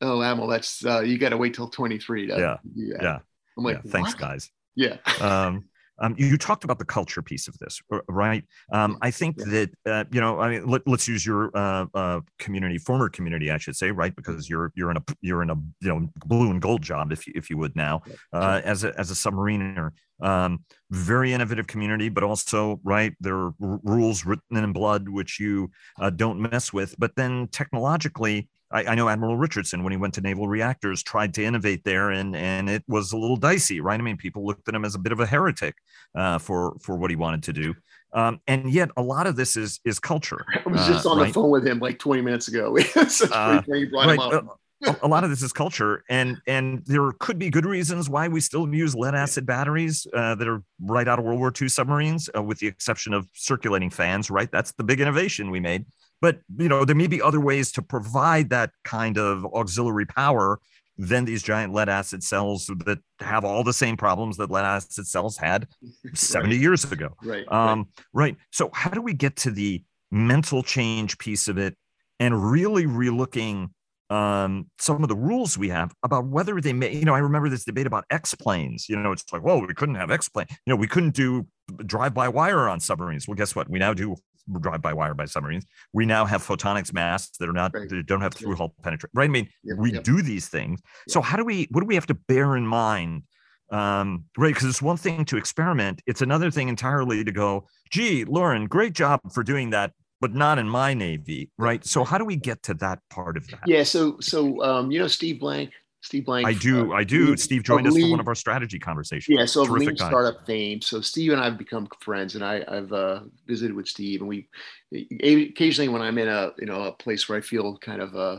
oh, 0.00 0.22
Admiral, 0.22 0.48
that's 0.48 0.84
uh, 0.86 1.00
you 1.00 1.18
got 1.18 1.30
to 1.30 1.36
wait 1.36 1.52
till 1.52 1.68
23 1.68 2.28
to 2.28 2.38
yeah. 2.38 2.56
Yeah. 2.74 3.18
I'm 3.58 3.64
like, 3.64 3.80
yeah, 3.84 3.90
thanks, 3.90 4.14
guys. 4.14 4.50
Yeah. 4.76 4.96
um, 5.20 5.64
um, 6.00 6.14
you 6.16 6.38
talked 6.38 6.64
about 6.64 6.78
the 6.78 6.84
culture 6.84 7.22
piece 7.22 7.48
of 7.48 7.58
this, 7.58 7.80
right? 8.08 8.44
Um, 8.72 8.98
I 9.02 9.10
think 9.10 9.36
yeah. 9.38 9.44
that 9.46 9.70
uh, 9.86 10.04
you 10.12 10.20
know, 10.20 10.38
I 10.38 10.50
mean, 10.50 10.66
let, 10.66 10.86
us 10.86 11.08
use 11.08 11.26
your 11.26 11.50
uh, 11.56 11.86
uh, 11.92 12.20
community, 12.38 12.78
former 12.78 13.08
community, 13.08 13.50
I 13.50 13.58
should 13.58 13.76
say, 13.76 13.90
right? 13.90 14.14
Because 14.14 14.48
you're 14.48 14.72
you're 14.76 14.90
in 14.90 14.96
a 14.96 15.02
you're 15.20 15.42
in 15.42 15.50
a 15.50 15.56
you 15.80 15.88
know 15.88 16.08
blue 16.24 16.50
and 16.50 16.62
gold 16.62 16.82
job, 16.82 17.12
if 17.12 17.26
you, 17.26 17.32
if 17.36 17.50
you 17.50 17.58
would 17.58 17.74
now, 17.74 18.02
uh, 18.32 18.60
as 18.64 18.84
a 18.84 18.98
as 18.98 19.10
a 19.10 19.14
submariner. 19.14 19.90
Um, 20.20 20.64
very 20.90 21.32
innovative 21.32 21.68
community, 21.68 22.08
but 22.08 22.24
also 22.24 22.80
right 22.82 23.14
there 23.20 23.36
are 23.36 23.54
r- 23.62 23.80
rules 23.84 24.24
written 24.24 24.56
in 24.56 24.72
blood 24.72 25.08
which 25.08 25.38
you 25.38 25.70
uh, 26.00 26.10
don't 26.10 26.40
mess 26.40 26.72
with. 26.72 26.96
But 26.98 27.14
then 27.14 27.46
technologically, 27.52 28.48
I, 28.70 28.84
I, 28.84 28.94
know 28.94 29.08
Admiral 29.08 29.36
Richardson, 29.36 29.82
when 29.82 29.92
he 29.92 29.96
went 29.96 30.14
to 30.14 30.20
Naval 30.20 30.46
Reactors, 30.46 31.02
tried 31.02 31.34
to 31.34 31.44
innovate 31.44 31.84
there, 31.84 32.10
and 32.10 32.36
and 32.36 32.68
it 32.68 32.84
was 32.86 33.12
a 33.12 33.16
little 33.16 33.36
dicey, 33.36 33.80
right? 33.80 33.98
I 33.98 34.02
mean, 34.02 34.16
people 34.16 34.46
looked 34.46 34.68
at 34.68 34.74
him 34.74 34.84
as 34.84 34.94
a 34.94 34.98
bit 34.98 35.12
of 35.12 35.20
a 35.20 35.26
heretic 35.26 35.76
uh, 36.14 36.38
for 36.38 36.76
for 36.80 36.96
what 36.96 37.10
he 37.10 37.16
wanted 37.16 37.42
to 37.44 37.52
do. 37.52 37.74
Um, 38.12 38.40
and 38.46 38.70
yet, 38.72 38.90
a 38.96 39.02
lot 39.02 39.26
of 39.26 39.36
this 39.36 39.56
is 39.56 39.80
is 39.84 39.98
culture. 39.98 40.44
I 40.66 40.68
was 40.68 40.86
just 40.86 41.06
uh, 41.06 41.10
on 41.10 41.18
right? 41.18 41.28
the 41.28 41.32
phone 41.32 41.50
with 41.50 41.66
him 41.66 41.78
like 41.78 41.98
20 41.98 42.22
minutes 42.22 42.48
ago. 42.48 42.76
uh, 43.32 43.62
right, 43.66 44.18
uh, 44.18 44.42
a, 44.86 44.96
a 45.02 45.08
lot 45.08 45.24
of 45.24 45.30
this 45.30 45.42
is 45.42 45.52
culture, 45.52 46.04
and 46.08 46.36
and 46.46 46.84
there 46.86 47.10
could 47.18 47.38
be 47.38 47.50
good 47.50 47.66
reasons 47.66 48.08
why 48.08 48.28
we 48.28 48.40
still 48.40 48.72
use 48.72 48.94
lead 48.94 49.14
acid 49.14 49.44
batteries 49.46 50.06
uh, 50.14 50.34
that 50.36 50.48
are 50.48 50.62
right 50.80 51.08
out 51.08 51.18
of 51.18 51.24
World 51.24 51.40
War 51.40 51.52
II 51.60 51.68
submarines, 51.68 52.30
uh, 52.36 52.42
with 52.42 52.58
the 52.58 52.66
exception 52.66 53.12
of 53.12 53.26
circulating 53.34 53.90
fans. 53.90 54.30
Right, 54.30 54.50
that's 54.50 54.72
the 54.72 54.84
big 54.84 55.00
innovation 55.00 55.50
we 55.50 55.60
made. 55.60 55.84
But 56.20 56.40
you 56.56 56.68
know, 56.68 56.84
there 56.84 56.96
may 56.96 57.06
be 57.06 57.22
other 57.22 57.40
ways 57.40 57.72
to 57.72 57.82
provide 57.82 58.50
that 58.50 58.70
kind 58.84 59.18
of 59.18 59.44
auxiliary 59.46 60.06
power 60.06 60.60
than 60.98 61.24
these 61.24 61.42
giant 61.44 61.72
lead 61.72 61.88
acid 61.88 62.24
cells 62.24 62.66
that 62.84 62.98
have 63.20 63.44
all 63.44 63.62
the 63.62 63.72
same 63.72 63.96
problems 63.96 64.36
that 64.36 64.50
lead 64.50 64.64
acid 64.64 65.06
cells 65.06 65.36
had 65.36 65.68
70 66.14 66.54
right. 66.54 66.60
years 66.60 66.84
ago. 66.90 67.10
Right, 67.22 67.50
um, 67.52 67.88
right. 68.12 68.24
Right. 68.30 68.36
So 68.50 68.70
how 68.72 68.90
do 68.90 69.00
we 69.00 69.14
get 69.14 69.36
to 69.36 69.50
the 69.50 69.84
mental 70.10 70.62
change 70.62 71.18
piece 71.18 71.48
of 71.48 71.56
it 71.56 71.76
and 72.18 72.50
really 72.50 72.84
relooking 72.84 73.70
um, 74.10 74.70
some 74.78 75.02
of 75.02 75.08
the 75.08 75.16
rules 75.16 75.58
we 75.58 75.68
have 75.68 75.94
about 76.02 76.26
whether 76.26 76.60
they 76.60 76.72
may, 76.72 76.94
you 76.94 77.04
know, 77.04 77.14
I 77.14 77.18
remember 77.18 77.48
this 77.48 77.64
debate 77.64 77.86
about 77.86 78.04
X 78.10 78.34
planes. 78.34 78.88
You 78.88 78.96
know, 78.96 79.12
it's 79.12 79.30
like, 79.32 79.42
well, 79.42 79.60
we 79.64 79.74
couldn't 79.74 79.96
have 79.96 80.10
X 80.10 80.28
plane. 80.28 80.46
You 80.64 80.72
know, 80.72 80.76
we 80.76 80.86
couldn't 80.86 81.14
do 81.14 81.46
drive 81.84 82.14
by 82.14 82.28
wire 82.28 82.68
on 82.68 82.80
submarines. 82.80 83.28
Well, 83.28 83.34
guess 83.34 83.54
what? 83.54 83.68
We 83.68 83.78
now 83.78 83.92
do 83.92 84.16
drive 84.60 84.82
by 84.82 84.92
wire 84.92 85.14
by 85.14 85.24
submarines. 85.24 85.66
We 85.92 86.06
now 86.06 86.24
have 86.24 86.46
photonics 86.46 86.92
masts 86.92 87.38
that 87.38 87.48
are 87.48 87.52
not 87.52 87.72
right. 87.74 87.88
that 87.88 88.06
don't 88.06 88.20
have 88.20 88.34
through 88.34 88.56
hull 88.56 88.74
penetration. 88.82 89.10
Right? 89.14 89.24
I 89.24 89.28
mean, 89.28 89.48
yep, 89.62 89.78
we 89.78 89.92
yep. 89.92 90.04
do 90.04 90.22
these 90.22 90.48
things. 90.48 90.80
So 91.08 91.20
how 91.20 91.36
do 91.36 91.44
we? 91.44 91.68
What 91.70 91.80
do 91.80 91.86
we 91.86 91.94
have 91.94 92.06
to 92.06 92.14
bear 92.14 92.56
in 92.56 92.66
mind? 92.66 93.22
Um, 93.70 94.24
right? 94.38 94.54
Because 94.54 94.68
it's 94.68 94.80
one 94.80 94.96
thing 94.96 95.24
to 95.26 95.36
experiment. 95.36 96.02
It's 96.06 96.22
another 96.22 96.50
thing 96.50 96.68
entirely 96.68 97.22
to 97.24 97.32
go. 97.32 97.66
Gee, 97.90 98.24
Lorin, 98.24 98.66
great 98.66 98.94
job 98.94 99.20
for 99.32 99.42
doing 99.42 99.70
that 99.70 99.92
but 100.20 100.34
not 100.34 100.58
in 100.58 100.68
my 100.68 100.94
navy 100.94 101.50
right 101.58 101.84
so 101.84 102.04
how 102.04 102.18
do 102.18 102.24
we 102.24 102.36
get 102.36 102.62
to 102.62 102.74
that 102.74 102.98
part 103.10 103.36
of 103.36 103.46
that 103.48 103.60
yeah 103.66 103.82
so 103.82 104.16
so 104.20 104.62
um, 104.64 104.90
you 104.90 104.98
know 104.98 105.06
steve 105.06 105.40
blank 105.40 105.70
Steve 106.00 106.26
Blank. 106.26 106.46
I 106.46 106.52
do. 106.52 106.92
Uh, 106.92 106.96
I 106.96 107.04
do. 107.04 107.36
Steve 107.36 107.64
joined 107.64 107.86
us 107.86 107.96
for 107.96 108.10
one 108.10 108.20
of 108.20 108.28
our 108.28 108.34
strategy 108.34 108.78
conversations. 108.78 109.36
Yeah. 109.36 109.44
So 109.46 109.66
Terrific 109.66 109.88
lean 109.88 109.96
startup 109.96 110.46
fame. 110.46 110.80
So 110.80 111.00
Steve 111.00 111.32
and 111.32 111.40
I 111.40 111.44
have 111.44 111.58
become 111.58 111.88
friends, 112.00 112.34
and 112.34 112.44
I, 112.44 112.64
have 112.72 112.92
uh, 112.92 113.20
visited 113.46 113.74
with 113.74 113.88
Steve, 113.88 114.20
and 114.20 114.28
we 114.28 114.48
occasionally 114.92 115.88
when 115.88 116.02
I'm 116.02 116.18
in 116.18 116.28
a 116.28 116.52
you 116.58 116.66
know 116.66 116.84
a 116.84 116.92
place 116.92 117.28
where 117.28 117.38
I 117.38 117.40
feel 117.40 117.76
kind 117.78 118.00
of 118.00 118.14
uh, 118.14 118.38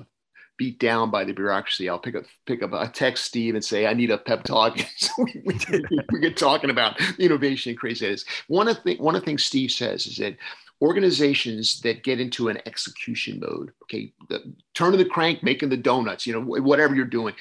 beat 0.58 0.80
down 0.80 1.12
by 1.12 1.24
the 1.24 1.34
bureaucracy, 1.34 1.90
I'll 1.90 2.00
pick 2.00 2.16
up 2.16 2.24
pick 2.46 2.64
up 2.64 2.72
a 2.74 2.88
text 2.88 3.26
Steve 3.26 3.56
and 3.56 3.64
say 3.64 3.88
I 3.88 3.94
need 3.94 4.12
a 4.12 4.18
pep 4.18 4.44
talk. 4.44 4.78
so 4.98 5.12
we, 5.18 5.42
we, 5.46 6.00
we, 6.12 6.20
get 6.20 6.38
talking 6.38 6.70
about 6.70 7.00
innovation 7.20 7.72
and 7.72 7.80
craziness. 7.80 8.24
One 8.48 8.68
of 8.68 8.78
the 8.84 8.96
one 8.98 9.16
of 9.16 9.22
the 9.22 9.26
things 9.26 9.44
Steve 9.44 9.72
says 9.72 10.08
is 10.08 10.18
that 10.18 10.38
organizations 10.82 11.82
that 11.82 12.04
get 12.04 12.20
into 12.20 12.50
an 12.50 12.60
execution 12.66 13.40
mode, 13.40 13.72
okay, 13.84 14.14
the, 14.30 14.54
turning 14.74 15.00
the 15.00 15.06
crank, 15.06 15.44
making 15.44 15.70
the 15.70 15.78
donuts, 15.78 16.26
you 16.26 16.34
know, 16.34 16.42
whatever 16.42 16.96
you're 16.96 17.06
doing, 17.06 17.34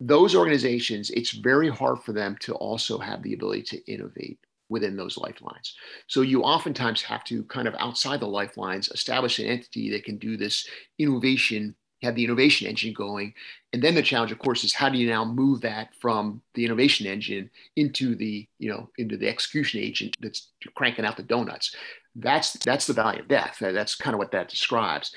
those 0.00 0.34
organizations, 0.34 1.10
it's 1.10 1.32
very 1.32 1.68
hard 1.68 1.98
for 2.00 2.12
them 2.12 2.36
to 2.40 2.54
also 2.54 2.98
have 2.98 3.22
the 3.22 3.34
ability 3.34 3.62
to 3.62 3.92
innovate. 3.92 4.38
within 4.70 4.96
those 4.96 5.18
lifelines. 5.18 5.74
So 6.06 6.22
you 6.22 6.42
oftentimes 6.44 7.02
have 7.02 7.24
to 7.24 7.42
kind 7.44 7.66
of 7.66 7.74
outside 7.80 8.20
the 8.20 8.28
lifelines 8.28 8.88
establish 8.88 9.40
an 9.40 9.46
entity 9.46 9.90
that 9.90 10.04
can 10.04 10.16
do 10.16 10.36
this 10.36 10.64
innovation, 10.96 11.74
have 12.02 12.14
the 12.14 12.24
innovation 12.24 12.66
engine 12.66 12.92
going. 12.92 13.34
And 13.72 13.82
then 13.82 13.94
the 13.94 14.02
challenge, 14.02 14.32
of 14.32 14.38
course, 14.38 14.64
is 14.64 14.72
how 14.72 14.88
do 14.88 14.98
you 14.98 15.08
now 15.08 15.24
move 15.24 15.60
that 15.62 15.94
from 16.00 16.40
the 16.54 16.64
innovation 16.64 17.06
engine 17.06 17.50
into 17.76 18.14
the, 18.14 18.46
you 18.58 18.70
know, 18.70 18.88
into 18.98 19.16
the 19.16 19.28
execution 19.28 19.80
agent 19.80 20.16
that's 20.20 20.48
cranking 20.74 21.04
out 21.04 21.16
the 21.16 21.22
donuts. 21.22 21.74
That's 22.16 22.54
that's 22.54 22.86
the 22.86 22.92
valley 22.92 23.20
of 23.20 23.28
death. 23.28 23.58
That's 23.60 23.94
kind 23.94 24.14
of 24.14 24.18
what 24.18 24.32
that 24.32 24.48
describes. 24.48 25.14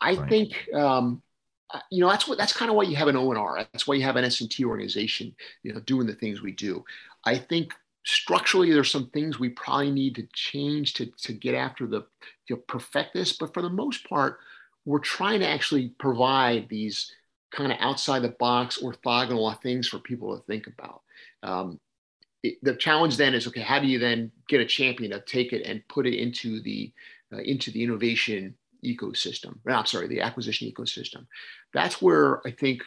I 0.00 0.14
right. 0.14 0.28
think 0.28 0.74
um, 0.74 1.22
you 1.90 2.00
know 2.00 2.08
that's 2.08 2.26
what 2.26 2.38
that's 2.38 2.56
kind 2.56 2.70
of 2.70 2.76
why 2.76 2.84
you 2.84 2.96
have 2.96 3.08
an 3.08 3.16
ONR. 3.16 3.66
That's 3.72 3.86
why 3.86 3.96
you 3.96 4.04
have 4.04 4.16
an 4.16 4.24
S&T 4.24 4.64
organization, 4.64 5.34
you 5.62 5.74
know, 5.74 5.80
doing 5.80 6.06
the 6.06 6.14
things 6.14 6.40
we 6.40 6.52
do. 6.52 6.84
I 7.24 7.36
think 7.36 7.74
structurally 8.04 8.72
there's 8.72 8.90
some 8.90 9.10
things 9.10 9.38
we 9.38 9.50
probably 9.50 9.90
need 9.90 10.14
to 10.14 10.26
change 10.32 10.94
to, 10.94 11.06
to 11.18 11.32
get 11.34 11.54
after 11.54 11.86
the 11.86 12.06
know, 12.48 12.56
perfect 12.56 13.12
this 13.12 13.34
but 13.34 13.52
for 13.52 13.60
the 13.60 13.68
most 13.68 14.08
part 14.08 14.38
we're 14.88 14.98
trying 14.98 15.40
to 15.40 15.46
actually 15.46 15.88
provide 15.98 16.66
these 16.70 17.12
kind 17.52 17.70
of 17.70 17.76
outside 17.78 18.22
the 18.22 18.34
box 18.40 18.78
orthogonal 18.82 19.60
things 19.60 19.86
for 19.86 19.98
people 19.98 20.34
to 20.34 20.42
think 20.44 20.66
about 20.66 21.02
um, 21.42 21.78
it, 22.42 22.56
the 22.62 22.74
challenge 22.74 23.18
then 23.18 23.34
is 23.34 23.46
okay 23.46 23.60
how 23.60 23.78
do 23.78 23.86
you 23.86 23.98
then 23.98 24.32
get 24.48 24.62
a 24.62 24.66
champion 24.66 25.10
to 25.10 25.20
take 25.20 25.52
it 25.52 25.66
and 25.66 25.86
put 25.88 26.06
it 26.06 26.14
into 26.14 26.60
the 26.62 26.90
uh, 27.32 27.38
into 27.38 27.70
the 27.70 27.82
innovation 27.82 28.54
ecosystem 28.82 29.58
i'm 29.66 29.84
sorry 29.84 30.06
the 30.06 30.22
acquisition 30.22 30.70
ecosystem 30.70 31.26
that's 31.74 32.00
where 32.00 32.40
i 32.46 32.50
think 32.50 32.82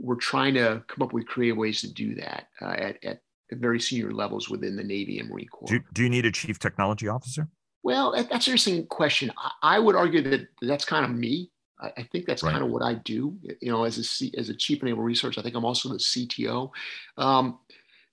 we're 0.00 0.14
trying 0.14 0.54
to 0.54 0.82
come 0.88 1.02
up 1.02 1.12
with 1.12 1.26
creative 1.26 1.58
ways 1.58 1.82
to 1.82 1.92
do 1.92 2.14
that 2.14 2.48
uh, 2.62 2.70
at, 2.70 3.04
at 3.04 3.20
at 3.52 3.58
very 3.58 3.78
senior 3.78 4.10
levels 4.10 4.48
within 4.48 4.74
the 4.74 4.82
Navy 4.82 5.18
and 5.18 5.28
Marine 5.28 5.48
Corps. 5.48 5.68
Do, 5.68 5.80
do 5.92 6.02
you 6.02 6.08
need 6.08 6.24
a 6.24 6.32
chief 6.32 6.58
technology 6.58 7.08
officer? 7.08 7.48
Well, 7.84 8.12
that's 8.12 8.46
an 8.46 8.52
interesting 8.52 8.86
question. 8.86 9.30
I, 9.36 9.76
I 9.76 9.78
would 9.78 9.94
argue 9.94 10.22
that 10.22 10.48
that's 10.62 10.86
kind 10.86 11.04
of 11.04 11.12
me. 11.12 11.50
I, 11.78 11.92
I 11.98 12.02
think 12.02 12.24
that's 12.24 12.42
right. 12.42 12.50
kind 12.50 12.64
of 12.64 12.70
what 12.70 12.82
I 12.82 12.94
do. 12.94 13.36
You 13.60 13.70
know, 13.70 13.84
as 13.84 13.98
a 13.98 14.04
C, 14.04 14.32
as 14.36 14.48
a 14.48 14.54
chief 14.54 14.82
naval 14.82 15.04
research, 15.04 15.36
I 15.36 15.42
think 15.42 15.54
I'm 15.54 15.66
also 15.66 15.90
the 15.90 15.96
CTO. 15.96 16.70
Um, 17.18 17.58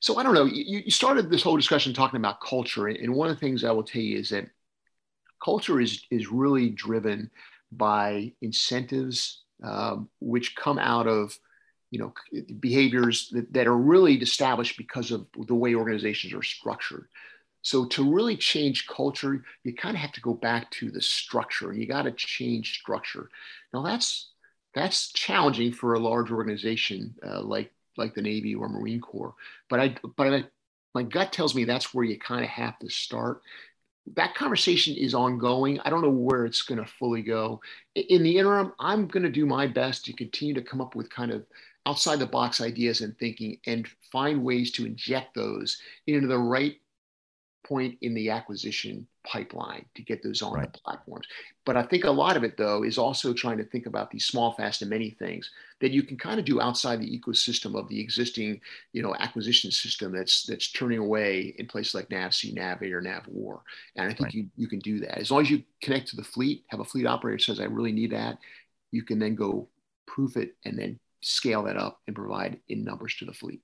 so 0.01 0.17
I 0.17 0.23
don't 0.23 0.33
know. 0.33 0.43
You, 0.43 0.81
you, 0.85 0.91
started 0.91 1.29
this 1.29 1.41
whole 1.41 1.55
discussion 1.55 1.93
talking 1.93 2.17
about 2.17 2.41
culture, 2.41 2.87
and 2.87 3.15
one 3.15 3.29
of 3.29 3.35
the 3.35 3.39
things 3.39 3.63
I 3.63 3.71
will 3.71 3.83
tell 3.83 4.01
you 4.01 4.19
is 4.19 4.29
that 4.29 4.49
culture 5.41 5.79
is 5.79 6.03
is 6.11 6.29
really 6.29 6.69
driven 6.69 7.31
by 7.71 8.33
incentives 8.41 9.43
um, 9.63 10.09
which 10.19 10.55
come 10.57 10.79
out 10.79 11.07
of 11.07 11.39
you 11.91 11.99
know 11.99 12.13
behaviors 12.59 13.29
that, 13.29 13.53
that 13.53 13.67
are 13.67 13.77
really 13.77 14.15
established 14.15 14.77
because 14.77 15.11
of 15.11 15.27
the 15.47 15.55
way 15.55 15.75
organizations 15.75 16.33
are 16.33 16.43
structured 16.43 17.07
so 17.61 17.85
to 17.85 18.13
really 18.13 18.35
change 18.35 18.87
culture 18.87 19.43
you 19.63 19.73
kind 19.73 19.95
of 19.95 20.01
have 20.01 20.11
to 20.11 20.21
go 20.21 20.33
back 20.33 20.69
to 20.71 20.91
the 20.91 21.01
structure 21.01 21.71
And 21.71 21.79
you 21.79 21.87
got 21.87 22.03
to 22.03 22.11
change 22.11 22.79
structure 22.79 23.29
now 23.73 23.83
that's 23.83 24.31
that's 24.73 25.11
challenging 25.11 25.71
for 25.71 25.93
a 25.93 25.99
large 25.99 26.31
organization 26.31 27.15
uh, 27.25 27.41
like 27.41 27.71
like 27.97 28.13
the 28.13 28.21
navy 28.21 28.55
or 28.55 28.69
marine 28.69 29.01
corps 29.01 29.35
but 29.69 29.79
i 29.79 29.95
but 30.17 30.33
I, 30.33 30.43
my 30.93 31.03
gut 31.03 31.31
tells 31.31 31.55
me 31.55 31.63
that's 31.63 31.93
where 31.93 32.05
you 32.05 32.19
kind 32.19 32.43
of 32.43 32.49
have 32.49 32.77
to 32.79 32.89
start 32.89 33.41
that 34.15 34.35
conversation 34.35 34.95
is 34.95 35.13
ongoing. 35.13 35.79
I 35.81 35.89
don't 35.89 36.01
know 36.01 36.09
where 36.09 36.45
it's 36.45 36.63
going 36.63 36.79
to 36.79 36.89
fully 36.89 37.21
go. 37.21 37.61
In 37.95 38.23
the 38.23 38.37
interim, 38.37 38.73
I'm 38.79 39.07
going 39.07 39.23
to 39.23 39.29
do 39.29 39.45
my 39.45 39.67
best 39.67 40.05
to 40.05 40.13
continue 40.13 40.53
to 40.55 40.61
come 40.61 40.81
up 40.81 40.95
with 40.95 41.09
kind 41.09 41.31
of 41.31 41.45
outside 41.85 42.19
the 42.19 42.25
box 42.25 42.61
ideas 42.61 43.01
and 43.01 43.17
thinking 43.17 43.57
and 43.65 43.87
find 44.11 44.43
ways 44.43 44.71
to 44.71 44.85
inject 44.85 45.33
those 45.35 45.77
into 46.07 46.27
the 46.27 46.37
right 46.37 46.75
point 47.71 47.97
in 48.01 48.13
the 48.13 48.29
acquisition 48.29 49.07
pipeline 49.25 49.85
to 49.95 50.01
get 50.01 50.21
those 50.21 50.41
on 50.41 50.51
right. 50.51 50.73
the 50.73 50.79
platforms. 50.79 51.25
But 51.65 51.77
I 51.77 51.83
think 51.83 52.03
a 52.03 52.11
lot 52.11 52.35
of 52.35 52.43
it, 52.43 52.57
though, 52.57 52.83
is 52.83 52.97
also 52.97 53.31
trying 53.31 53.57
to 53.59 53.63
think 53.63 53.85
about 53.85 54.11
these 54.11 54.25
small, 54.25 54.51
fast, 54.51 54.81
and 54.81 54.89
many 54.89 55.11
things 55.11 55.49
that 55.79 55.91
you 55.91 56.03
can 56.03 56.17
kind 56.17 56.37
of 56.37 56.45
do 56.45 56.59
outside 56.59 56.99
the 56.99 57.19
ecosystem 57.19 57.79
of 57.79 57.87
the 57.87 57.97
existing, 57.97 58.59
you 58.91 59.01
know, 59.01 59.15
acquisition 59.19 59.71
system 59.71 60.11
that's 60.11 60.43
that's 60.43 60.73
turning 60.73 60.99
away 60.99 61.55
in 61.59 61.65
places 61.65 61.95
like 61.95 62.09
NavC, 62.09 62.53
NAVSEA, 62.53 62.55
Navigator, 62.55 63.01
NavWar. 63.01 63.61
And 63.95 64.05
I 64.05 64.09
think 64.09 64.25
right. 64.25 64.33
you, 64.33 64.47
you 64.57 64.67
can 64.67 64.79
do 64.79 64.99
that. 64.99 65.17
As 65.17 65.31
long 65.31 65.41
as 65.41 65.49
you 65.49 65.63
connect 65.81 66.09
to 66.09 66.17
the 66.17 66.25
fleet, 66.25 66.65
have 66.67 66.81
a 66.81 66.85
fleet 66.85 67.05
operator 67.05 67.39
says, 67.39 67.61
I 67.61 67.65
really 67.65 67.93
need 67.93 68.11
that, 68.11 68.37
you 68.91 69.03
can 69.03 69.17
then 69.17 69.35
go 69.35 69.69
proof 70.07 70.35
it 70.35 70.55
and 70.65 70.77
then 70.77 70.99
scale 71.21 71.63
that 71.63 71.77
up 71.77 72.01
and 72.07 72.15
provide 72.17 72.59
in 72.67 72.83
numbers 72.83 73.15
to 73.19 73.25
the 73.25 73.33
fleet. 73.33 73.61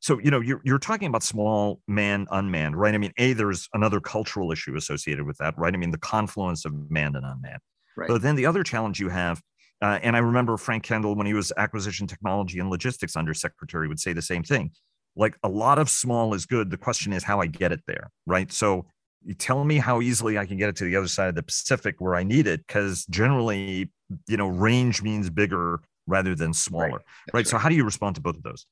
So, 0.00 0.18
you 0.20 0.30
know, 0.30 0.40
you're, 0.40 0.60
you're 0.64 0.78
talking 0.78 1.08
about 1.08 1.22
small 1.22 1.80
man 1.88 2.26
unmanned, 2.30 2.76
right? 2.76 2.94
I 2.94 2.98
mean, 2.98 3.12
A, 3.18 3.32
there's 3.32 3.68
another 3.72 4.00
cultural 4.00 4.52
issue 4.52 4.76
associated 4.76 5.26
with 5.26 5.38
that, 5.38 5.56
right? 5.58 5.72
I 5.72 5.76
mean, 5.76 5.90
the 5.90 5.98
confluence 5.98 6.64
of 6.64 6.72
manned 6.90 7.16
and 7.16 7.24
unmanned. 7.24 7.60
Right. 7.96 8.08
But 8.08 8.22
then 8.22 8.36
the 8.36 8.46
other 8.46 8.62
challenge 8.62 9.00
you 9.00 9.08
have, 9.08 9.40
uh, 9.82 9.98
and 10.02 10.16
I 10.16 10.20
remember 10.20 10.56
Frank 10.56 10.82
Kendall, 10.82 11.14
when 11.14 11.26
he 11.26 11.34
was 11.34 11.52
acquisition 11.56 12.06
technology 12.06 12.58
and 12.58 12.70
logistics 12.70 13.16
undersecretary, 13.16 13.88
would 13.88 14.00
say 14.00 14.12
the 14.12 14.22
same 14.22 14.42
thing. 14.42 14.70
Like 15.16 15.36
a 15.42 15.48
lot 15.48 15.78
of 15.78 15.88
small 15.88 16.34
is 16.34 16.44
good. 16.44 16.70
The 16.70 16.76
question 16.76 17.12
is 17.12 17.24
how 17.24 17.40
I 17.40 17.46
get 17.46 17.72
it 17.72 17.80
there, 17.86 18.10
right? 18.26 18.52
So 18.52 18.86
you 19.24 19.34
tell 19.34 19.64
me 19.64 19.78
how 19.78 20.02
easily 20.02 20.38
I 20.38 20.46
can 20.46 20.56
get 20.56 20.68
it 20.68 20.76
to 20.76 20.84
the 20.84 20.94
other 20.94 21.08
side 21.08 21.28
of 21.28 21.34
the 21.34 21.42
Pacific 21.42 21.96
where 21.98 22.14
I 22.14 22.22
need 22.22 22.46
it, 22.46 22.66
because 22.66 23.06
generally, 23.06 23.90
you 24.28 24.36
know, 24.36 24.48
range 24.48 25.02
means 25.02 25.30
bigger 25.30 25.80
rather 26.06 26.34
than 26.34 26.52
smaller, 26.52 26.88
right? 26.88 27.00
right? 27.32 27.46
So 27.46 27.58
how 27.58 27.68
do 27.68 27.74
you 27.74 27.84
respond 27.84 28.14
to 28.16 28.20
both 28.20 28.36
of 28.36 28.42
those? 28.42 28.66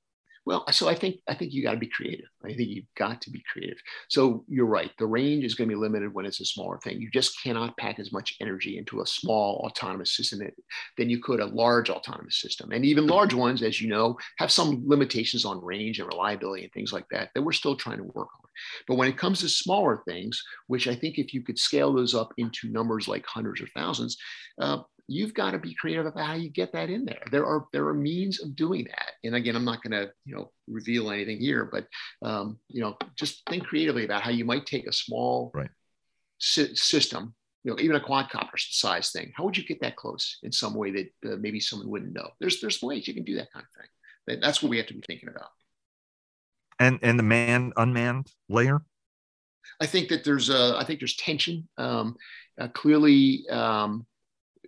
Well, 0.46 0.70
so 0.72 0.88
I 0.88 0.94
think 0.94 1.20
I 1.26 1.34
think 1.34 1.52
you 1.52 1.62
got 1.62 1.72
to 1.72 1.78
be 1.78 1.88
creative. 1.88 2.26
I 2.44 2.48
think 2.48 2.68
you've 2.68 2.94
got 2.96 3.22
to 3.22 3.30
be 3.30 3.42
creative. 3.50 3.78
So 4.08 4.44
you're 4.46 4.66
right. 4.66 4.90
The 4.98 5.06
range 5.06 5.44
is 5.44 5.54
going 5.54 5.68
to 5.68 5.74
be 5.74 5.80
limited 5.80 6.12
when 6.12 6.26
it's 6.26 6.40
a 6.40 6.44
smaller 6.44 6.78
thing. 6.78 7.00
You 7.00 7.10
just 7.10 7.42
cannot 7.42 7.76
pack 7.78 7.98
as 7.98 8.12
much 8.12 8.36
energy 8.40 8.76
into 8.76 9.00
a 9.00 9.06
small 9.06 9.64
autonomous 9.66 10.14
system 10.14 10.40
than 10.98 11.08
you 11.08 11.22
could 11.22 11.40
a 11.40 11.46
large 11.46 11.88
autonomous 11.88 12.40
system. 12.40 12.72
And 12.72 12.84
even 12.84 13.06
large 13.06 13.32
ones, 13.32 13.62
as 13.62 13.80
you 13.80 13.88
know, 13.88 14.18
have 14.38 14.52
some 14.52 14.82
limitations 14.86 15.46
on 15.46 15.64
range 15.64 15.98
and 15.98 16.08
reliability 16.08 16.64
and 16.64 16.72
things 16.72 16.92
like 16.92 17.08
that 17.10 17.30
that 17.34 17.42
we're 17.42 17.52
still 17.52 17.76
trying 17.76 17.98
to 17.98 18.04
work 18.04 18.28
on. 18.42 18.50
But 18.86 18.96
when 18.96 19.08
it 19.08 19.16
comes 19.18 19.40
to 19.40 19.48
smaller 19.48 20.02
things, 20.06 20.42
which 20.66 20.88
I 20.88 20.94
think 20.94 21.18
if 21.18 21.32
you 21.32 21.42
could 21.42 21.58
scale 21.58 21.92
those 21.92 22.14
up 22.14 22.32
into 22.36 22.70
numbers 22.70 23.08
like 23.08 23.24
hundreds 23.26 23.60
or 23.60 23.66
thousands, 23.68 24.16
uh, 24.60 24.78
you've 25.06 25.34
got 25.34 25.50
to 25.50 25.58
be 25.58 25.74
creative 25.74 26.06
about 26.06 26.26
how 26.26 26.34
you 26.34 26.48
get 26.48 26.72
that 26.72 26.90
in 26.90 27.04
there. 27.04 27.22
There 27.30 27.46
are 27.46 27.66
there 27.72 27.86
are 27.88 27.94
means 27.94 28.40
of 28.40 28.56
doing 28.56 28.84
that. 28.84 29.12
And 29.22 29.34
again, 29.34 29.56
I'm 29.56 29.64
not 29.64 29.82
going 29.82 29.92
to 29.92 30.10
you 30.24 30.34
know 30.34 30.50
reveal 30.66 31.10
anything 31.10 31.38
here, 31.38 31.68
but 31.70 31.86
um, 32.26 32.58
you 32.68 32.80
know 32.80 32.96
just 33.16 33.42
think 33.48 33.64
creatively 33.64 34.04
about 34.04 34.22
how 34.22 34.30
you 34.30 34.44
might 34.44 34.66
take 34.66 34.86
a 34.86 34.92
small 34.92 35.50
right. 35.54 35.70
system, 36.38 37.34
you 37.64 37.70
know, 37.70 37.78
even 37.80 37.96
a 37.96 38.00
quadcopter 38.00 38.58
size 38.58 39.10
thing. 39.10 39.32
How 39.36 39.44
would 39.44 39.56
you 39.56 39.64
get 39.64 39.80
that 39.82 39.96
close 39.96 40.38
in 40.42 40.52
some 40.52 40.74
way 40.74 40.90
that 40.92 41.32
uh, 41.32 41.36
maybe 41.36 41.60
someone 41.60 41.90
wouldn't 41.90 42.14
know? 42.14 42.30
There's 42.40 42.60
there's 42.60 42.82
ways 42.82 43.06
you 43.06 43.14
can 43.14 43.24
do 43.24 43.36
that 43.36 43.52
kind 43.52 43.64
of 43.64 43.80
thing. 43.80 44.40
That's 44.40 44.62
what 44.62 44.70
we 44.70 44.78
have 44.78 44.86
to 44.86 44.94
be 44.94 45.02
thinking 45.06 45.28
about. 45.28 45.50
And 46.78 46.98
and 47.02 47.18
the 47.18 47.24
man 47.24 47.72
unmanned 47.76 48.28
layer. 48.48 48.82
I 49.80 49.86
think 49.86 50.08
that 50.08 50.24
there's 50.24 50.50
a 50.50 50.76
I 50.78 50.84
think 50.84 51.00
there's 51.00 51.16
tension. 51.16 51.68
Um, 51.76 52.16
uh, 52.58 52.68
clearly. 52.68 53.44
Um, 53.50 54.06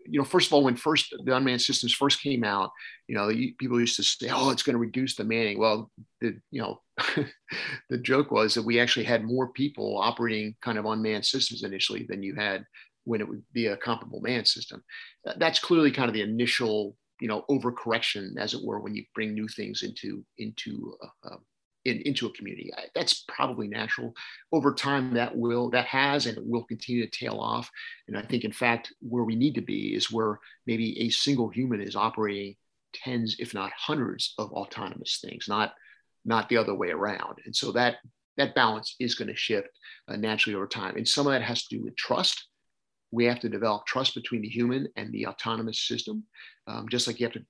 you 0.09 0.19
know, 0.19 0.25
first 0.25 0.49
of 0.49 0.53
all, 0.53 0.65
when 0.65 0.77
first 0.77 1.15
the 1.25 1.37
unmanned 1.37 1.63
systems 1.63 1.93
first 1.93 2.23
came 2.23 2.45
out, 2.45 2.71
you 3.09 3.17
know, 3.17 3.29
people 3.59 3.81
used 3.81 3.97
to 3.97 4.03
say, 4.03 4.29
"Oh, 4.31 4.51
it's 4.51 4.63
going 4.63 4.75
to 4.75 4.81
reduce 4.81 5.17
the 5.17 5.25
manning." 5.25 5.59
Well, 5.59 5.91
the 6.21 6.39
you 6.51 6.61
know, 6.63 6.81
the 7.91 7.99
joke 7.99 8.31
was 8.31 8.55
that 8.55 8.63
we 8.63 8.81
actually 8.81 9.05
had 9.05 9.25
more 9.25 9.53
people 9.53 9.99
operating 9.99 10.55
kind 10.63 10.79
of 10.79 10.87
unmanned 10.87 11.25
systems 11.25 11.63
initially 11.63 12.07
than 12.09 12.23
you 12.23 12.35
had 12.35 12.65
when 13.05 13.21
it 13.21 13.29
would 13.29 13.43
be 13.53 13.67
a 13.67 13.77
comparable 13.77 14.21
manned 14.21 14.49
system. 14.49 14.83
That's 15.39 15.59
clearly 15.59 15.93
kind 15.93 16.09
of 16.09 16.15
the 16.15 16.23
initial, 16.23 16.97
you 17.21 17.29
know, 17.29 17.45
overcorrection, 17.51 18.37
as 18.39 18.55
it 18.55 18.65
were, 18.65 18.81
when 18.81 18.95
you 18.95 19.05
bring 19.15 19.33
new 19.33 19.49
things 19.49 19.83
into 19.83 20.25
into 20.39 20.95
uh, 21.25 21.37
in, 21.87 22.01
into 22.03 22.27
a 22.27 22.33
community. 22.33 22.73
That's 22.95 23.25
probably 23.29 23.69
natural. 23.69 24.15
Over 24.53 24.75
time, 24.75 25.15
that 25.15 25.37
will 25.37 25.71
that 25.71 25.87
has 25.87 26.27
and 26.27 26.37
it 26.37 26.45
will 26.45 26.65
continue 26.65 27.07
to 27.07 27.19
tail 27.19 27.39
off. 27.39 27.71
And 28.09 28.19
I 28.19 28.23
think, 28.23 28.45
in 28.45 28.53
fact, 28.53 28.93
where 29.01 29.25
we 29.25 29.37
need 29.37 29.55
to 29.55 29.61
be 29.61 29.95
is 29.95 30.11
where 30.11 30.41
maybe 30.67 31.01
a 31.01 31.11
single 31.11 31.49
human 31.49 31.81
is 31.81 31.97
operating 31.97 32.57
tens, 32.93 33.37
if 33.39 33.55
not 33.55 33.73
hundreds, 33.77 34.35
of 34.39 34.53
autonomous 34.53 35.21
things, 35.23 35.47
not 35.49 35.75
not 36.25 36.49
the 36.49 36.57
other 36.57 36.75
way 36.75 36.91
around. 36.91 37.39
And 37.45 37.55
so 37.55 37.73
that 37.73 37.97
that 38.37 38.55
balance 38.55 38.97
is 39.01 39.15
going 39.15 39.29
to 39.29 39.37
shift 39.37 39.69
uh, 40.09 40.17
naturally 40.17 40.57
over 40.57 40.67
time. 40.67 40.97
And 40.97 41.09
some 41.09 41.27
of 41.27 41.33
that 41.33 41.43
has 41.43 41.67
to 41.67 41.77
do 41.77 41.85
with 41.85 41.97
trust. 41.97 42.49
We 43.13 43.25
have 43.27 43.41
to 43.41 43.49
develop 43.49 43.87
trust 43.87 44.15
between 44.15 44.43
the 44.43 44.49
human 44.49 44.89
and 44.97 45.13
the 45.13 45.29
autonomous 45.29 45.81
system, 45.81 46.25
um, 46.67 46.89
just 46.91 47.07
like 47.07 47.21
you 47.21 47.27
have 47.27 47.35
to 47.35 47.47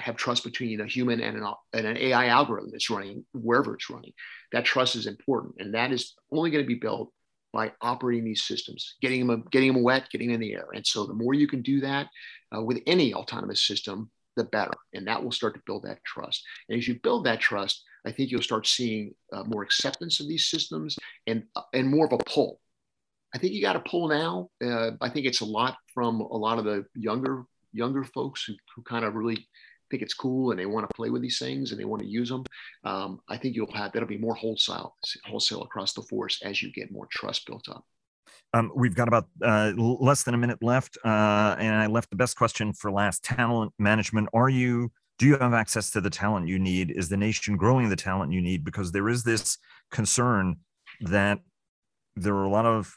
have 0.00 0.16
trust 0.16 0.44
between 0.44 0.80
a 0.80 0.86
human 0.86 1.20
and 1.20 1.36
an, 1.36 1.54
and 1.72 1.86
an 1.86 1.96
AI 1.96 2.26
algorithm 2.26 2.70
that's 2.70 2.90
running 2.90 3.24
wherever 3.32 3.74
it's 3.74 3.90
running. 3.90 4.12
That 4.52 4.64
trust 4.64 4.96
is 4.96 5.06
important, 5.06 5.54
and 5.58 5.74
that 5.74 5.92
is 5.92 6.14
only 6.32 6.50
going 6.50 6.64
to 6.64 6.68
be 6.68 6.74
built 6.74 7.12
by 7.52 7.72
operating 7.80 8.24
these 8.24 8.44
systems, 8.44 8.96
getting 9.00 9.26
them 9.26 9.44
getting 9.50 9.72
them 9.72 9.82
wet, 9.82 10.08
getting 10.10 10.28
them 10.28 10.36
in 10.36 10.40
the 10.40 10.54
air. 10.54 10.68
And 10.74 10.86
so, 10.86 11.06
the 11.06 11.14
more 11.14 11.34
you 11.34 11.48
can 11.48 11.62
do 11.62 11.80
that 11.80 12.08
uh, 12.56 12.62
with 12.62 12.82
any 12.86 13.14
autonomous 13.14 13.62
system, 13.62 14.10
the 14.36 14.44
better, 14.44 14.72
and 14.94 15.06
that 15.06 15.22
will 15.22 15.32
start 15.32 15.54
to 15.54 15.62
build 15.66 15.84
that 15.84 16.02
trust. 16.04 16.42
And 16.68 16.78
as 16.78 16.86
you 16.86 16.98
build 17.02 17.26
that 17.26 17.40
trust, 17.40 17.82
I 18.06 18.12
think 18.12 18.30
you'll 18.30 18.42
start 18.42 18.66
seeing 18.66 19.14
uh, 19.32 19.44
more 19.44 19.62
acceptance 19.62 20.20
of 20.20 20.28
these 20.28 20.48
systems 20.48 20.96
and 21.26 21.44
uh, 21.56 21.62
and 21.74 21.88
more 21.88 22.06
of 22.06 22.12
a 22.12 22.18
pull. 22.18 22.60
I 23.34 23.38
think 23.38 23.52
you 23.52 23.62
got 23.62 23.74
to 23.74 23.80
pull 23.80 24.08
now. 24.08 24.48
Uh, 24.64 24.92
I 25.00 25.08
think 25.08 25.26
it's 25.26 25.40
a 25.40 25.44
lot 25.44 25.76
from 25.94 26.20
a 26.20 26.36
lot 26.36 26.58
of 26.58 26.64
the 26.64 26.84
younger 26.94 27.44
younger 27.72 28.04
folks 28.04 28.44
who, 28.44 28.54
who 28.74 28.82
kind 28.82 29.04
of 29.04 29.14
really 29.14 29.46
think 29.90 30.02
it's 30.02 30.14
cool 30.14 30.50
and 30.50 30.60
they 30.60 30.66
want 30.66 30.88
to 30.88 30.94
play 30.94 31.10
with 31.10 31.22
these 31.22 31.38
things 31.38 31.72
and 31.72 31.80
they 31.80 31.84
want 31.84 32.02
to 32.02 32.08
use 32.08 32.28
them. 32.28 32.44
Um, 32.84 33.20
I 33.28 33.36
think 33.36 33.56
you'll 33.56 33.72
have 33.72 33.92
that'll 33.92 34.08
be 34.08 34.18
more 34.18 34.34
wholesale 34.34 34.96
wholesale 35.24 35.62
across 35.62 35.92
the 35.92 36.02
force 36.02 36.40
as 36.42 36.62
you 36.62 36.72
get 36.72 36.92
more 36.92 37.06
trust 37.10 37.46
built 37.46 37.68
up. 37.68 37.84
Um, 38.52 38.72
we've 38.74 38.94
got 38.94 39.06
about 39.06 39.28
uh, 39.42 39.72
less 39.76 40.24
than 40.24 40.34
a 40.34 40.38
minute 40.38 40.58
left, 40.60 40.98
uh, 41.04 41.56
and 41.58 41.76
I 41.76 41.86
left 41.86 42.10
the 42.10 42.16
best 42.16 42.36
question 42.36 42.72
for 42.72 42.90
last. 42.90 43.22
Talent 43.22 43.72
management. 43.78 44.28
Are 44.34 44.48
you? 44.48 44.90
Do 45.18 45.26
you 45.26 45.36
have 45.36 45.52
access 45.52 45.90
to 45.90 46.00
the 46.00 46.10
talent 46.10 46.48
you 46.48 46.58
need? 46.58 46.90
Is 46.90 47.08
the 47.08 47.16
nation 47.16 47.56
growing 47.56 47.90
the 47.90 47.96
talent 47.96 48.32
you 48.32 48.40
need? 48.40 48.64
Because 48.64 48.90
there 48.90 49.08
is 49.08 49.22
this 49.22 49.58
concern 49.90 50.56
that 51.02 51.40
there 52.16 52.34
are 52.34 52.44
a 52.44 52.50
lot 52.50 52.66
of 52.66 52.96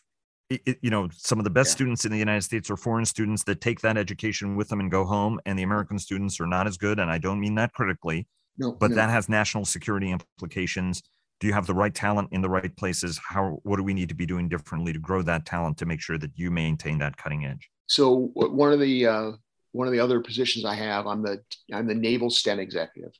it, 0.65 0.77
you 0.81 0.89
know 0.89 1.09
some 1.11 1.39
of 1.39 1.43
the 1.43 1.49
best 1.49 1.69
yeah. 1.69 1.75
students 1.75 2.05
in 2.05 2.11
the 2.11 2.17
united 2.17 2.41
states 2.41 2.69
are 2.69 2.77
foreign 2.77 3.05
students 3.05 3.43
that 3.43 3.61
take 3.61 3.81
that 3.81 3.97
education 3.97 4.55
with 4.55 4.69
them 4.69 4.79
and 4.79 4.91
go 4.91 5.05
home 5.05 5.39
and 5.45 5.57
the 5.57 5.63
american 5.63 5.99
students 5.99 6.39
are 6.39 6.47
not 6.47 6.67
as 6.67 6.77
good 6.77 6.99
and 6.99 7.11
i 7.11 7.17
don't 7.17 7.39
mean 7.39 7.55
that 7.55 7.73
critically 7.73 8.27
no, 8.57 8.71
but 8.71 8.91
no. 8.91 8.95
that 8.97 9.09
has 9.09 9.29
national 9.29 9.65
security 9.65 10.11
implications. 10.11 11.01
Do 11.39 11.47
you 11.47 11.53
have 11.53 11.67
the 11.67 11.73
right 11.73 11.93
talent 11.93 12.29
in 12.31 12.41
the 12.41 12.49
right 12.49 12.75
places? 12.75 13.19
How 13.23 13.59
what 13.63 13.77
do 13.77 13.83
we 13.83 13.93
need 13.93 14.09
to 14.09 14.15
be 14.15 14.25
doing 14.25 14.47
differently 14.47 14.93
to 14.93 14.99
grow 14.99 15.21
that 15.23 15.45
talent 15.45 15.77
to 15.79 15.85
make 15.85 16.01
sure 16.01 16.17
that 16.17 16.31
you 16.35 16.51
maintain 16.51 16.99
that 16.99 17.17
cutting 17.17 17.45
edge? 17.45 17.69
So 17.87 18.31
one 18.35 18.71
of 18.71 18.79
the 18.79 19.07
uh, 19.07 19.31
one 19.71 19.87
of 19.87 19.93
the 19.93 19.99
other 19.99 20.19
positions 20.21 20.65
i 20.65 20.75
have 20.75 21.07
i'm 21.07 21.23
the 21.23 21.41
i'm 21.73 21.87
the 21.87 21.95
naval 21.95 22.29
stem 22.29 22.59
executive 22.59 23.11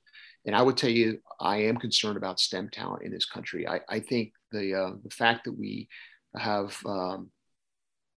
and 0.45 0.55
i 0.55 0.61
would 0.61 0.77
tell 0.77 0.89
you 0.89 1.17
i 1.39 1.57
am 1.57 1.77
concerned 1.77 2.15
about 2.15 2.39
stem 2.39 2.69
talent 2.69 3.01
in 3.03 3.11
this 3.11 3.25
country. 3.25 3.67
I, 3.67 3.81
I 3.89 3.99
think 3.99 4.33
the 4.51 4.75
uh, 4.75 4.91
the 5.03 5.09
fact 5.09 5.45
that 5.45 5.57
we 5.57 5.89
have 6.37 6.77
um, 6.85 7.29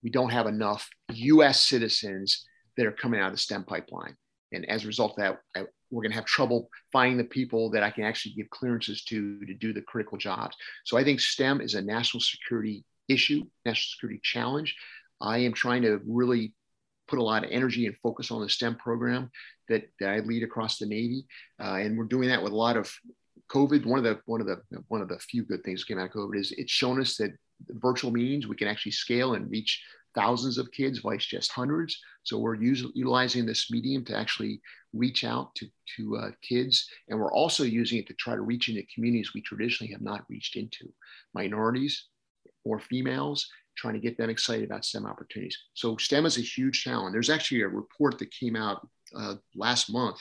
we 0.03 0.11
don't 0.11 0.31
have 0.31 0.47
enough 0.47 0.89
U.S. 1.13 1.63
citizens 1.63 2.45
that 2.77 2.87
are 2.87 2.93
coming 2.93 3.21
out 3.21 3.29
of 3.29 3.33
the 3.33 3.39
STEM 3.39 3.65
pipeline, 3.65 4.17
and 4.53 4.69
as 4.69 4.85
a 4.85 4.87
result 4.87 5.13
of 5.13 5.17
that, 5.17 5.41
I, 5.55 5.67
we're 5.91 6.03
going 6.03 6.13
to 6.13 6.17
have 6.17 6.27
trouble 6.27 6.69
finding 6.93 7.17
the 7.17 7.25
people 7.25 7.71
that 7.71 7.83
I 7.83 7.91
can 7.91 8.05
actually 8.05 8.35
give 8.35 8.51
clearances 8.51 9.03
to 9.05 9.41
to 9.47 9.55
do 9.55 9.73
the 9.73 9.83
critical 9.83 10.19
jobs. 10.19 10.57
So 10.85 10.97
I 10.97 11.05
think 11.05 11.21
STEM 11.21 11.61
is 11.61 11.75
a 11.75 11.83
national 11.83 12.21
security 12.21 12.85
issue, 13.09 13.45
national 13.65 13.91
security 13.95 14.21
challenge. 14.23 14.75
I 15.21 15.39
am 15.39 15.53
trying 15.53 15.83
to 15.83 16.01
really 16.07 16.55
put 17.09 17.19
a 17.19 17.23
lot 17.23 17.45
of 17.45 17.51
energy 17.51 17.87
and 17.87 17.97
focus 18.03 18.31
on 18.31 18.43
the 18.43 18.49
STEM 18.49 18.77
program 18.77 19.31
that, 19.69 19.85
that 20.01 20.11
I 20.11 20.19
lead 20.21 20.43
across 20.43 20.79
the 20.79 20.87
Navy, 20.87 21.27
uh, 21.61 21.77
and 21.77 21.97
we're 21.97 22.05
doing 22.05 22.29
that 22.29 22.43
with 22.43 22.53
a 22.53 22.57
lot 22.57 22.77
of 22.77 22.93
COVID. 23.51 23.87
One 23.87 23.99
of 23.99 24.05
the 24.05 24.21
one 24.27 24.41
of 24.41 24.47
the 24.47 24.61
one 24.89 25.03
of 25.03 25.09
the 25.09 25.19
few 25.19 25.45
good 25.45 25.63
things 25.65 25.81
that 25.81 25.89
came 25.89 25.99
out 25.99 26.07
of 26.07 26.13
COVID 26.13 26.39
is 26.39 26.53
it's 26.53 26.73
shown 26.73 27.01
us 27.01 27.17
that 27.17 27.33
virtual 27.71 28.11
means 28.11 28.47
we 28.47 28.57
can 28.57 28.69
actually 28.69 28.93
scale 28.93 29.35
and 29.35 29.51
reach 29.51 29.83
thousands 30.15 30.57
of 30.57 30.73
kids 30.73 31.01
vice 31.01 31.25
just 31.25 31.53
hundreds. 31.53 32.01
So 32.23 32.39
we're 32.39 32.57
utilizing 32.57 33.45
this 33.45 33.71
medium 33.71 34.05
to 34.07 34.17
actually 34.17 34.61
reach 34.95 35.25
out 35.25 35.55
to, 35.57 35.67
to 35.97 36.17
uh, 36.17 36.31
kids. 36.43 36.89
And 37.09 37.19
we're 37.21 37.33
also 37.33 37.65
using 37.65 37.99
it 37.99 38.07
to 38.09 38.15
try 38.15 38.35
to 38.35 38.41
reach 38.41 38.69
into 38.69 38.83
communities 38.95 39.33
we 39.35 39.43
traditionally 39.43 39.93
have 39.93 40.01
not 40.01 40.25
reached 40.29 40.57
into. 40.57 40.91
Minorities 41.35 42.07
or 42.65 42.79
females 42.79 43.49
trying 43.77 43.93
to 43.93 44.01
get 44.01 44.17
them 44.17 44.31
excited 44.31 44.65
about 44.65 44.87
stem 44.87 45.05
opportunities. 45.05 45.59
So 45.75 45.99
stem 45.99 46.25
is 46.25 46.39
a 46.39 46.41
huge 46.41 46.83
challenge. 46.83 47.13
There's 47.13 47.29
actually 47.29 47.61
a 47.61 47.69
report 47.69 48.19
that 48.19 48.31
came 48.31 48.57
out 48.57 48.89
uh, 49.15 49.35
last 49.55 49.93
month 49.93 50.19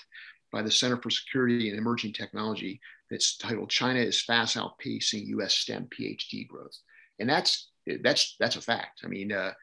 by 0.51 0.61
the 0.61 0.71
center 0.71 0.97
for 0.97 1.09
security 1.09 1.69
and 1.69 1.77
emerging 1.77 2.13
technology 2.13 2.79
that's 3.09 3.37
titled 3.37 3.69
china 3.69 3.99
is 3.99 4.21
fast 4.21 4.57
outpacing 4.57 5.27
us 5.43 5.53
stem 5.53 5.87
phd 5.87 6.47
growth 6.47 6.77
and 7.19 7.29
that's 7.29 7.69
that's 8.03 8.35
that's 8.39 8.55
a 8.55 8.61
fact. 8.61 9.01
I 9.03 9.07
mean, 9.07 9.31
uh, 9.31 9.53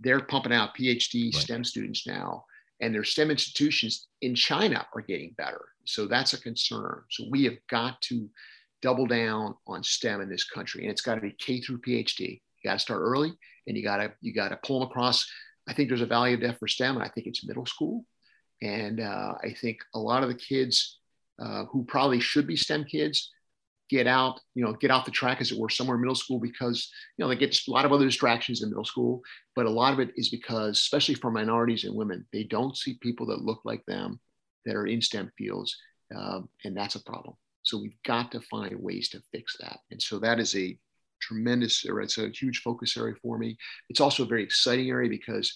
they're 0.00 0.20
pumping 0.20 0.52
out 0.52 0.76
PhD 0.76 1.32
right. 1.32 1.42
STEM 1.42 1.64
students 1.64 2.06
now, 2.06 2.44
and 2.80 2.94
their 2.94 3.04
STEM 3.04 3.30
institutions 3.30 4.08
in 4.22 4.34
China 4.34 4.86
are 4.94 5.02
getting 5.02 5.34
better. 5.36 5.64
So 5.84 6.06
that's 6.06 6.32
a 6.32 6.40
concern. 6.40 7.02
So 7.10 7.24
we 7.30 7.44
have 7.44 7.56
got 7.70 8.00
to 8.02 8.28
double 8.82 9.06
down 9.06 9.54
on 9.66 9.82
STEM 9.82 10.20
in 10.20 10.28
this 10.28 10.44
country, 10.44 10.82
and 10.82 10.90
it's 10.90 11.02
got 11.02 11.14
to 11.16 11.20
be 11.20 11.32
K 11.32 11.60
through 11.60 11.80
PhD. 11.80 12.20
You 12.30 12.70
got 12.70 12.74
to 12.74 12.78
start 12.78 13.00
early, 13.00 13.32
and 13.66 13.76
you 13.76 13.82
got 13.82 13.98
to 13.98 14.12
you 14.20 14.34
got 14.34 14.48
to 14.48 14.58
pull 14.64 14.80
them 14.80 14.88
across. 14.88 15.26
I 15.68 15.74
think 15.74 15.88
there's 15.88 16.02
a 16.02 16.06
value 16.06 16.36
depth 16.36 16.58
for 16.58 16.68
STEM, 16.68 16.96
and 16.96 17.04
I 17.04 17.08
think 17.08 17.26
it's 17.26 17.46
middle 17.46 17.66
school. 17.66 18.04
And 18.62 19.00
uh, 19.00 19.34
I 19.42 19.52
think 19.52 19.78
a 19.94 19.98
lot 19.98 20.22
of 20.22 20.28
the 20.28 20.34
kids 20.34 20.98
uh, 21.42 21.64
who 21.66 21.84
probably 21.84 22.20
should 22.20 22.46
be 22.46 22.56
STEM 22.56 22.84
kids 22.84 23.30
get 23.88 24.06
out, 24.06 24.40
you 24.54 24.64
know, 24.64 24.72
get 24.72 24.90
off 24.90 25.04
the 25.04 25.10
track 25.10 25.40
as 25.40 25.52
it 25.52 25.58
were 25.58 25.68
somewhere 25.68 25.96
in 25.96 26.00
middle 26.00 26.14
school 26.14 26.40
because, 26.40 26.90
you 27.16 27.24
know, 27.24 27.28
they 27.28 27.36
get 27.36 27.56
a 27.66 27.70
lot 27.70 27.84
of 27.84 27.92
other 27.92 28.04
distractions 28.04 28.62
in 28.62 28.70
middle 28.70 28.84
school. 28.84 29.22
But 29.54 29.66
a 29.66 29.70
lot 29.70 29.92
of 29.92 30.00
it 30.00 30.10
is 30.16 30.28
because, 30.28 30.78
especially 30.78 31.14
for 31.14 31.30
minorities 31.30 31.84
and 31.84 31.94
women, 31.94 32.26
they 32.32 32.44
don't 32.44 32.76
see 32.76 32.98
people 33.00 33.26
that 33.26 33.42
look 33.42 33.60
like 33.64 33.84
them 33.86 34.20
that 34.64 34.76
are 34.76 34.86
in 34.86 35.00
STEM 35.00 35.30
fields. 35.38 35.76
Um, 36.14 36.48
and 36.64 36.76
that's 36.76 36.96
a 36.96 37.02
problem. 37.02 37.34
So 37.62 37.80
we've 37.80 38.00
got 38.04 38.32
to 38.32 38.40
find 38.40 38.76
ways 38.80 39.08
to 39.10 39.22
fix 39.32 39.56
that. 39.60 39.78
And 39.90 40.00
so 40.00 40.18
that 40.20 40.38
is 40.38 40.54
a 40.56 40.78
tremendous, 41.20 41.84
or 41.86 42.00
it's 42.00 42.18
a 42.18 42.28
huge 42.28 42.62
focus 42.62 42.96
area 42.96 43.14
for 43.22 43.38
me. 43.38 43.56
It's 43.88 44.00
also 44.00 44.24
a 44.24 44.28
very 44.28 44.42
exciting 44.42 44.88
area 44.88 45.10
because 45.10 45.54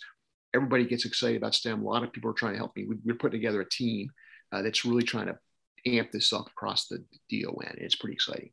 everybody 0.55 0.85
gets 0.85 1.05
excited 1.05 1.37
about 1.37 1.55
STEM. 1.55 1.83
A 1.83 1.85
lot 1.85 2.03
of 2.03 2.13
people 2.13 2.31
are 2.31 2.35
trying 2.35 2.55
to 2.55 2.59
help 2.59 2.75
me. 2.77 2.87
We're 3.05 3.15
putting 3.15 3.39
together 3.39 3.61
a 3.61 3.69
team 3.69 4.11
uh, 4.53 4.63
that's 4.63 4.85
really 4.85 5.05
trying 5.05 5.27
to 5.27 5.39
amp 5.87 6.11
this 6.11 6.33
up 6.33 6.47
across 6.49 6.87
the 6.89 7.05
DON. 7.31 7.75
It's 7.79 7.97
pretty 7.97 8.15
exciting. 8.15 8.51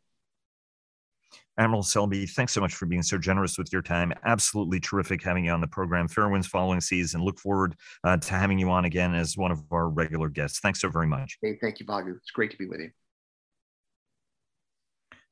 Admiral 1.60 1.82
Selby, 1.82 2.28
thanks 2.28 2.54
so 2.54 2.62
much 2.62 2.76
for 2.76 2.86
being 2.86 3.02
so 3.02 3.18
generous 3.18 3.58
with 3.58 3.74
your 3.74 3.82
time. 3.82 4.14
Absolutely 4.26 4.80
terrific 4.80 5.24
having 5.24 5.46
you 5.46 5.52
on 5.52 5.60
the 5.60 5.68
program. 5.68 6.08
Fair 6.08 6.30
winds 6.30 6.46
following 6.46 6.80
seas, 6.80 7.16
and 7.16 7.24
look 7.24 7.40
forward 7.40 7.76
uh, 8.04 8.18
to 8.18 8.34
having 8.34 8.60
you 8.60 8.70
on 8.70 8.86
again 8.86 9.16
as 9.16 9.36
one 9.36 9.52
of 9.52 9.62
our 9.72 9.90
regular 9.90 10.30
guests. 10.30 10.60
Thanks 10.60 10.80
so 10.82 10.90
very 10.90 11.08
much. 11.08 11.38
Hey, 11.42 11.58
thank 11.60 11.80
you, 11.80 11.86
Vago. 11.88 12.14
It's 12.16 12.32
great 12.32 12.52
to 12.52 12.58
be 12.58 12.68
with 12.68 12.82
you. 12.82 12.92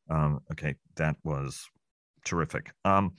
Um, 0.09 0.39
okay, 0.51 0.75
that 0.95 1.15
was 1.23 1.63
terrific. 2.25 2.71
Um, 2.83 3.13